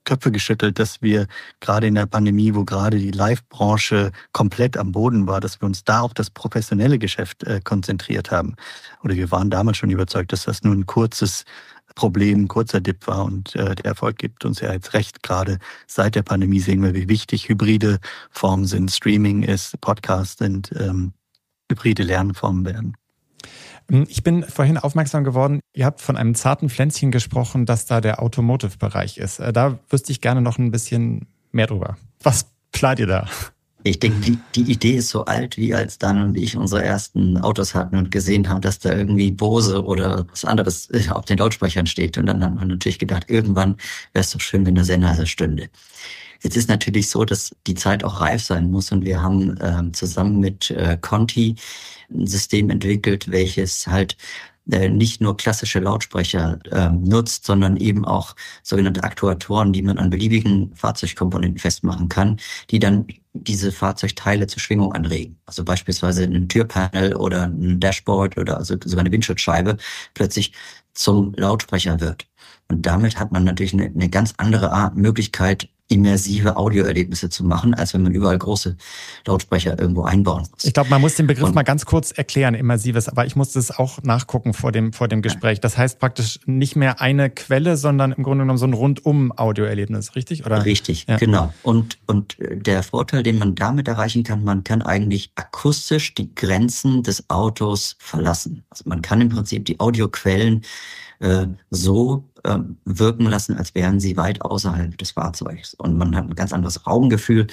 Köpfe 0.04 0.32
geschüttelt, 0.32 0.78
dass 0.78 1.02
wir 1.02 1.26
gerade 1.60 1.86
in 1.86 1.94
der 1.94 2.06
Pandemie, 2.06 2.54
wo 2.54 2.64
gerade 2.64 2.98
die 2.98 3.10
Live-Branche 3.12 4.10
komplett 4.32 4.76
am 4.76 4.92
Boden 4.92 5.26
war, 5.26 5.40
dass 5.40 5.60
wir 5.60 5.66
uns 5.66 5.84
da 5.84 6.00
auf 6.00 6.14
das 6.14 6.30
professionelle 6.30 6.98
Geschäft 6.98 7.44
äh, 7.44 7.60
konzentriert 7.62 8.30
haben. 8.30 8.56
Oder 9.02 9.16
wir 9.16 9.30
waren 9.30 9.50
damals 9.50 9.76
schon 9.76 9.90
überzeugt, 9.90 10.32
dass 10.32 10.44
das 10.44 10.62
nur 10.62 10.74
ein 10.74 10.86
kurzes 10.86 11.44
Problem, 11.96 12.46
kurzer 12.46 12.80
Dip 12.80 13.08
war 13.08 13.24
und 13.24 13.56
äh, 13.56 13.74
der 13.74 13.86
Erfolg 13.86 14.18
gibt 14.18 14.44
uns 14.44 14.60
ja 14.60 14.72
jetzt 14.72 14.94
recht. 14.94 15.24
Gerade 15.24 15.58
seit 15.88 16.14
der 16.14 16.22
Pandemie 16.22 16.60
sehen 16.60 16.82
wir, 16.82 16.94
wie 16.94 17.08
wichtig 17.08 17.48
hybride 17.48 17.98
Formen 18.30 18.66
sind, 18.66 18.92
Streaming 18.92 19.42
ist, 19.42 19.80
Podcast 19.80 20.38
sind, 20.38 20.70
ähm, 20.78 21.12
hybride 21.68 22.04
Lernformen 22.04 22.64
werden. 22.64 22.96
Hm, 23.90 24.06
ich 24.08 24.22
bin 24.22 24.44
vorhin 24.44 24.78
aufmerksam 24.78 25.24
geworden, 25.24 25.60
ihr 25.72 25.86
habt 25.86 26.00
von 26.00 26.16
einem 26.16 26.34
zarten 26.34 26.68
Pflänzchen 26.68 27.10
gesprochen, 27.10 27.66
dass 27.66 27.86
da 27.86 28.00
der 28.00 28.22
Automotive-Bereich 28.22 29.18
ist. 29.18 29.38
Äh, 29.38 29.52
da 29.52 29.78
wüsste 29.88 30.12
ich 30.12 30.20
gerne 30.20 30.42
noch 30.42 30.58
ein 30.58 30.70
bisschen 30.70 31.26
mehr 31.50 31.66
drüber. 31.66 31.96
Was 32.22 32.46
plant 32.72 33.00
ihr 33.00 33.06
da? 33.06 33.28
Ich 33.86 34.00
denke, 34.00 34.18
die, 34.18 34.38
die 34.56 34.72
Idee 34.72 34.96
ist 34.96 35.10
so 35.10 35.24
alt, 35.26 35.56
wie 35.56 35.72
als 35.72 35.98
Dan 35.98 36.20
und 36.20 36.36
ich 36.36 36.56
unsere 36.56 36.82
ersten 36.82 37.38
Autos 37.38 37.74
hatten 37.74 37.96
und 37.96 38.10
gesehen 38.10 38.48
haben, 38.48 38.60
dass 38.60 38.80
da 38.80 38.92
irgendwie 38.92 39.30
Bose 39.30 39.84
oder 39.84 40.26
was 40.28 40.44
anderes 40.44 40.90
äh, 40.90 41.08
auf 41.10 41.24
den 41.24 41.38
Lautsprechern 41.38 41.86
steht. 41.86 42.18
Und 42.18 42.26
dann 42.26 42.42
hat 42.42 42.54
man 42.56 42.66
natürlich 42.66 42.98
gedacht, 42.98 43.26
irgendwann 43.28 43.76
wäre 44.12 44.24
es 44.24 44.32
doch 44.32 44.40
schön, 44.40 44.66
wenn 44.66 44.74
der 44.74 44.84
Sennheiser 44.84 45.26
stünde. 45.26 45.68
Jetzt 46.42 46.56
ist 46.56 46.68
natürlich 46.68 47.08
so, 47.08 47.24
dass 47.24 47.54
die 47.68 47.74
Zeit 47.74 48.02
auch 48.02 48.20
reif 48.20 48.42
sein 48.42 48.70
muss 48.72 48.90
und 48.90 49.04
wir 49.04 49.22
haben 49.22 49.56
ähm, 49.60 49.94
zusammen 49.94 50.40
mit 50.40 50.70
äh, 50.72 50.98
Conti 51.00 51.54
ein 52.10 52.26
System 52.26 52.70
entwickelt, 52.70 53.30
welches 53.30 53.86
halt 53.86 54.16
äh, 54.70 54.88
nicht 54.88 55.20
nur 55.20 55.36
klassische 55.36 55.78
Lautsprecher 55.78 56.58
äh, 56.72 56.90
nutzt, 56.90 57.46
sondern 57.46 57.76
eben 57.76 58.04
auch 58.04 58.34
sogenannte 58.64 59.04
Aktuatoren, 59.04 59.72
die 59.72 59.82
man 59.82 59.96
an 59.98 60.10
beliebigen 60.10 60.74
Fahrzeugkomponenten 60.74 61.60
festmachen 61.60 62.08
kann, 62.08 62.38
die 62.70 62.80
dann 62.80 63.06
diese 63.44 63.72
Fahrzeugteile 63.72 64.46
zur 64.46 64.60
Schwingung 64.60 64.92
anregen. 64.92 65.38
Also 65.46 65.64
beispielsweise 65.64 66.24
ein 66.24 66.48
Türpanel 66.48 67.14
oder 67.16 67.44
ein 67.44 67.80
Dashboard 67.80 68.38
oder 68.38 68.56
also 68.58 68.76
sogar 68.84 69.00
eine 69.00 69.12
Windschutzscheibe 69.12 69.76
plötzlich 70.14 70.52
zum 70.94 71.34
Lautsprecher 71.34 72.00
wird. 72.00 72.26
Und 72.68 72.84
damit 72.84 73.18
hat 73.18 73.32
man 73.32 73.44
natürlich 73.44 73.74
eine, 73.74 73.86
eine 73.86 74.08
ganz 74.08 74.34
andere 74.38 74.72
Art, 74.72 74.96
Möglichkeit, 74.96 75.68
immersive 75.88 76.56
Audioerlebnisse 76.56 77.28
zu 77.28 77.44
machen, 77.44 77.74
als 77.74 77.94
wenn 77.94 78.02
man 78.02 78.12
überall 78.12 78.38
große 78.38 78.76
Lautsprecher 79.26 79.78
irgendwo 79.78 80.02
einbauen 80.02 80.46
muss. 80.50 80.64
Ich 80.64 80.74
glaube, 80.74 80.90
man 80.90 81.00
muss 81.00 81.14
den 81.14 81.26
Begriff 81.28 81.48
und, 81.48 81.54
mal 81.54 81.62
ganz 81.62 81.86
kurz 81.86 82.10
erklären, 82.10 82.54
immersives, 82.54 83.08
aber 83.08 83.24
ich 83.26 83.36
musste 83.36 83.58
es 83.58 83.70
auch 83.70 84.02
nachgucken 84.02 84.52
vor 84.52 84.72
dem, 84.72 84.92
vor 84.92 85.06
dem 85.06 85.22
Gespräch. 85.22 85.60
Das 85.60 85.78
heißt 85.78 86.00
praktisch 86.00 86.40
nicht 86.44 86.74
mehr 86.74 87.00
eine 87.00 87.30
Quelle, 87.30 87.76
sondern 87.76 88.12
im 88.12 88.24
Grunde 88.24 88.42
genommen 88.42 88.58
so 88.58 88.66
ein 88.66 88.72
rundum 88.72 89.30
Audioerlebnis, 89.30 90.16
richtig? 90.16 90.44
Oder? 90.44 90.64
Richtig, 90.64 91.06
ja. 91.08 91.18
genau. 91.18 91.52
Und, 91.62 91.98
und 92.06 92.36
der 92.40 92.82
Vorteil, 92.82 93.22
den 93.22 93.38
man 93.38 93.54
damit 93.54 93.86
erreichen 93.86 94.24
kann, 94.24 94.42
man 94.42 94.64
kann 94.64 94.82
eigentlich 94.82 95.30
akustisch 95.36 96.14
die 96.14 96.34
Grenzen 96.34 97.04
des 97.04 97.30
Autos 97.30 97.96
verlassen. 98.00 98.64
Also 98.70 98.84
man 98.86 99.02
kann 99.02 99.20
im 99.20 99.28
Prinzip 99.28 99.64
die 99.66 99.78
Audioquellen 99.78 100.62
äh, 101.20 101.46
so 101.70 102.24
äh, 102.44 102.58
wirken 102.84 103.26
lassen, 103.26 103.56
als 103.56 103.74
wären 103.74 104.00
sie 104.00 104.16
weit 104.16 104.42
außerhalb 104.42 104.96
des 104.98 105.12
Fahrzeugs. 105.12 105.74
Und 105.74 105.96
man 105.96 106.14
hat 106.16 106.24
ein 106.24 106.34
ganz 106.34 106.52
anderes 106.52 106.86
Raumgefühl 106.86 107.46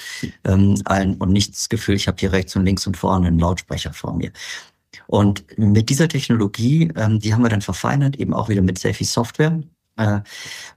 ähm, 0.44 0.82
ein, 0.86 1.16
und 1.16 1.32
nicht 1.32 1.54
das 1.54 1.70
Gefühl, 1.70 1.96
ich 1.96 2.08
habe 2.08 2.18
hier 2.20 2.32
rechts 2.32 2.56
und 2.56 2.66
links 2.66 2.86
und 2.88 2.98
vorne 2.98 3.28
einen 3.28 3.40
Lautsprecher 3.40 3.94
vor 3.94 4.14
mir. 4.14 4.32
Und 5.08 5.46
mit 5.58 5.90
dieser 5.90 6.08
Technologie, 6.08 6.92
ähm, 6.96 7.20
die 7.20 7.34
haben 7.34 7.44
wir 7.44 7.50
dann 7.50 7.62
verfeinert, 7.62 8.16
eben 8.18 8.34
auch 8.34 8.50
wieder 8.50 8.62
mit 8.62 8.80
Selfie 8.80 9.06
Software 9.06 9.62
äh, 9.98 10.22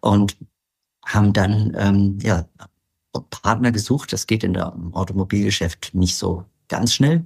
und 0.00 0.36
haben 1.04 1.32
dann 1.32 1.76
ähm, 1.78 2.18
ja, 2.22 2.46
Partner 3.30 3.72
gesucht. 3.72 4.12
Das 4.12 4.26
geht 4.26 4.44
in 4.44 4.54
der 4.54 4.74
Automobilgeschäft 4.92 5.94
nicht 5.94 6.16
so 6.16 6.44
ganz 6.68 6.94
schnell. 6.94 7.24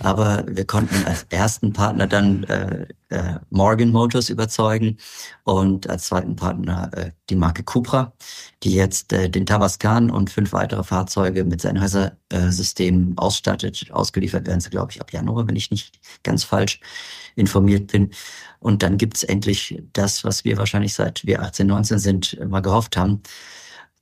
Aber 0.00 0.44
wir 0.48 0.66
konnten 0.66 1.04
als 1.04 1.26
ersten 1.30 1.72
Partner 1.72 2.06
dann 2.06 2.44
äh, 2.44 2.86
äh, 3.08 3.34
Morgan 3.50 3.90
Motors 3.90 4.28
überzeugen 4.28 4.98
und 5.44 5.88
als 5.88 6.06
zweiten 6.06 6.36
Partner 6.36 6.90
äh, 6.94 7.10
die 7.30 7.36
Marke 7.36 7.62
Cupra, 7.62 8.12
die 8.62 8.74
jetzt 8.74 9.12
äh, 9.12 9.30
den 9.30 9.46
Tabascan 9.46 10.10
und 10.10 10.30
fünf 10.30 10.52
weitere 10.52 10.84
Fahrzeuge 10.84 11.44
mit 11.44 11.60
Sennheiser-Systemen 11.60 13.12
äh, 13.12 13.14
ausstattet. 13.16 13.86
Ausgeliefert 13.90 14.46
werden 14.46 14.60
sie, 14.60 14.70
glaube 14.70 14.92
ich, 14.92 15.00
ab 15.00 15.12
Januar, 15.12 15.48
wenn 15.48 15.56
ich 15.56 15.70
nicht 15.70 15.98
ganz 16.22 16.44
falsch 16.44 16.80
informiert 17.34 17.90
bin. 17.92 18.10
Und 18.60 18.82
dann 18.82 18.98
gibt's 18.98 19.22
endlich 19.22 19.82
das, 19.92 20.24
was 20.24 20.44
wir 20.44 20.56
wahrscheinlich 20.56 20.94
seit 20.94 21.24
wir 21.24 21.42
18, 21.42 21.66
19 21.66 21.98
sind, 21.98 22.38
mal 22.48 22.60
gehofft 22.60 22.96
haben, 22.96 23.22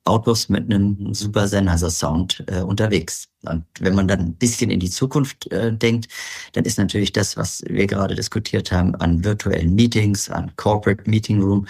Autos 0.06 0.48
mit 0.48 0.64
einem 0.64 1.12
super 1.14 1.48
Sennheiser-Sound 1.48 2.44
äh, 2.46 2.60
unterwegs. 2.60 3.28
Und 3.42 3.64
wenn 3.80 3.94
man 3.94 4.08
dann 4.08 4.20
ein 4.20 4.34
bisschen 4.34 4.70
in 4.70 4.80
die 4.80 4.90
Zukunft 4.90 5.50
äh, 5.52 5.72
denkt, 5.72 6.08
dann 6.52 6.64
ist 6.64 6.78
natürlich 6.78 7.12
das, 7.12 7.36
was 7.36 7.62
wir 7.68 7.86
gerade 7.86 8.14
diskutiert 8.14 8.72
haben, 8.72 8.94
an 8.96 9.24
virtuellen 9.24 9.74
Meetings, 9.74 10.30
an 10.30 10.52
Corporate 10.56 11.08
Meeting 11.08 11.40
Room, 11.40 11.66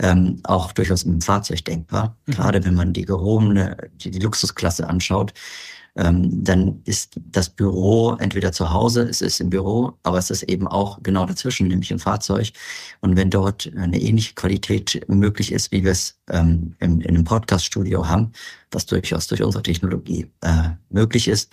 ähm, 0.00 0.40
auch 0.44 0.72
durchaus 0.72 1.02
im 1.02 1.20
Fahrzeug 1.20 1.64
denkbar. 1.64 2.16
Mhm. 2.26 2.32
Gerade 2.32 2.64
wenn 2.64 2.74
man 2.74 2.92
die 2.92 3.04
gehobene, 3.04 3.76
die, 3.94 4.10
die 4.10 4.20
Luxusklasse 4.20 4.88
anschaut, 4.88 5.32
ähm, 5.96 6.44
dann 6.44 6.80
ist 6.84 7.18
das 7.30 7.48
Büro 7.48 8.16
entweder 8.18 8.52
zu 8.52 8.72
Hause, 8.72 9.02
es 9.02 9.20
ist 9.20 9.40
im 9.40 9.50
Büro, 9.50 9.94
aber 10.02 10.18
es 10.18 10.30
ist 10.30 10.42
eben 10.44 10.68
auch 10.68 11.02
genau 11.02 11.24
dazwischen, 11.26 11.68
nämlich 11.68 11.90
im 11.90 11.98
Fahrzeug. 11.98 12.52
Und 13.00 13.16
wenn 13.16 13.30
dort 13.30 13.70
eine 13.76 14.00
ähnliche 14.00 14.34
Qualität 14.34 15.04
möglich 15.08 15.52
ist, 15.52 15.72
wie 15.72 15.84
wir 15.84 15.92
es 15.92 16.18
ähm, 16.30 16.74
in, 16.80 17.00
in 17.00 17.16
einem 17.16 17.24
Podcast-Studio 17.24 18.06
haben, 18.06 18.32
was 18.70 18.86
durchaus 18.86 19.26
durch 19.26 19.42
unsere 19.42 19.62
Technologie 19.62 20.30
äh, 20.42 20.70
möglich 20.90 21.28
ist, 21.28 21.52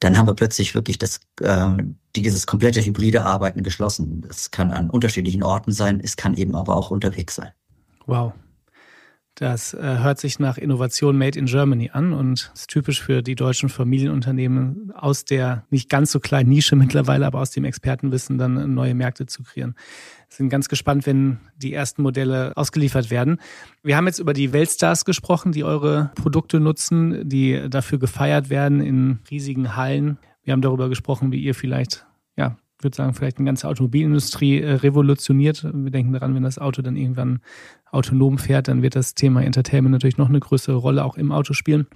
dann 0.00 0.16
haben 0.16 0.26
wir 0.26 0.34
plötzlich 0.34 0.74
wirklich 0.74 0.98
das, 0.98 1.20
äh, 1.40 1.68
dieses 2.16 2.46
komplette 2.46 2.84
hybride 2.84 3.24
Arbeiten 3.24 3.62
geschlossen. 3.62 4.22
Das 4.26 4.50
kann 4.50 4.70
an 4.70 4.90
unterschiedlichen 4.90 5.42
Orten 5.42 5.72
sein, 5.72 6.00
es 6.02 6.16
kann 6.16 6.34
eben 6.34 6.54
aber 6.54 6.76
auch 6.76 6.90
unterwegs 6.90 7.34
sein. 7.34 7.50
Wow. 8.06 8.32
Das 9.38 9.72
äh, 9.72 9.98
hört 10.00 10.18
sich 10.18 10.40
nach 10.40 10.58
Innovation 10.58 11.16
Made 11.16 11.38
in 11.38 11.46
Germany 11.46 11.90
an 11.92 12.12
und 12.12 12.50
ist 12.54 12.70
typisch 12.70 13.00
für 13.00 13.22
die 13.22 13.36
deutschen 13.36 13.68
Familienunternehmen 13.68 14.90
aus 14.96 15.24
der 15.24 15.64
nicht 15.70 15.88
ganz 15.88 16.10
so 16.10 16.18
kleinen 16.18 16.48
Nische 16.48 16.74
mittlerweile, 16.74 17.24
aber 17.24 17.38
aus 17.38 17.52
dem 17.52 17.64
Expertenwissen 17.64 18.36
dann 18.36 18.74
neue 18.74 18.96
Märkte 18.96 19.26
zu 19.26 19.44
kreieren. 19.44 19.76
Sind 20.28 20.48
ganz 20.48 20.68
gespannt, 20.68 21.06
wenn 21.06 21.38
die 21.56 21.72
ersten 21.72 22.02
Modelle 22.02 22.56
ausgeliefert 22.56 23.12
werden. 23.12 23.38
Wir 23.84 23.96
haben 23.96 24.08
jetzt 24.08 24.18
über 24.18 24.32
die 24.32 24.52
Weltstars 24.52 25.04
gesprochen, 25.04 25.52
die 25.52 25.62
eure 25.62 26.10
Produkte 26.16 26.58
nutzen, 26.58 27.28
die 27.28 27.70
dafür 27.70 28.00
gefeiert 28.00 28.50
werden 28.50 28.80
in 28.80 29.20
riesigen 29.30 29.76
Hallen. 29.76 30.18
Wir 30.42 30.52
haben 30.52 30.62
darüber 30.62 30.88
gesprochen, 30.88 31.30
wie 31.30 31.40
ihr 31.40 31.54
vielleicht 31.54 32.08
ich 32.78 32.84
würde 32.84 32.96
sagen, 32.96 33.12
vielleicht 33.12 33.38
eine 33.38 33.46
ganze 33.46 33.66
Automobilindustrie 33.66 34.60
äh, 34.60 34.72
revolutioniert. 34.74 35.64
Wir 35.64 35.90
denken 35.90 36.12
daran, 36.12 36.34
wenn 36.36 36.44
das 36.44 36.58
Auto 36.58 36.80
dann 36.80 36.96
irgendwann 36.96 37.40
autonom 37.90 38.38
fährt, 38.38 38.68
dann 38.68 38.82
wird 38.82 38.94
das 38.94 39.14
Thema 39.14 39.42
Entertainment 39.42 39.92
natürlich 39.92 40.16
noch 40.16 40.28
eine 40.28 40.38
größere 40.38 40.76
Rolle 40.76 41.04
auch 41.04 41.16
im 41.16 41.32
Auto 41.32 41.54
spielen. 41.54 41.88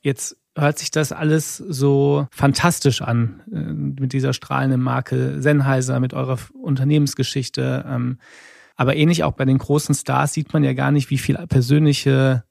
Jetzt 0.00 0.38
hört 0.56 0.78
sich 0.78 0.90
das 0.90 1.12
alles 1.12 1.58
so 1.58 2.26
fantastisch 2.30 3.02
an 3.02 3.42
äh, 3.52 4.00
mit 4.00 4.14
dieser 4.14 4.32
strahlenden 4.32 4.80
Marke 4.80 5.42
Sennheiser, 5.42 6.00
mit 6.00 6.14
eurer 6.14 6.38
Unternehmensgeschichte. 6.54 7.84
Ähm, 7.86 8.18
aber 8.76 8.96
ähnlich 8.96 9.24
auch 9.24 9.32
bei 9.32 9.44
den 9.44 9.58
großen 9.58 9.94
Stars 9.94 10.32
sieht 10.32 10.54
man 10.54 10.64
ja 10.64 10.72
gar 10.72 10.90
nicht, 10.90 11.10
wie 11.10 11.18
viel 11.18 11.36
persönliche 11.48 12.44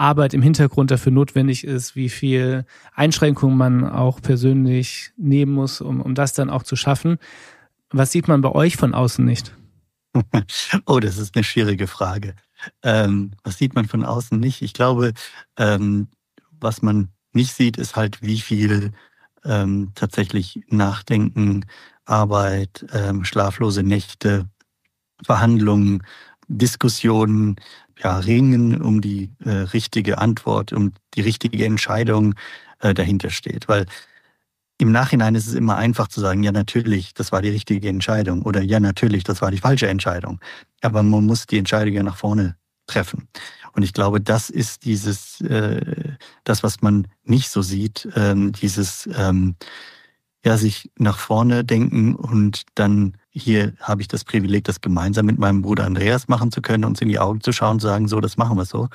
Arbeit 0.00 0.32
im 0.32 0.42
Hintergrund 0.42 0.90
dafür 0.90 1.12
notwendig 1.12 1.64
ist, 1.64 1.94
wie 1.94 2.08
viel 2.08 2.64
Einschränkungen 2.94 3.56
man 3.56 3.88
auch 3.88 4.22
persönlich 4.22 5.12
nehmen 5.16 5.52
muss, 5.52 5.80
um, 5.80 6.00
um 6.00 6.14
das 6.14 6.32
dann 6.32 6.48
auch 6.48 6.62
zu 6.62 6.74
schaffen. 6.74 7.18
Was 7.90 8.10
sieht 8.10 8.26
man 8.26 8.40
bei 8.40 8.50
euch 8.50 8.76
von 8.76 8.94
außen 8.94 9.24
nicht? 9.24 9.54
Oh, 10.86 10.98
das 10.98 11.18
ist 11.18 11.36
eine 11.36 11.44
schwierige 11.44 11.86
Frage. 11.86 12.34
Ähm, 12.82 13.32
was 13.44 13.58
sieht 13.58 13.74
man 13.74 13.86
von 13.86 14.04
außen 14.04 14.40
nicht? 14.40 14.60
Ich 14.62 14.72
glaube, 14.72 15.12
ähm, 15.56 16.08
was 16.50 16.82
man 16.82 17.10
nicht 17.32 17.54
sieht, 17.54 17.76
ist 17.76 17.94
halt, 17.94 18.20
wie 18.22 18.40
viel 18.40 18.92
ähm, 19.44 19.92
tatsächlich 19.94 20.60
Nachdenken, 20.68 21.64
Arbeit, 22.04 22.86
ähm, 22.92 23.24
schlaflose 23.24 23.84
Nächte, 23.84 24.48
Verhandlungen, 25.24 26.02
Diskussionen, 26.50 27.56
ja, 28.02 28.18
ringen 28.18 28.80
um 28.80 29.00
die 29.00 29.30
äh, 29.44 29.50
richtige 29.50 30.18
Antwort, 30.18 30.72
um 30.72 30.92
die 31.14 31.20
richtige 31.20 31.64
Entscheidung 31.64 32.34
äh, 32.80 32.94
dahinter 32.94 33.30
steht. 33.30 33.68
Weil 33.68 33.86
im 34.78 34.92
Nachhinein 34.92 35.34
ist 35.34 35.46
es 35.46 35.54
immer 35.54 35.76
einfach 35.76 36.08
zu 36.08 36.20
sagen, 36.20 36.42
ja 36.42 36.52
natürlich, 36.52 37.14
das 37.14 37.32
war 37.32 37.42
die 37.42 37.50
richtige 37.50 37.88
Entscheidung 37.88 38.42
oder 38.42 38.62
ja 38.62 38.80
natürlich, 38.80 39.24
das 39.24 39.42
war 39.42 39.50
die 39.50 39.58
falsche 39.58 39.88
Entscheidung. 39.88 40.40
Aber 40.80 41.02
man 41.02 41.26
muss 41.26 41.46
die 41.46 41.58
Entscheidung 41.58 41.94
ja 41.94 42.02
nach 42.02 42.16
vorne 42.16 42.56
treffen. 42.86 43.28
Und 43.72 43.82
ich 43.82 43.92
glaube, 43.92 44.20
das 44.20 44.50
ist 44.50 44.84
dieses, 44.84 45.40
äh, 45.42 46.14
das, 46.44 46.62
was 46.62 46.82
man 46.82 47.06
nicht 47.24 47.50
so 47.50 47.62
sieht, 47.62 48.08
ähm, 48.16 48.52
dieses 48.52 49.08
ähm, 49.14 49.54
ja, 50.44 50.56
sich 50.56 50.90
nach 50.98 51.18
vorne 51.18 51.64
denken 51.64 52.14
und 52.14 52.62
dann 52.74 53.16
hier 53.30 53.74
habe 53.80 54.02
ich 54.02 54.08
das 54.08 54.24
Privileg, 54.24 54.64
das 54.64 54.80
gemeinsam 54.80 55.26
mit 55.26 55.38
meinem 55.38 55.62
Bruder 55.62 55.84
Andreas 55.84 56.28
machen 56.28 56.50
zu 56.50 56.62
können, 56.62 56.84
uns 56.84 57.00
in 57.00 57.08
die 57.08 57.18
Augen 57.18 57.40
zu 57.40 57.52
schauen 57.52 57.74
und 57.74 57.80
sagen, 57.80 58.08
so, 58.08 58.20
das 58.20 58.36
machen 58.36 58.56
wir 58.56 58.64
so. 58.64 58.88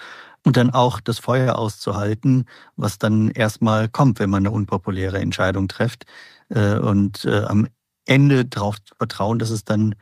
Und 0.44 0.58
dann 0.58 0.72
auch 0.72 1.00
das 1.00 1.20
Feuer 1.20 1.58
auszuhalten, 1.58 2.46
was 2.76 2.98
dann 2.98 3.30
erstmal 3.30 3.88
kommt, 3.90 4.20
wenn 4.20 4.30
man 4.30 4.46
eine 4.46 4.52
unpopuläre 4.52 5.20
Entscheidung 5.20 5.68
trifft. 5.68 6.06
Äh, 6.50 6.78
und 6.78 7.26
äh, 7.26 7.44
am 7.44 7.68
Ende 8.06 8.46
darauf 8.46 8.78
vertrauen, 8.98 9.40
dass 9.40 9.50
es 9.50 9.64
dann 9.64 9.96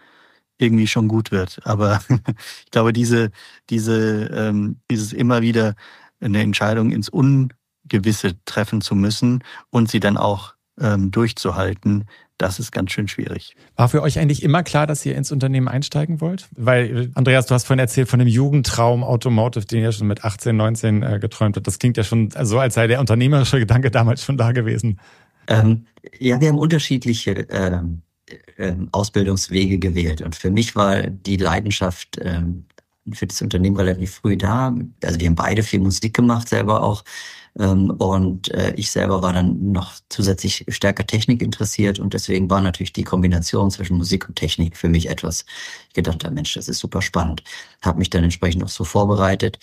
irgendwie 0.57 0.87
schon 0.87 1.07
gut 1.07 1.31
wird. 1.31 1.59
Aber 1.65 2.01
ich 2.65 2.71
glaube, 2.71 2.93
diese, 2.93 3.31
diese, 3.69 4.25
ähm, 4.33 4.79
dieses 4.89 5.13
immer 5.13 5.41
wieder 5.41 5.75
eine 6.19 6.41
Entscheidung 6.41 6.91
ins 6.91 7.09
Ungewisse 7.09 8.43
treffen 8.45 8.81
zu 8.81 8.95
müssen 8.95 9.43
und 9.69 9.89
sie 9.89 9.99
dann 9.99 10.17
auch 10.17 10.55
ähm, 10.79 11.11
durchzuhalten, 11.11 12.05
das 12.37 12.59
ist 12.59 12.71
ganz 12.71 12.91
schön 12.91 13.07
schwierig. 13.07 13.55
War 13.75 13.89
für 13.89 14.01
euch 14.01 14.19
eigentlich 14.19 14.43
immer 14.43 14.63
klar, 14.63 14.87
dass 14.87 15.05
ihr 15.05 15.15
ins 15.15 15.31
Unternehmen 15.31 15.67
einsteigen 15.67 16.19
wollt? 16.19 16.49
Weil, 16.55 17.11
Andreas, 17.13 17.45
du 17.45 17.53
hast 17.53 17.65
vorhin 17.65 17.79
erzählt 17.79 18.09
von 18.09 18.19
dem 18.19 18.27
Jugendtraum 18.27 19.03
Automotive, 19.03 19.65
den 19.65 19.83
ihr 19.83 19.91
schon 19.91 20.07
mit 20.07 20.25
18, 20.25 20.55
19 20.55 21.03
äh, 21.03 21.19
geträumt 21.19 21.55
habt. 21.55 21.67
Das 21.67 21.79
klingt 21.79 21.95
ja 21.97 22.03
schon 22.03 22.29
so, 22.41 22.59
als 22.59 22.73
sei 22.73 22.87
der 22.87 22.99
unternehmerische 22.99 23.59
Gedanke 23.59 23.91
damals 23.91 24.23
schon 24.23 24.37
da 24.37 24.51
gewesen. 24.51 24.99
Ähm, 25.47 25.85
ja, 26.19 26.41
wir 26.41 26.49
haben 26.49 26.57
unterschiedliche 26.57 27.31
ähm, 27.49 28.01
ähm, 28.57 28.89
Ausbildungswege 28.91 29.79
gewählt. 29.79 30.21
Und 30.21 30.35
für 30.35 30.51
mich 30.51 30.75
war 30.75 31.03
die 31.03 31.37
Leidenschaft 31.37 32.19
ähm, 32.21 32.65
für 33.11 33.27
das 33.27 33.41
Unternehmen 33.41 33.75
relativ 33.75 34.15
früh 34.15 34.37
da. 34.37 34.73
Also 35.03 35.19
wir 35.19 35.27
haben 35.27 35.35
beide 35.35 35.63
viel 35.63 35.79
Musik 35.79 36.15
gemacht, 36.15 36.49
selber 36.49 36.83
auch. 36.83 37.03
Ähm, 37.59 37.91
und 37.91 38.49
äh, 38.51 38.73
ich 38.75 38.89
selber 38.89 39.21
war 39.21 39.33
dann 39.33 39.71
noch 39.71 39.93
zusätzlich 40.09 40.65
stärker 40.69 41.05
Technik 41.05 41.41
interessiert 41.41 41.99
und 41.99 42.13
deswegen 42.13 42.49
war 42.49 42.61
natürlich 42.61 42.93
die 42.93 43.03
Kombination 43.03 43.69
zwischen 43.69 43.97
Musik 43.97 44.27
und 44.27 44.35
Technik 44.35 44.75
für 44.75 44.89
mich 44.89 45.09
etwas, 45.09 45.45
ich 45.89 45.93
gedacht 45.93 46.23
habe, 46.23 46.33
Mensch, 46.33 46.53
das 46.55 46.67
ist 46.67 46.79
super 46.79 47.01
spannend. 47.01 47.43
Habe 47.81 47.99
mich 47.99 48.09
dann 48.09 48.23
entsprechend 48.23 48.63
auch 48.63 48.69
so 48.69 48.83
vorbereitet. 48.83 49.59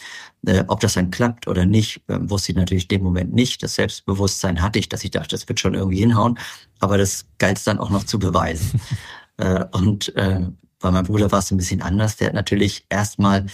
Äh, 0.47 0.65
ob 0.69 0.81
das 0.81 0.95
dann 0.95 1.11
klappt 1.11 1.49
oder 1.49 1.67
nicht, 1.67 2.03
äh, 2.09 2.19
wusste 2.21 2.53
ich 2.53 2.57
natürlich 2.57 2.85
in 2.85 2.99
dem 2.99 3.03
Moment 3.03 3.33
nicht. 3.33 3.63
Das 3.63 3.75
Selbstbewusstsein 3.75 4.63
hatte 4.63 4.79
ich, 4.79 4.89
dass 4.89 5.03
ich 5.03 5.11
dachte, 5.11 5.31
das 5.31 5.49
wird 5.49 5.59
schon 5.59 5.75
irgendwie 5.75 5.99
hinhauen. 5.99 6.39
Aber 6.79 6.97
das 6.97 7.27
galt 7.39 7.59
es 7.59 7.65
dann 7.65 7.79
auch 7.81 7.91
noch 7.91 8.05
zu 8.05 8.19
beweisen. 8.19 8.81
äh, 9.39 9.65
und 9.73 10.15
äh, 10.17 10.43
bei 10.81 10.91
meinem 10.91 11.07
Bruder 11.07 11.31
war 11.31 11.41
es 11.41 11.51
ein 11.51 11.59
bisschen 11.59 11.83
anders. 11.83 12.17
Der 12.17 12.29
hat 12.29 12.35
natürlich 12.35 12.87
erstmal 12.89 13.47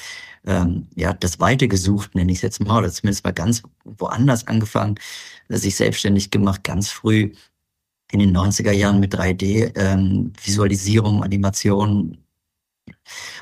ähm, 0.47 0.89
ja, 0.95 1.13
das 1.13 1.41
Weite 1.41 1.69
gesucht, 1.69 2.15
nenne 2.15 2.33
ich 2.33 2.39
es 2.39 2.43
jetzt 2.43 2.61
mal, 2.61 2.79
oder 2.79 2.91
zumindest 2.91 3.25
mal 3.25 3.33
ganz 3.33 3.63
woanders 3.85 4.47
angefangen, 4.47 4.97
sich 5.49 5.77
selbstständig 5.77 6.31
gemacht, 6.31 6.65
ganz 6.65 6.89
früh 6.91 7.33
in 8.13 8.21
den 8.21 8.37
90er 8.37 8.73
Jahren 8.73 9.01
mit 9.01 9.15
3D, 9.15 9.73
ähm, 9.77 10.33
Animation 11.23 12.19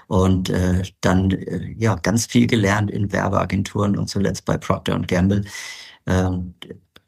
und 0.07 0.49
äh, 0.51 0.82
dann 1.01 1.30
äh, 1.30 1.74
ja 1.78 1.97
ganz 1.97 2.26
viel 2.26 2.47
gelernt 2.47 2.91
in 2.91 3.12
Werbeagenturen 3.12 3.97
und 3.97 4.09
zuletzt 4.09 4.45
bei 4.45 4.57
Procter 4.57 4.99
Gamble. 5.01 5.45
Ähm, 6.07 6.55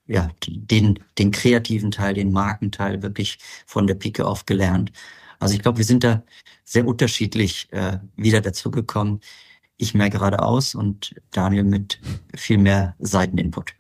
ja, 0.07 0.31
den, 0.47 1.01
den 1.19 1.31
kreativen 1.33 1.91
Teil, 1.91 2.15
den 2.15 2.33
Markenteil 2.33 3.03
wirklich 3.03 3.39
von 3.67 3.87
der 3.87 3.95
Pike 3.95 4.25
auf 4.25 4.47
gelernt. 4.47 4.93
Also 5.39 5.55
ich 5.55 5.63
glaube, 5.63 5.79
wir 5.79 5.85
sind 5.85 6.05
da 6.05 6.23
sehr 6.65 6.87
unterschiedlich 6.87 7.69
äh, 7.73 7.99
wieder 8.17 8.41
dazugekommen 8.41 9.21
ich 9.79 9.95
mehr 9.95 10.11
geradeaus 10.11 10.75
und 10.75 11.15
Daniel 11.31 11.65
mit 11.65 11.99
viel 12.35 12.59
mehr 12.59 12.95
Seiteninput. 12.99 13.75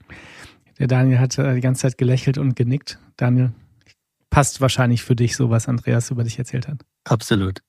Der 0.78 0.86
Daniel 0.86 1.18
hat 1.18 1.38
äh, 1.38 1.54
die 1.54 1.60
ganze 1.60 1.82
Zeit 1.82 1.98
gelächelt 1.98 2.38
und 2.38 2.54
genickt. 2.54 2.98
Daniel, 3.16 3.52
passt 4.30 4.60
wahrscheinlich 4.60 5.02
für 5.02 5.16
dich 5.16 5.36
so, 5.36 5.48
was 5.50 5.68
Andreas 5.68 6.10
über 6.10 6.24
dich 6.24 6.38
erzählt 6.38 6.68
hat. 6.68 6.84
Absolut. 7.04 7.62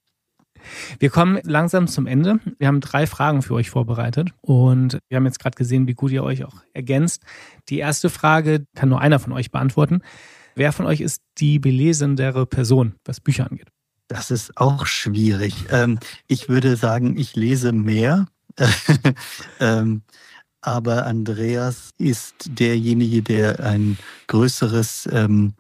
Wir 0.99 1.09
kommen 1.09 1.39
langsam 1.43 1.87
zum 1.87 2.07
Ende. 2.07 2.39
Wir 2.57 2.67
haben 2.67 2.81
drei 2.81 3.07
Fragen 3.07 3.41
für 3.41 3.53
euch 3.53 3.69
vorbereitet 3.69 4.31
und 4.41 4.99
wir 5.07 5.15
haben 5.15 5.25
jetzt 5.25 5.39
gerade 5.39 5.55
gesehen, 5.55 5.87
wie 5.87 5.93
gut 5.93 6.11
ihr 6.11 6.23
euch 6.23 6.43
auch 6.43 6.63
ergänzt. 6.73 7.23
Die 7.69 7.77
erste 7.77 8.09
Frage 8.09 8.65
kann 8.75 8.89
nur 8.89 8.99
einer 8.99 9.19
von 9.19 9.31
euch 9.31 9.51
beantworten. 9.51 10.01
Wer 10.55 10.73
von 10.73 10.87
euch 10.87 10.99
ist 10.99 11.21
die 11.37 11.59
belesendere 11.59 12.47
Person, 12.47 12.95
was 13.05 13.21
Bücher 13.21 13.49
angeht? 13.49 13.69
Das 14.07 14.31
ist 14.31 14.57
auch 14.57 14.85
schwierig. 14.85 15.65
Ähm, 15.69 15.99
ich 16.27 16.49
würde 16.49 16.75
sagen, 16.75 17.17
ich 17.17 17.35
lese 17.35 17.71
mehr. 17.71 18.27
ähm, 19.59 20.01
aber 20.61 21.05
Andreas 21.05 21.91
ist 21.97 22.49
derjenige, 22.59 23.21
der 23.21 23.59
ein 23.59 23.97
größeres 24.27 25.07
ähm, 25.11 25.53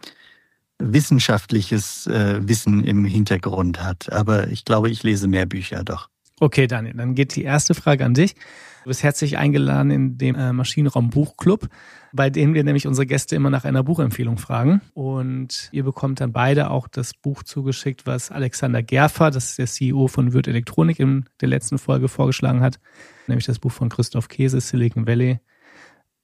wissenschaftliches 0.79 2.07
äh, 2.07 2.47
Wissen 2.47 2.83
im 2.83 3.05
Hintergrund 3.05 3.81
hat. 3.81 4.11
Aber 4.11 4.47
ich 4.47 4.65
glaube, 4.65 4.89
ich 4.89 5.03
lese 5.03 5.27
mehr 5.27 5.45
Bücher 5.45 5.83
doch. 5.83 6.09
Okay, 6.39 6.67
Daniel, 6.67 6.93
dann 6.95 7.15
geht 7.15 7.35
die 7.35 7.43
erste 7.43 7.73
Frage 7.73 8.05
an 8.05 8.13
dich. 8.13 8.35
Du 8.83 8.89
bist 8.89 9.03
herzlich 9.03 9.37
eingeladen 9.37 9.91
in 9.91 10.17
dem 10.17 10.35
äh, 10.35 10.53
Maschinenraum 10.53 11.09
Buchclub, 11.09 11.67
bei 12.17 12.29
dem 12.29 12.53
wir 12.53 12.65
nämlich 12.65 12.85
unsere 12.85 13.05
Gäste 13.05 13.37
immer 13.37 13.49
nach 13.49 13.63
einer 13.63 13.83
Buchempfehlung 13.83 14.37
fragen. 14.37 14.81
Und 14.93 15.69
ihr 15.71 15.85
bekommt 15.85 16.19
dann 16.19 16.33
beide 16.33 16.69
auch 16.69 16.89
das 16.89 17.13
Buch 17.13 17.43
zugeschickt, 17.43 18.05
was 18.05 18.29
Alexander 18.31 18.83
Gerfer, 18.83 19.31
das 19.31 19.51
ist 19.51 19.57
der 19.57 19.67
CEO 19.67 20.09
von 20.09 20.33
Wirt 20.33 20.49
Elektronik, 20.49 20.99
in 20.99 21.29
der 21.39 21.47
letzten 21.47 21.77
Folge 21.77 22.09
vorgeschlagen 22.09 22.59
hat, 22.59 22.81
nämlich 23.27 23.45
das 23.45 23.59
Buch 23.59 23.71
von 23.71 23.87
Christoph 23.87 24.27
Käse, 24.27 24.59
Silicon 24.59 25.07
Valley. 25.07 25.39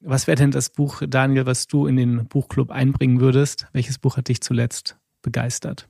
Was 0.01 0.27
wäre 0.27 0.35
denn 0.35 0.51
das 0.51 0.69
Buch, 0.69 1.01
Daniel, 1.07 1.45
was 1.45 1.67
du 1.67 1.87
in 1.87 1.95
den 1.95 2.27
Buchclub 2.27 2.71
einbringen 2.71 3.21
würdest? 3.21 3.67
Welches 3.71 3.99
Buch 3.99 4.17
hat 4.17 4.27
dich 4.27 4.41
zuletzt 4.41 4.97
begeistert? 5.21 5.87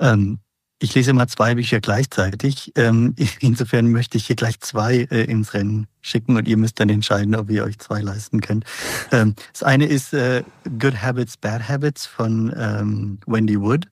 Ähm, 0.00 0.40
ich 0.80 0.94
lese 0.94 1.10
immer 1.10 1.26
zwei 1.26 1.54
Bücher 1.54 1.80
gleichzeitig. 1.80 2.72
Ähm, 2.76 3.14
insofern 3.40 3.90
möchte 3.90 4.16
ich 4.16 4.26
hier 4.26 4.36
gleich 4.36 4.60
zwei 4.60 5.06
äh, 5.10 5.24
ins 5.24 5.54
Rennen 5.54 5.86
schicken 6.00 6.36
und 6.36 6.46
ihr 6.46 6.56
müsst 6.56 6.80
dann 6.80 6.88
entscheiden, 6.88 7.34
ob 7.34 7.50
ihr 7.50 7.64
euch 7.64 7.78
zwei 7.78 8.00
leisten 8.00 8.40
könnt. 8.40 8.64
Ähm, 9.10 9.34
das 9.52 9.62
eine 9.62 9.86
ist 9.86 10.14
äh, 10.14 10.42
Good 10.78 11.02
Habits, 11.02 11.36
Bad 11.36 11.68
Habits 11.68 12.06
von 12.06 12.54
ähm, 12.56 13.18
Wendy 13.26 13.60
Wood. 13.60 13.86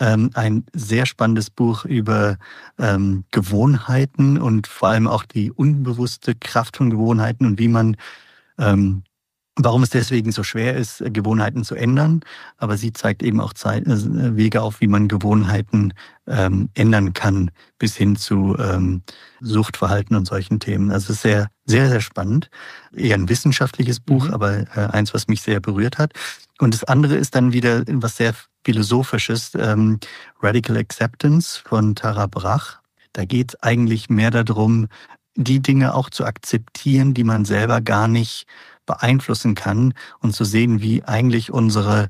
Ein 0.00 0.64
sehr 0.72 1.06
spannendes 1.06 1.50
Buch 1.50 1.84
über 1.84 2.36
Gewohnheiten 3.32 4.38
und 4.38 4.68
vor 4.68 4.90
allem 4.90 5.08
auch 5.08 5.24
die 5.24 5.50
unbewusste 5.50 6.36
Kraft 6.36 6.76
von 6.76 6.88
Gewohnheiten 6.90 7.44
und 7.44 7.58
wie 7.58 7.66
man 7.66 7.96
Warum 9.60 9.82
es 9.82 9.90
deswegen 9.90 10.30
so 10.30 10.44
schwer 10.44 10.76
ist, 10.76 11.02
Gewohnheiten 11.04 11.64
zu 11.64 11.74
ändern. 11.74 12.20
Aber 12.58 12.76
sie 12.76 12.92
zeigt 12.92 13.24
eben 13.24 13.40
auch 13.40 13.52
Zeit, 13.52 13.86
äh, 13.86 14.36
Wege 14.36 14.62
auf, 14.62 14.80
wie 14.80 14.86
man 14.86 15.08
Gewohnheiten 15.08 15.94
ähm, 16.28 16.68
ändern 16.74 17.12
kann, 17.12 17.50
bis 17.78 17.96
hin 17.96 18.14
zu 18.14 18.56
ähm, 18.56 19.02
Suchtverhalten 19.40 20.16
und 20.16 20.26
solchen 20.26 20.60
Themen. 20.60 20.92
Also 20.92 21.06
es 21.06 21.16
ist 21.16 21.22
sehr, 21.22 21.48
sehr, 21.64 21.88
sehr 21.88 22.00
spannend. 22.00 22.50
Eher 22.94 23.16
ein 23.16 23.28
wissenschaftliches 23.28 23.98
Buch, 23.98 24.28
mhm. 24.28 24.34
aber 24.34 24.58
äh, 24.76 24.90
eins, 24.92 25.12
was 25.12 25.26
mich 25.26 25.42
sehr 25.42 25.58
berührt 25.58 25.98
hat. 25.98 26.12
Und 26.60 26.72
das 26.72 26.84
andere 26.84 27.16
ist 27.16 27.34
dann 27.34 27.52
wieder 27.52 27.82
was 27.86 28.16
sehr 28.16 28.34
philosophisches, 28.64 29.52
ähm, 29.56 29.98
Radical 30.40 30.76
Acceptance 30.76 31.60
von 31.64 31.96
Tara 31.96 32.26
Brach. 32.26 32.80
Da 33.12 33.24
geht 33.24 33.54
es 33.54 33.62
eigentlich 33.62 34.08
mehr 34.08 34.30
darum, 34.30 34.86
die 35.34 35.60
Dinge 35.60 35.94
auch 35.94 36.10
zu 36.10 36.24
akzeptieren, 36.24 37.14
die 37.14 37.24
man 37.24 37.44
selber 37.44 37.80
gar 37.80 38.08
nicht 38.08 38.46
beeinflussen 38.88 39.54
kann 39.54 39.94
und 40.18 40.34
zu 40.34 40.44
sehen, 40.44 40.80
wie 40.80 41.04
eigentlich 41.04 41.52
unsere 41.52 42.08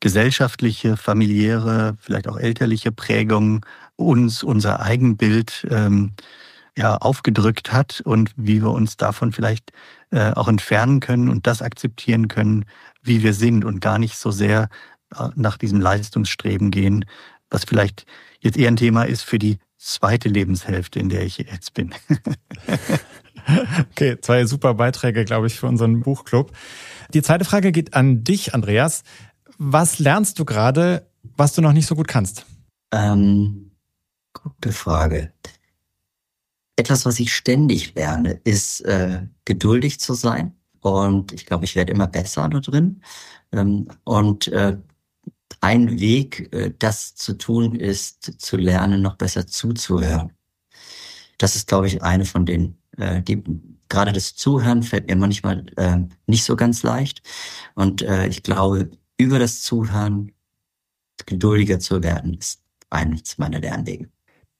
gesellschaftliche, 0.00 0.96
familiäre, 0.96 1.96
vielleicht 2.00 2.26
auch 2.26 2.38
elterliche 2.38 2.90
Prägung 2.90 3.64
uns 3.96 4.42
unser 4.42 4.80
Eigenbild 4.80 5.66
ähm, 5.70 6.12
ja, 6.76 6.96
aufgedrückt 6.96 7.72
hat 7.72 8.00
und 8.00 8.32
wie 8.36 8.62
wir 8.62 8.70
uns 8.70 8.96
davon 8.96 9.32
vielleicht 9.32 9.72
äh, 10.10 10.32
auch 10.32 10.48
entfernen 10.48 11.00
können 11.00 11.28
und 11.28 11.46
das 11.46 11.60
akzeptieren 11.60 12.28
können, 12.28 12.64
wie 13.02 13.22
wir 13.22 13.34
sind 13.34 13.64
und 13.64 13.80
gar 13.80 13.98
nicht 13.98 14.16
so 14.16 14.30
sehr 14.30 14.68
äh, 15.14 15.28
nach 15.34 15.58
diesem 15.58 15.80
Leistungsstreben 15.80 16.70
gehen, 16.70 17.04
was 17.50 17.64
vielleicht 17.64 18.06
jetzt 18.40 18.56
eher 18.56 18.68
ein 18.68 18.76
Thema 18.76 19.02
ist 19.02 19.22
für 19.22 19.38
die 19.38 19.58
zweite 19.76 20.30
Lebenshälfte, 20.30 20.98
in 20.98 21.10
der 21.10 21.22
ich 21.24 21.38
jetzt 21.38 21.74
bin. 21.74 21.94
Okay, 23.90 24.18
zwei 24.20 24.46
super 24.46 24.74
Beiträge, 24.74 25.24
glaube 25.24 25.46
ich, 25.46 25.58
für 25.58 25.66
unseren 25.66 26.00
Buchclub. 26.00 26.52
Die 27.14 27.22
zweite 27.22 27.44
Frage 27.44 27.72
geht 27.72 27.94
an 27.94 28.24
dich, 28.24 28.54
Andreas. 28.54 29.02
Was 29.58 29.98
lernst 29.98 30.38
du 30.38 30.44
gerade, 30.44 31.06
was 31.36 31.52
du 31.52 31.60
noch 31.60 31.72
nicht 31.72 31.86
so 31.86 31.94
gut 31.94 32.08
kannst? 32.08 32.46
Ähm, 32.92 33.72
gute 34.32 34.72
Frage. 34.72 35.32
Etwas, 36.76 37.04
was 37.04 37.20
ich 37.20 37.34
ständig 37.34 37.94
lerne, 37.94 38.40
ist 38.44 38.80
äh, 38.82 39.22
geduldig 39.44 40.00
zu 40.00 40.14
sein. 40.14 40.54
Und 40.80 41.32
ich 41.32 41.44
glaube, 41.44 41.64
ich 41.64 41.76
werde 41.76 41.92
immer 41.92 42.06
besser 42.06 42.48
da 42.48 42.60
drin. 42.60 43.02
Ähm, 43.52 43.88
und 44.04 44.48
äh, 44.48 44.78
ein 45.60 46.00
Weg, 46.00 46.52
äh, 46.54 46.72
das 46.78 47.14
zu 47.14 47.36
tun, 47.36 47.74
ist 47.74 48.40
zu 48.40 48.56
lernen, 48.56 49.02
noch 49.02 49.16
besser 49.16 49.46
zuzuhören. 49.46 50.32
Das 51.36 51.56
ist, 51.56 51.68
glaube 51.68 51.86
ich, 51.86 52.02
eine 52.02 52.24
von 52.24 52.46
den 52.46 52.79
äh, 53.00 53.22
die, 53.22 53.42
gerade 53.88 54.12
das 54.12 54.34
Zuhören 54.34 54.82
fällt 54.82 55.08
mir 55.08 55.16
manchmal 55.16 55.66
äh, 55.76 55.98
nicht 56.26 56.44
so 56.44 56.56
ganz 56.56 56.82
leicht. 56.82 57.22
Und 57.74 58.02
äh, 58.02 58.26
ich 58.26 58.42
glaube, 58.42 58.90
über 59.18 59.38
das 59.38 59.62
Zuhören 59.62 60.32
geduldiger 61.26 61.78
zu 61.78 62.02
werden, 62.02 62.34
ist 62.34 62.62
eines 62.88 63.38
meiner 63.38 63.60
Lernwege. 63.60 64.08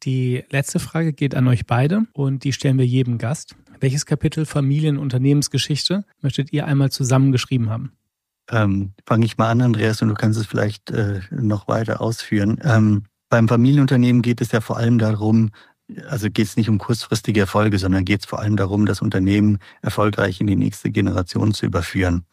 Die 0.03 0.45
letzte 0.51 0.79
Frage 0.79 1.13
geht 1.13 1.35
an 1.35 1.47
euch 1.49 1.67
beide 1.67 2.05
und 2.13 2.45
die 2.45 2.53
stellen 2.53 2.79
wir 2.79 2.87
jedem 2.87 3.19
Gast. 3.19 3.55
Welches 3.81 4.07
Kapitel 4.07 4.47
Familien- 4.47 4.97
und 4.97 5.05
Unternehmensgeschichte 5.05 6.05
möchtet 6.21 6.53
ihr 6.53 6.67
einmal 6.67 6.91
zusammengeschrieben 6.91 7.71
haben? 7.71 7.93
Ähm, 8.51 8.93
Fange 9.07 9.27
ich 9.27 9.39
mal 9.39 9.51
an, 9.51 9.61
Andreas, 9.61 10.03
und 10.03 10.09
du 10.09 10.15
kannst 10.15 10.39
es 10.39 10.47
vielleicht 10.47 10.91
äh, 10.91 11.21
noch 11.31 11.69
weiter 11.69 12.01
ausführen. 12.01 12.59
Ähm, 12.63 13.05
beim 13.29 13.49
Familienunternehmen 13.49 14.23
geht 14.23 14.41
es 14.41 14.53
ja 14.53 14.61
vor 14.61 14.77
allem 14.77 14.99
darum, 14.99 15.51
also 16.09 16.31
geht 16.31 16.47
es 16.47 16.57
nicht 16.57 16.69
um 16.69 16.79
kurzfristige 16.79 17.41
Erfolge, 17.41 17.79
sondern 17.79 18.05
geht 18.05 18.21
es 18.21 18.27
vor 18.27 18.41
allem 18.41 18.57
darum, 18.57 18.87
das 18.87 19.03
Unternehmen 19.03 19.59
erfolgreich 19.83 20.41
in 20.41 20.47
die 20.47 20.57
nächste 20.57 20.91
Generation 20.91 21.53
zu 21.53 21.67
überführen. 21.67 22.25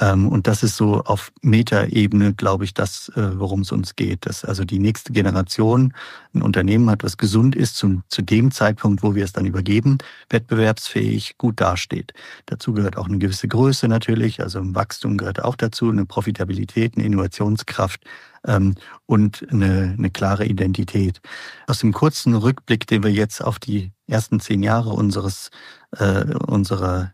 Ähm, 0.00 0.28
und 0.28 0.46
das 0.46 0.62
ist 0.62 0.76
so 0.76 1.02
auf 1.02 1.32
Metaebene, 1.42 2.34
glaube 2.34 2.64
ich, 2.64 2.74
das, 2.74 3.10
äh, 3.16 3.38
worum 3.38 3.62
es 3.62 3.72
uns 3.72 3.96
geht. 3.96 4.26
Dass 4.26 4.44
also 4.44 4.64
die 4.64 4.78
nächste 4.78 5.12
Generation 5.12 5.92
ein 6.34 6.42
Unternehmen 6.42 6.88
hat, 6.90 7.02
was 7.02 7.16
gesund 7.16 7.56
ist, 7.56 7.76
zu, 7.76 8.02
zu 8.08 8.22
dem 8.22 8.50
Zeitpunkt, 8.50 9.02
wo 9.02 9.14
wir 9.14 9.24
es 9.24 9.32
dann 9.32 9.46
übergeben, 9.46 9.98
wettbewerbsfähig, 10.30 11.36
gut 11.38 11.60
dasteht. 11.60 12.12
Dazu 12.46 12.72
gehört 12.72 12.96
auch 12.96 13.08
eine 13.08 13.18
gewisse 13.18 13.48
Größe 13.48 13.88
natürlich, 13.88 14.40
also 14.40 14.60
ein 14.60 14.74
Wachstum 14.74 15.16
gehört 15.16 15.42
auch 15.42 15.56
dazu, 15.56 15.90
eine 15.90 16.06
Profitabilität, 16.06 16.96
eine 16.96 17.06
Innovationskraft 17.06 18.04
ähm, 18.46 18.76
und 19.06 19.46
eine, 19.50 19.94
eine 19.98 20.10
klare 20.10 20.44
Identität. 20.46 21.20
Aus 21.66 21.80
dem 21.80 21.92
kurzen 21.92 22.34
Rückblick, 22.34 22.86
den 22.86 23.02
wir 23.02 23.10
jetzt 23.10 23.42
auf 23.42 23.58
die 23.58 23.92
ersten 24.06 24.40
zehn 24.40 24.62
Jahre 24.62 24.90
unseres 24.90 25.50
äh, 25.96 26.34
unserer 26.46 27.12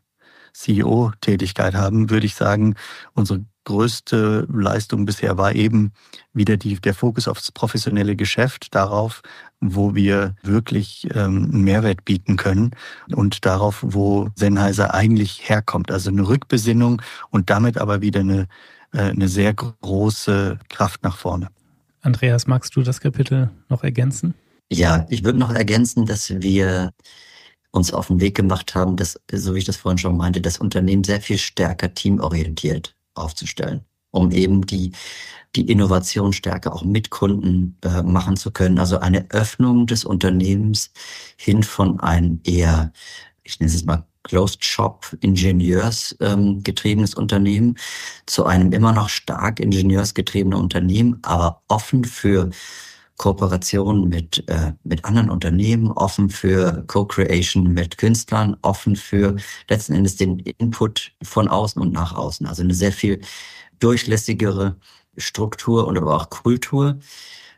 CEO-Tätigkeit 0.55 1.74
haben, 1.74 2.11
würde 2.11 2.26
ich 2.26 2.34
sagen, 2.34 2.76
unsere 3.12 3.44
größte 3.64 4.46
Leistung 4.52 5.07
bisher 5.07 5.36
war 5.36 5.55
eben 5.55 5.92
wieder 6.32 6.57
die, 6.57 6.76
der 6.80 6.94
Fokus 6.94 7.28
aufs 7.28 7.50
professionelle 7.50 8.14
Geschäft, 8.14 8.74
darauf, 8.74 9.22
wo 9.61 9.94
wir 9.94 10.36
wirklich 10.42 11.09
ähm, 11.14 11.50
einen 11.52 11.64
Mehrwert 11.64 12.05
bieten 12.05 12.36
können 12.36 12.72
und 13.14 13.44
darauf, 13.44 13.80
wo 13.82 14.28
Sennheiser 14.36 14.94
eigentlich 14.94 15.48
herkommt. 15.48 15.90
Also 15.90 16.11
eine 16.11 16.28
Rückbesinnung 16.28 17.02
und 17.30 17.50
damit 17.50 17.78
aber 17.78 18.00
wieder 18.00 18.20
eine, 18.20 18.46
äh, 18.92 19.00
eine 19.00 19.28
sehr 19.28 19.55
große 19.55 20.59
Kraft 20.68 21.02
nach 21.02 21.16
vorne. 21.16 21.48
Andreas, 22.02 22.46
magst 22.46 22.76
du 22.76 22.82
das 22.82 23.00
Kapitel 23.00 23.50
noch 23.70 23.82
ergänzen? 23.82 24.34
Ja, 24.70 25.07
ich 25.09 25.24
würde 25.24 25.38
noch 25.38 25.52
ergänzen, 25.52 26.05
dass 26.05 26.30
wir 26.42 26.90
uns 27.75 27.93
auf 27.93 28.07
den 28.07 28.20
Weg 28.20 28.37
gemacht 28.37 28.75
haben, 28.75 28.97
das, 28.97 29.20
so 29.33 29.55
wie 29.55 29.59
ich 29.59 29.64
das 29.64 29.77
vorhin 29.77 29.99
schon 29.99 30.16
meinte, 30.16 30.41
das 30.41 30.59
Unternehmen 30.59 31.05
sehr 31.05 31.20
viel 31.20 31.39
stärker 31.39 31.93
teamorientiert 31.93 32.95
aufzustellen, 33.14 33.81
um 34.11 34.31
eben 34.31 34.64
die, 34.64 34.93
die 35.57 35.68
Innovation 35.70 36.33
stärker 36.33 36.72
auch 36.72 36.85
mit 36.85 37.11
Kunden 37.11 37.77
äh, 37.83 38.03
machen 38.03 38.37
zu 38.37 38.53
können. 38.53 38.79
Also 38.79 38.99
eine 38.99 39.29
Öffnung 39.31 39.87
des 39.87 40.05
Unternehmens 40.05 40.93
hin 41.37 41.64
von 41.64 41.99
einem 42.01 42.41
eher, 42.45 42.93
ich 43.43 43.59
nenne 43.59 43.72
es 43.72 43.85
mal 43.85 44.07
Closed 44.22 44.64
Shop 44.64 45.14
Ingenieurs 45.20 46.16
ähm, 46.20 46.62
getriebenes 46.62 47.14
Unternehmen 47.14 47.77
zu 48.25 48.47
einem 48.47 48.72
immer 48.72 48.93
noch 48.93 49.11
stark 49.11 49.61
ingenieursgetriebenen 49.61 50.59
Unternehmen, 50.59 51.18
aber 51.22 51.62
offen 51.68 52.05
für 52.05 52.51
Kooperation 53.16 54.08
mit, 54.08 54.48
äh, 54.48 54.72
mit 54.82 55.04
anderen 55.04 55.30
Unternehmen, 55.30 55.92
offen 55.92 56.30
für 56.30 56.84
Co-Creation 56.86 57.72
mit 57.72 57.96
Künstlern, 57.96 58.56
offen 58.62 58.96
für 58.96 59.36
letzten 59.68 59.94
Endes 59.94 60.16
den 60.16 60.40
Input 60.40 61.12
von 61.22 61.48
außen 61.48 61.80
und 61.80 61.92
nach 61.92 62.14
außen. 62.14 62.46
Also 62.46 62.62
eine 62.62 62.74
sehr 62.74 62.92
viel 62.92 63.20
durchlässigere 63.78 64.76
Struktur 65.16 65.86
und 65.86 65.96
aber 65.96 66.16
auch 66.16 66.30
Kultur, 66.30 66.98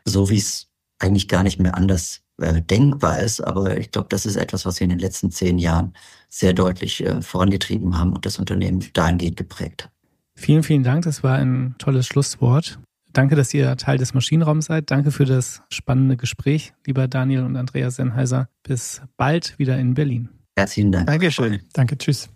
so 0.05 0.29
wie 0.29 0.37
es 0.37 0.67
eigentlich 0.99 1.27
gar 1.27 1.43
nicht 1.43 1.59
mehr 1.59 1.75
anders 1.75 2.21
äh, 2.39 2.61
denkbar 2.61 3.19
ist. 3.19 3.41
Aber 3.41 3.77
ich 3.77 3.91
glaube, 3.91 4.09
das 4.09 4.25
ist 4.25 4.35
etwas, 4.35 4.65
was 4.65 4.79
wir 4.79 4.85
in 4.85 4.91
den 4.91 4.99
letzten 4.99 5.31
zehn 5.31 5.57
Jahren 5.57 5.93
sehr 6.29 6.53
deutlich 6.53 7.03
äh, 7.03 7.21
vorangetrieben 7.21 7.97
haben 7.97 8.13
und 8.13 8.25
das 8.25 8.37
Unternehmen 8.37 8.85
dahingehend 8.93 9.37
geprägt 9.37 9.85
hat. 9.85 9.91
Vielen, 10.35 10.61
vielen 10.61 10.83
Dank. 10.83 11.03
Das 11.05 11.23
war 11.23 11.35
ein 11.37 11.73
tolles 11.79 12.05
Schlusswort. 12.05 12.79
Danke, 13.17 13.35
dass 13.35 13.51
ihr 13.51 13.75
Teil 13.77 13.97
des 13.97 14.13
Maschinenraums 14.13 14.65
seid. 14.65 14.91
Danke 14.91 15.09
für 15.09 15.25
das 15.25 15.63
spannende 15.71 16.17
Gespräch, 16.17 16.73
lieber 16.85 17.07
Daniel 17.07 17.45
und 17.45 17.55
Andreas 17.55 17.95
Sennheiser. 17.95 18.47
Bis 18.61 19.01
bald 19.17 19.57
wieder 19.57 19.79
in 19.79 19.95
Berlin. 19.95 20.29
Herzlichen 20.55 20.91
Dank. 20.91 21.07
Dankeschön. 21.07 21.61
Danke, 21.73 21.97
tschüss. 21.97 22.29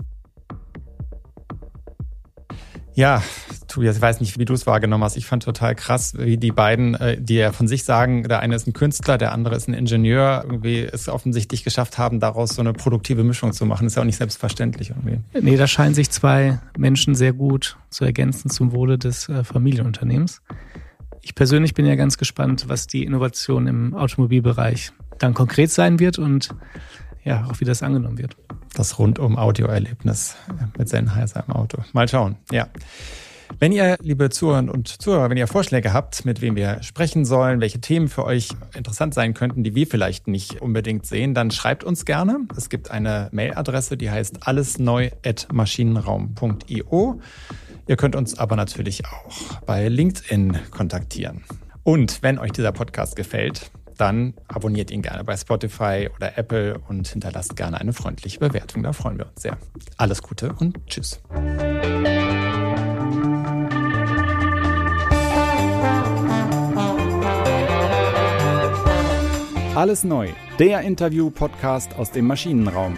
Ja, 3.01 3.23
Tobias, 3.67 3.95
ich 3.95 4.01
weiß 4.03 4.19
nicht, 4.19 4.37
wie 4.37 4.45
du 4.45 4.53
es 4.53 4.67
wahrgenommen 4.67 5.03
hast. 5.03 5.17
Ich 5.17 5.25
fand 5.25 5.41
total 5.41 5.73
krass, 5.73 6.13
wie 6.19 6.37
die 6.37 6.51
beiden, 6.51 6.93
äh, 6.93 7.19
die 7.19 7.33
ja 7.33 7.51
von 7.51 7.67
sich 7.67 7.83
sagen, 7.83 8.21
der 8.29 8.41
eine 8.41 8.55
ist 8.55 8.67
ein 8.67 8.73
Künstler, 8.73 9.17
der 9.17 9.31
andere 9.31 9.55
ist 9.55 9.67
ein 9.67 9.73
Ingenieur, 9.73 10.43
irgendwie 10.45 10.81
es 10.81 11.09
offensichtlich 11.09 11.63
geschafft 11.63 11.97
haben, 11.97 12.19
daraus 12.19 12.51
so 12.53 12.61
eine 12.61 12.73
produktive 12.73 13.23
Mischung 13.23 13.53
zu 13.53 13.65
machen. 13.65 13.87
Ist 13.87 13.95
ja 13.95 14.03
auch 14.03 14.05
nicht 14.05 14.19
selbstverständlich 14.19 14.91
irgendwie. 14.91 15.17
Nee, 15.33 15.57
da 15.57 15.65
scheinen 15.65 15.95
sich 15.95 16.11
zwei 16.11 16.59
Menschen 16.77 17.15
sehr 17.15 17.33
gut 17.33 17.75
zu 17.89 18.05
ergänzen 18.05 18.51
zum 18.51 18.71
Wohle 18.71 18.99
des 18.99 19.27
äh, 19.29 19.43
Familienunternehmens. 19.43 20.43
Ich 21.23 21.33
persönlich 21.33 21.73
bin 21.73 21.87
ja 21.87 21.95
ganz 21.95 22.19
gespannt, 22.19 22.65
was 22.67 22.85
die 22.85 23.03
Innovation 23.03 23.65
im 23.65 23.95
Automobilbereich 23.95 24.91
dann 25.17 25.33
konkret 25.33 25.71
sein 25.71 25.99
wird 25.99 26.19
und 26.19 26.49
ja, 27.23 27.47
auch 27.49 27.59
wie 27.59 27.65
das 27.65 27.83
angenommen 27.83 28.17
wird. 28.17 28.35
das 28.73 28.97
rundum 28.99 29.37
Audioerlebnis 29.37 30.35
mit 30.77 30.89
Sennheiser 30.89 31.43
im 31.47 31.53
Auto. 31.53 31.79
Mal 31.93 32.07
schauen, 32.07 32.37
ja. 32.51 32.67
Wenn 33.59 33.73
ihr, 33.73 33.97
liebe 34.01 34.29
Zuhörer 34.29 34.71
und 34.71 34.87
Zuhörer, 34.87 35.29
wenn 35.29 35.35
ihr 35.37 35.47
Vorschläge 35.47 35.93
habt, 35.93 36.25
mit 36.25 36.41
wem 36.41 36.55
wir 36.55 36.81
sprechen 36.83 37.25
sollen, 37.25 37.59
welche 37.59 37.81
Themen 37.81 38.07
für 38.07 38.23
euch 38.25 38.49
interessant 38.75 39.13
sein 39.13 39.33
könnten, 39.33 39.63
die 39.63 39.75
wir 39.75 39.87
vielleicht 39.87 40.27
nicht 40.27 40.61
unbedingt 40.61 41.05
sehen, 41.05 41.33
dann 41.33 41.51
schreibt 41.51 41.83
uns 41.83 42.05
gerne. 42.05 42.39
Es 42.55 42.69
gibt 42.69 42.91
eine 42.91 43.27
Mailadresse, 43.31 43.97
die 43.97 44.09
heißt 44.09 44.47
allesneu@maschinenraum.io. 44.47 47.19
Ihr 47.87 47.97
könnt 47.97 48.15
uns 48.15 48.37
aber 48.37 48.55
natürlich 48.55 49.03
auch 49.05 49.59
bei 49.65 49.89
LinkedIn 49.89 50.57
kontaktieren. 50.71 51.43
Und 51.83 52.23
wenn 52.23 52.39
euch 52.39 52.51
dieser 52.51 52.71
Podcast 52.71 53.15
gefällt, 53.15 53.71
dann 54.01 54.33
abonniert 54.47 54.89
ihn 54.89 55.03
gerne 55.03 55.23
bei 55.23 55.37
Spotify 55.37 56.09
oder 56.15 56.35
Apple 56.35 56.79
und 56.89 57.07
hinterlasst 57.07 57.55
gerne 57.55 57.79
eine 57.79 57.93
freundliche 57.93 58.39
Bewertung. 58.39 58.81
Da 58.81 58.93
freuen 58.93 59.19
wir 59.19 59.27
uns 59.27 59.43
sehr. 59.43 59.57
Alles 59.97 60.23
Gute 60.23 60.53
und 60.53 60.79
tschüss. 60.87 61.21
Alles 69.75 70.03
neu, 70.03 70.29
der 70.57 70.81
Interview-Podcast 70.81 71.95
aus 71.95 72.11
dem 72.11 72.25
Maschinenraum. 72.25 72.97